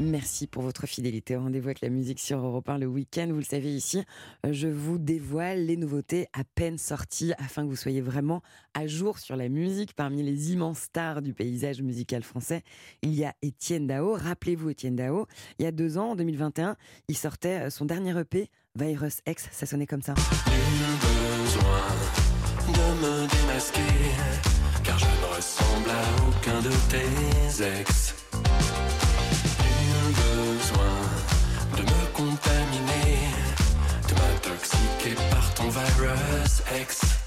Merci 0.00 0.46
pour 0.46 0.62
votre 0.62 0.86
fidélité. 0.86 1.36
Rendez-vous 1.36 1.68
avec 1.68 1.80
la 1.80 1.88
musique 1.88 2.18
sur 2.18 2.38
Europe 2.38 2.68
1 2.68 2.78
le 2.78 2.86
week-end. 2.86 3.28
Vous 3.30 3.38
le 3.38 3.44
savez 3.44 3.72
ici, 3.72 4.02
euh, 4.44 4.52
je 4.52 4.68
vous 4.68 4.98
dévoile 4.98 5.66
les 5.66 5.76
nouveautés 5.76 6.26
à 6.32 6.44
peine 6.44 6.78
sorties 6.78 7.32
afin 7.38 7.62
que 7.62 7.68
vous 7.68 7.76
soyez 7.76 8.00
vraiment 8.00 8.42
à 8.74 8.86
jour 8.86 9.18
sur 9.18 9.36
la 9.36 9.48
musique. 9.48 9.94
Parmi 9.94 10.22
les 10.22 10.52
immenses 10.52 10.80
stars 10.80 11.22
du 11.22 11.34
paysage 11.34 11.82
musical 11.82 12.22
français, 12.22 12.62
il 13.02 13.14
y 13.14 13.24
a 13.24 13.34
Étienne 13.42 13.86
Dao. 13.86 14.14
Rappelez-vous 14.14 14.70
Étienne 14.70 14.96
Dao, 14.96 15.26
il 15.58 15.64
y 15.64 15.68
a 15.68 15.72
deux 15.72 15.98
ans, 15.98 16.10
en 16.10 16.16
2021, 16.16 16.76
il 17.08 17.16
sortait 17.16 17.66
euh, 17.66 17.70
son 17.70 17.84
dernier 17.84 18.18
EP, 18.18 18.48
Virus 18.74 19.20
X. 19.26 19.48
Ça 19.52 19.66
sonnait 19.66 19.86
comme 19.86 20.02
ça. 20.02 20.14
de 20.14 20.20
me 23.00 23.28
démasquer, 23.28 23.80
car 24.82 24.98
je 24.98 25.04
ne 25.04 25.36
ressemble 25.36 25.90
à 25.90 26.28
aucun 26.28 26.60
de 26.62 26.70
tes 26.90 27.80
ex. 27.80 28.21
Besoin 32.22 32.36
de 34.08 34.14
m'intoxiquer 34.14 35.14
par 35.30 35.54
ton 35.54 35.68
virus 35.68 36.62
X. 36.80 37.21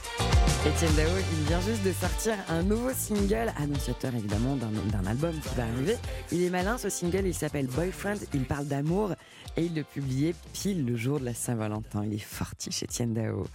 Etienne 0.67 0.95
Dao, 0.95 1.07
il 1.31 1.47
vient 1.47 1.61
juste 1.61 1.83
de 1.85 1.91
sortir 1.91 2.33
un 2.49 2.63
nouveau 2.63 2.89
single, 2.91 3.53
annonciateur 3.55 4.15
évidemment 4.15 4.55
d'un 4.55 5.05
album 5.05 5.31
qui 5.39 5.53
va 5.55 5.63
arriver. 5.63 5.95
Il 6.31 6.41
est 6.41 6.49
malin, 6.49 6.79
ce 6.79 6.89
single, 6.89 7.27
il 7.27 7.35
s'appelle 7.35 7.67
Boyfriend, 7.67 8.17
il 8.33 8.45
parle 8.45 8.65
d'amour 8.65 9.11
et 9.57 9.65
il 9.65 9.75
le 9.75 9.83
publiait 9.83 10.33
pile 10.53 10.83
le 10.83 10.95
jour 10.95 11.19
de 11.19 11.25
la 11.25 11.35
Saint-Valentin. 11.35 12.03
Il 12.03 12.15
est 12.15 12.17
fortiche, 12.17 12.83
Etienne 12.83 13.13
Dao. 13.13 13.45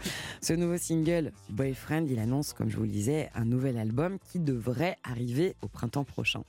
Ce 0.40 0.52
nouveau 0.52 0.78
single, 0.78 1.32
Boyfriend, 1.48 2.06
il 2.08 2.20
annonce, 2.20 2.52
comme 2.52 2.70
je 2.70 2.76
vous 2.76 2.84
le 2.84 2.88
disais, 2.88 3.28
un 3.34 3.44
nouvel 3.44 3.76
album 3.76 4.18
qui 4.30 4.38
devrait 4.38 4.96
arriver 5.02 5.56
au 5.62 5.66
printemps 5.68 6.04
prochain. 6.04 6.44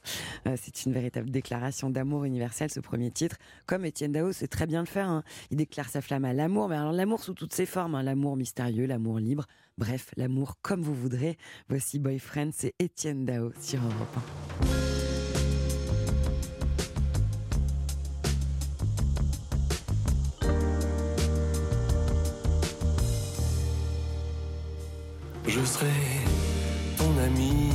Euh, 0.47 0.55
C'est 0.61 0.85
une 0.85 0.93
véritable 0.93 1.31
déclaration 1.31 1.89
d'amour 1.89 2.23
universel, 2.23 2.69
ce 2.69 2.79
premier 2.79 3.09
titre. 3.09 3.37
Comme 3.65 3.83
Etienne 3.85 4.11
Dao 4.11 4.31
sait 4.31 4.47
très 4.47 4.67
bien 4.67 4.81
le 4.81 4.87
faire, 4.87 5.09
hein. 5.09 5.23
il 5.49 5.57
déclare 5.57 5.89
sa 5.89 6.01
flamme 6.01 6.23
à 6.23 6.33
l'amour, 6.33 6.69
mais 6.69 6.75
alors 6.75 6.93
l'amour 6.93 7.23
sous 7.23 7.33
toutes 7.33 7.53
ses 7.53 7.65
formes, 7.65 7.95
hein. 7.95 8.03
l'amour 8.03 8.37
mystérieux, 8.37 8.85
l'amour 8.85 9.17
libre, 9.17 9.47
bref, 9.77 10.11
l'amour 10.17 10.55
comme 10.61 10.81
vous 10.81 10.95
voudrez. 10.95 11.37
Voici 11.69 11.99
Boyfriend, 11.99 12.51
c'est 12.53 12.73
Étienne 12.79 13.25
Dao 13.25 13.51
sur 13.61 13.79
Europe 13.81 14.17
1. 14.17 14.91
Je 25.47 25.65
serai 25.65 25.87
ton 26.97 27.17
ami 27.17 27.69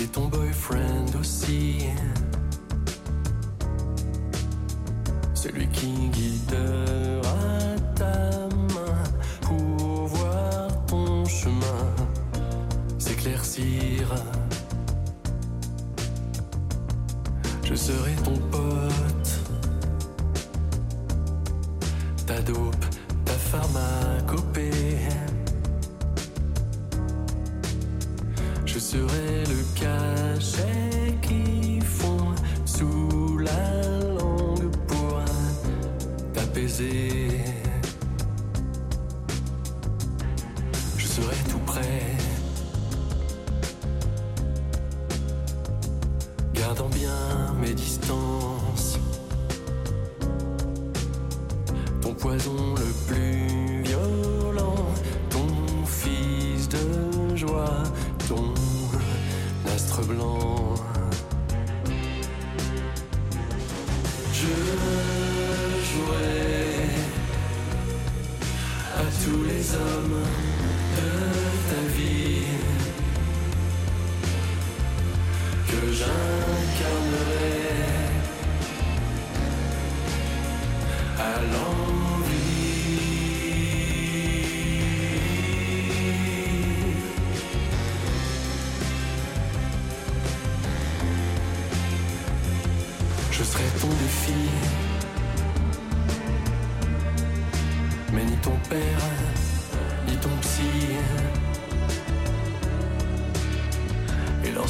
et 0.00 0.06
ton 0.06 0.28
boyfriend 0.28 1.06
aussi. 1.18 1.86
Celui 5.34 5.66
qui 5.68 6.08
guidera 6.10 7.01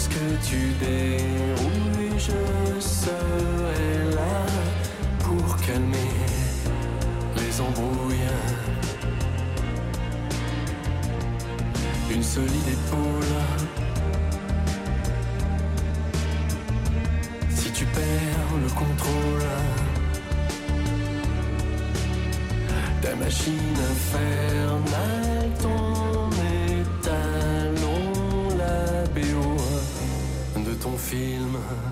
lorsque 0.03 0.49
tu 0.49 0.73
dérouilles, 0.81 2.19
je 2.19 2.81
serai 2.81 4.15
là 4.15 4.47
pour 5.21 5.57
calmer 5.59 6.13
les 7.37 7.61
embrouilles. 7.61 8.17
Une 12.11 12.23
solide 12.23 12.69
épaule. 12.69 13.37
Si 17.51 17.71
tu 17.71 17.85
perds 17.87 18.59
le 18.61 18.69
contrôle, 18.69 19.49
ta 23.03 23.15
machine 23.17 23.77
infernale, 23.91 25.51
ton 25.63 25.92
film. 31.03 31.92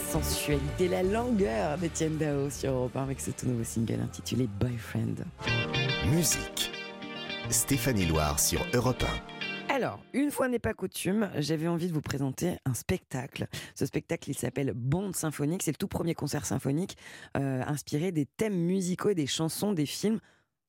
Sensualité, 0.00 0.88
la 0.88 1.02
langueur 1.02 1.78
d'Etienne 1.78 2.16
Dao 2.16 2.50
sur 2.50 2.72
Europe 2.72 2.96
1 2.96 3.02
avec 3.02 3.20
ce 3.20 3.30
tout 3.30 3.46
nouveau 3.46 3.64
single 3.64 4.00
intitulé 4.00 4.48
Boyfriend. 4.58 5.24
Musique. 6.10 6.72
Stéphanie 7.50 8.06
Loire 8.06 8.40
sur 8.40 8.64
Europe 8.74 9.04
Alors, 9.68 10.00
une 10.12 10.30
fois 10.30 10.48
n'est 10.48 10.58
pas 10.58 10.74
coutume, 10.74 11.30
j'avais 11.36 11.68
envie 11.68 11.88
de 11.88 11.92
vous 11.92 12.00
présenter 12.00 12.56
un 12.64 12.74
spectacle. 12.74 13.46
Ce 13.74 13.86
spectacle, 13.86 14.30
il 14.30 14.34
s'appelle 14.34 14.72
Bond 14.74 15.12
symphonique. 15.12 15.62
C'est 15.62 15.72
le 15.72 15.76
tout 15.76 15.88
premier 15.88 16.14
concert 16.14 16.46
symphonique 16.46 16.96
euh, 17.36 17.62
inspiré 17.66 18.10
des 18.10 18.26
thèmes 18.26 18.56
musicaux 18.56 19.10
et 19.10 19.14
des 19.14 19.26
chansons 19.26 19.72
des 19.72 19.86
films 19.86 20.20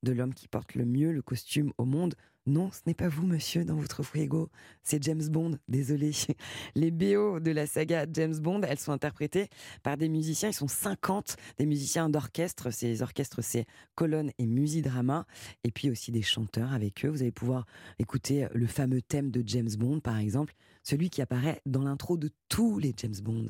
de 0.04 0.12
l'homme 0.12 0.34
qui 0.34 0.48
porte 0.48 0.76
le 0.76 0.86
mieux 0.86 1.12
le 1.12 1.22
costume 1.22 1.72
au 1.78 1.86
monde. 1.86 2.16
Non, 2.48 2.72
ce 2.72 2.80
n'est 2.88 2.96
pas 2.96 3.08
vous, 3.08 3.28
monsieur, 3.28 3.64
dans 3.66 3.76
votre 3.76 4.02
frigo. 4.02 4.50
C'est 4.82 5.02
James 5.04 5.28
Bond, 5.30 5.60
désolé. 5.68 6.12
Les 6.76 6.90
BO 6.90 7.40
de 7.40 7.52
la 7.52 7.68
saga 7.68 8.08
James 8.12 8.36
Bond, 8.36 8.62
elles 8.64 8.80
sont 8.80 8.92
interprétées 8.92 9.48
par 9.84 9.96
des 9.96 10.10
musiciens. 10.10 10.50
Ils 10.50 10.54
sont 10.54 10.68
50, 10.68 11.36
des 11.60 11.68
musiciens 11.68 12.10
d'orchestre. 12.10 12.72
Ces 12.72 13.04
orchestres, 13.04 13.44
c'est 13.44 13.66
colonne 13.94 14.32
et 14.40 14.48
musidrama. 14.48 15.28
Et 15.64 15.72
puis 15.72 15.92
aussi 15.92 16.12
des 16.12 16.24
chanteurs 16.24 16.74
avec 16.74 17.06
eux. 17.06 17.10
Vous 17.10 17.22
allez 17.22 17.32
pouvoir 17.32 17.68
écouter 18.00 18.48
le 18.54 18.66
fameux 18.66 19.04
thème 19.04 19.30
de 19.30 19.44
James 19.46 19.76
Bond, 19.78 20.00
par 20.00 20.18
exemple. 20.18 20.56
Celui 20.82 21.12
qui 21.12 21.22
apparaît 21.22 21.62
dans 21.68 21.84
l'intro 21.84 22.18
de 22.18 22.32
tous 22.50 22.80
les 22.80 22.94
James 22.98 23.14
Bond. 23.22 23.46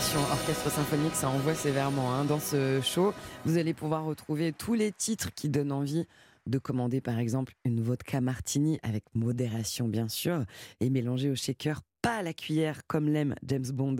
Orchestre 0.00 0.70
symphonique, 0.70 1.14
ça 1.14 1.28
envoie 1.28 1.54
sévèrement. 1.54 2.14
hein. 2.14 2.24
Dans 2.24 2.40
ce 2.40 2.80
show, 2.80 3.12
vous 3.44 3.58
allez 3.58 3.74
pouvoir 3.74 4.04
retrouver 4.06 4.52
tous 4.52 4.72
les 4.72 4.92
titres 4.92 5.28
qui 5.34 5.50
donnent 5.50 5.72
envie 5.72 6.06
de 6.46 6.56
commander 6.58 7.02
par 7.02 7.18
exemple 7.18 7.52
une 7.66 7.82
vodka 7.82 8.22
martini 8.22 8.78
avec 8.82 9.04
modération 9.14 9.88
bien 9.88 10.08
sûr 10.08 10.44
et 10.80 10.88
mélanger 10.88 11.28
au 11.30 11.34
shaker 11.34 11.82
pas 12.00 12.16
à 12.16 12.22
la 12.22 12.32
cuillère 12.32 12.86
comme 12.86 13.10
l'aime 13.10 13.34
James 13.46 13.66
Bond. 13.74 13.96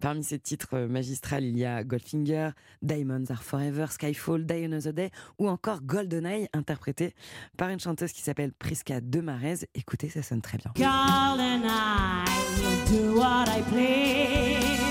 Parmi 0.00 0.24
ces 0.24 0.38
titres 0.38 0.70
euh, 0.72 0.88
magistrales, 0.88 1.44
il 1.44 1.58
y 1.58 1.66
a 1.66 1.84
Goldfinger, 1.84 2.52
Diamonds 2.80 3.26
Are 3.28 3.42
Forever, 3.42 3.84
Skyfall, 3.90 4.46
Die 4.46 4.64
Another 4.64 4.94
Day 4.94 5.10
ou 5.38 5.48
encore 5.50 5.82
GoldenEye 5.82 6.48
interprété 6.54 7.14
par 7.58 7.68
une 7.68 7.78
chanteuse 7.78 8.12
qui 8.12 8.22
s'appelle 8.22 8.54
Priska 8.54 9.02
Demarez. 9.02 9.68
Écoutez, 9.74 10.08
ça 10.08 10.22
sonne 10.22 10.40
très 10.40 10.56
bien. 10.56 10.72
Golden 10.76 11.62
eye, 11.64 12.24
you 12.56 13.12
do 13.12 13.18
what 13.20 13.44
I 13.48 13.60
please. 13.70 14.81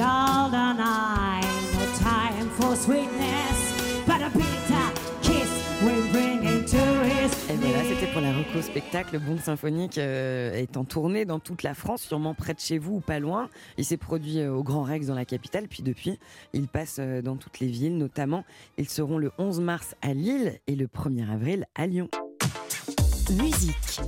Golden 0.00 0.80
eye, 0.80 1.42
no 1.74 1.84
time 1.98 2.48
for 2.56 2.74
sweetness, 2.74 4.06
but 4.06 4.22
a 4.22 4.30
bitter 4.30 4.88
kiss 5.20 5.50
will 5.82 6.10
bring 6.10 6.40
him 6.40 6.64
to 6.64 6.78
his 7.04 7.30
Et 7.50 7.56
voilà, 7.56 7.84
c'était 7.84 8.10
pour 8.10 8.22
la 8.22 8.32
Reco 8.32 8.62
spectacle. 8.62 9.18
Bond 9.18 9.36
Symphonique 9.44 9.98
euh, 9.98 10.54
est 10.54 10.78
en 10.78 10.84
tournée 10.84 11.26
dans 11.26 11.38
toute 11.38 11.62
la 11.62 11.74
France, 11.74 12.00
sûrement 12.00 12.32
près 12.32 12.54
de 12.54 12.60
chez 12.60 12.78
vous 12.78 12.94
ou 12.94 13.00
pas 13.00 13.18
loin. 13.18 13.50
Il 13.76 13.84
s'est 13.84 13.98
produit 13.98 14.38
euh, 14.38 14.54
au 14.54 14.62
Grand 14.62 14.84
Rex 14.84 15.08
dans 15.08 15.14
la 15.14 15.26
capitale, 15.26 15.68
puis 15.68 15.82
depuis, 15.82 16.18
il 16.54 16.66
passe 16.66 16.96
euh, 16.98 17.20
dans 17.20 17.36
toutes 17.36 17.60
les 17.60 17.66
villes, 17.66 17.98
notamment. 17.98 18.44
Ils 18.78 18.88
seront 18.88 19.18
le 19.18 19.32
11 19.36 19.60
mars 19.60 19.96
à 20.00 20.14
Lille 20.14 20.60
et 20.66 20.76
le 20.76 20.86
1er 20.86 21.30
avril 21.30 21.66
à 21.74 21.86
Lyon. 21.86 22.08
Musique. 23.32 24.00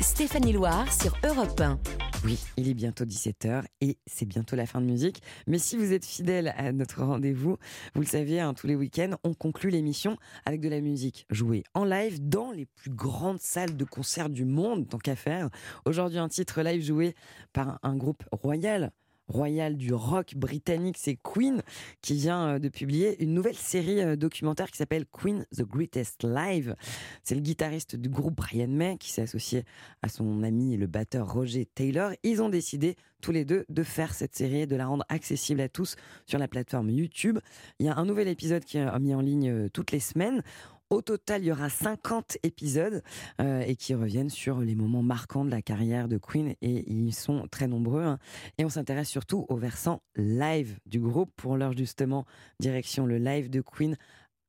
Stéphanie 0.00 0.54
Loire 0.54 0.90
sur 0.90 1.14
Europe 1.24 1.60
1. 1.60 1.78
Oui, 2.22 2.38
il 2.58 2.68
est 2.68 2.74
bientôt 2.74 3.04
17h 3.04 3.64
et 3.80 3.96
c'est 4.06 4.26
bientôt 4.26 4.54
la 4.54 4.66
fin 4.66 4.82
de 4.82 4.86
musique. 4.86 5.22
Mais 5.46 5.58
si 5.58 5.78
vous 5.78 5.94
êtes 5.94 6.04
fidèle 6.04 6.52
à 6.58 6.70
notre 6.70 7.02
rendez-vous, 7.02 7.56
vous 7.94 8.00
le 8.00 8.06
savez, 8.06 8.40
hein, 8.40 8.52
tous 8.52 8.66
les 8.66 8.74
week-ends, 8.74 9.16
on 9.24 9.32
conclut 9.32 9.70
l'émission 9.70 10.18
avec 10.44 10.60
de 10.60 10.68
la 10.68 10.82
musique 10.82 11.24
jouée 11.30 11.64
en 11.72 11.84
live 11.84 12.28
dans 12.28 12.52
les 12.52 12.66
plus 12.66 12.90
grandes 12.90 13.40
salles 13.40 13.74
de 13.74 13.84
concert 13.84 14.28
du 14.28 14.44
monde, 14.44 14.86
tant 14.86 14.98
qu'à 14.98 15.16
faire. 15.16 15.48
Aujourd'hui, 15.86 16.18
un 16.18 16.28
titre 16.28 16.60
live 16.60 16.84
joué 16.84 17.14
par 17.54 17.78
un 17.82 17.96
groupe 17.96 18.22
royal 18.32 18.92
royal 19.30 19.76
du 19.76 19.94
rock 19.94 20.34
britannique, 20.36 20.96
c'est 20.98 21.16
Queen, 21.16 21.62
qui 22.02 22.14
vient 22.14 22.54
euh, 22.54 22.58
de 22.58 22.68
publier 22.68 23.22
une 23.22 23.32
nouvelle 23.32 23.56
série 23.56 24.02
euh, 24.02 24.16
documentaire 24.16 24.70
qui 24.70 24.76
s'appelle 24.76 25.06
Queen 25.06 25.46
The 25.56 25.62
Greatest 25.62 26.24
Live. 26.24 26.76
C'est 27.22 27.34
le 27.34 27.40
guitariste 27.40 27.96
du 27.96 28.08
groupe 28.08 28.36
Brian 28.36 28.68
May 28.68 28.98
qui 28.98 29.10
s'est 29.10 29.22
associé 29.22 29.64
à 30.02 30.08
son 30.08 30.42
ami 30.42 30.76
le 30.76 30.86
batteur 30.86 31.32
Roger 31.32 31.66
Taylor. 31.66 32.12
Ils 32.22 32.42
ont 32.42 32.48
décidé 32.48 32.96
tous 33.20 33.32
les 33.32 33.44
deux 33.44 33.64
de 33.68 33.82
faire 33.82 34.14
cette 34.14 34.34
série 34.34 34.62
et 34.62 34.66
de 34.66 34.76
la 34.76 34.86
rendre 34.86 35.04
accessible 35.08 35.60
à 35.60 35.68
tous 35.68 35.96
sur 36.26 36.38
la 36.38 36.48
plateforme 36.48 36.90
YouTube. 36.90 37.38
Il 37.78 37.86
y 37.86 37.88
a 37.88 37.96
un 37.96 38.04
nouvel 38.04 38.28
épisode 38.28 38.64
qui 38.64 38.78
est 38.78 38.98
mis 38.98 39.14
en 39.14 39.20
ligne 39.20 39.50
euh, 39.50 39.68
toutes 39.72 39.92
les 39.92 40.00
semaines. 40.00 40.42
Au 40.90 41.02
total, 41.02 41.42
il 41.42 41.46
y 41.46 41.52
aura 41.52 41.68
50 41.70 42.38
épisodes 42.42 43.04
euh, 43.40 43.60
et 43.60 43.76
qui 43.76 43.94
reviennent 43.94 44.28
sur 44.28 44.58
les 44.58 44.74
moments 44.74 45.04
marquants 45.04 45.44
de 45.44 45.50
la 45.50 45.62
carrière 45.62 46.08
de 46.08 46.18
Queen 46.18 46.54
et 46.62 46.90
ils 46.90 47.14
sont 47.14 47.46
très 47.48 47.68
nombreux. 47.68 48.02
hein. 48.02 48.18
Et 48.58 48.64
on 48.64 48.68
s'intéresse 48.68 49.08
surtout 49.08 49.46
au 49.48 49.56
versant 49.56 50.02
live 50.16 50.80
du 50.86 50.98
groupe. 50.98 51.30
Pour 51.36 51.56
l'heure 51.56 51.76
justement, 51.76 52.26
direction 52.58 53.06
le 53.06 53.18
live 53.18 53.50
de 53.50 53.60
Queen 53.60 53.96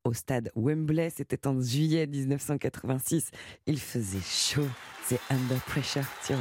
au 0.03 0.13
stade 0.13 0.51
Wembley. 0.55 1.11
C'était 1.11 1.45
en 1.45 1.61
juillet 1.61 2.07
1986. 2.07 3.29
Il 3.67 3.79
faisait 3.79 4.17
chaud. 4.19 4.67
C'est 5.05 5.19
Under 5.29 5.59
Pressure 5.65 6.05
sur 6.23 6.37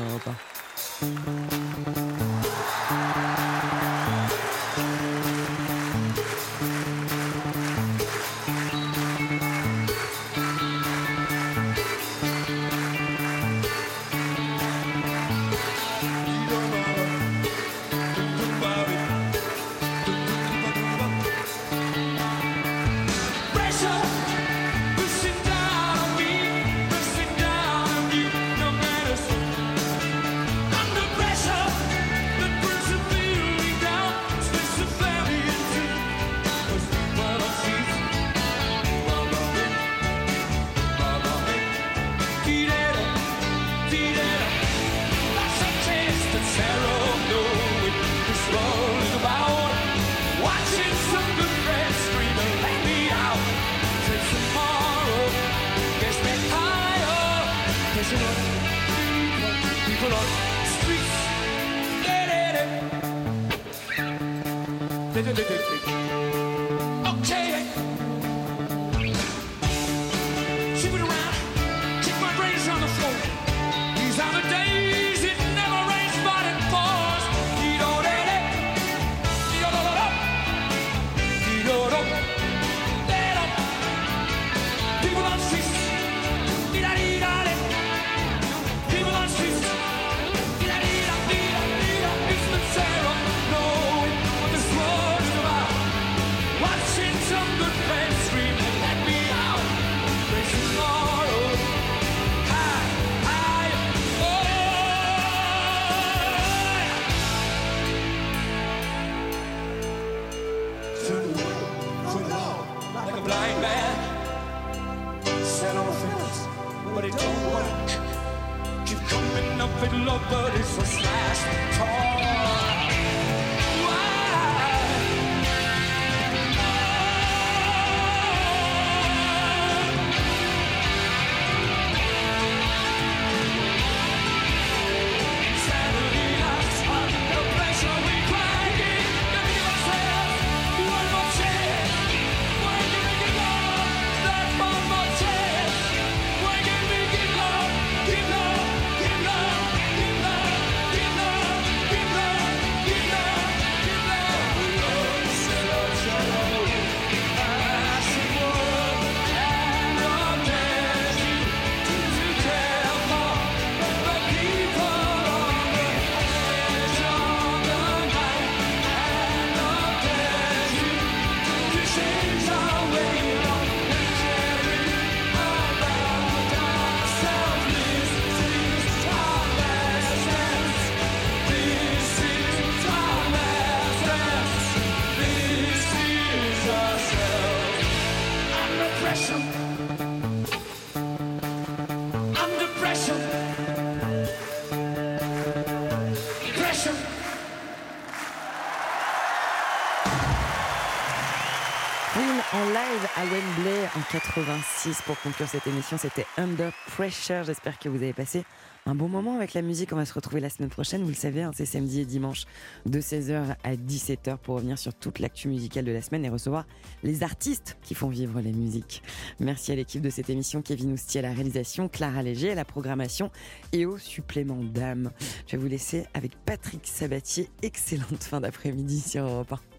86 204.11 205.02
pour 205.06 205.20
conclure 205.20 205.46
cette 205.48 205.68
émission. 205.68 205.96
C'était 205.96 206.26
Under 206.36 206.72
Pressure. 206.88 207.44
J'espère 207.44 207.78
que 207.78 207.88
vous 207.88 207.98
avez 207.98 208.12
passé 208.12 208.44
un 208.86 208.96
bon 208.96 209.08
moment 209.08 209.36
avec 209.36 209.54
la 209.54 209.62
musique. 209.62 209.92
On 209.92 209.96
va 209.96 210.04
se 210.04 210.12
retrouver 210.12 210.40
la 210.40 210.50
semaine 210.50 210.68
prochaine. 210.68 211.02
Vous 211.02 211.11
le 211.11 211.14
savez, 211.14 211.42
hein, 211.42 211.52
c'est 211.54 211.64
samedi 211.64 212.00
et 212.00 212.04
dimanche 212.04 212.44
de 212.86 213.00
16h 213.00 213.54
à 213.62 213.76
17h 213.76 214.38
pour 214.38 214.56
revenir 214.56 214.78
sur 214.80 214.94
toute 214.94 215.20
l'actu 215.20 215.46
musicale 215.46 215.84
de 215.84 215.92
la 215.92 216.02
semaine 216.02 216.24
et 216.24 216.28
recevoir 216.28 216.66
les 217.04 217.22
artistes 217.22 217.76
qui 217.82 217.94
font 217.94 218.08
vivre 218.08 218.40
la 218.40 218.50
musique. 218.50 219.04
Merci 219.38 219.70
à 219.70 219.76
l'équipe 219.76 220.02
de 220.02 220.11
cette 220.11 220.28
émission, 220.28 220.61
Kevin 220.61 220.92
Ousti 220.92 221.20
à 221.20 221.22
la 221.22 221.32
réalisation, 221.32 221.88
Clara 221.88 222.24
Léger 222.24 222.50
à 222.50 222.56
la 222.56 222.64
programmation 222.64 223.30
et 223.72 223.86
au 223.86 223.96
supplément 223.96 224.64
d'âme. 224.64 225.12
Je 225.46 225.52
vais 225.52 225.58
vous 225.62 225.68
laisser 225.68 226.06
avec 226.14 226.32
Patrick 226.44 226.84
Sabatier. 226.84 227.48
Excellente 227.62 228.24
fin 228.24 228.40
d'après-midi 228.40 229.00
sur 229.00 229.22
Europe 229.22 229.52
1. 229.52 229.69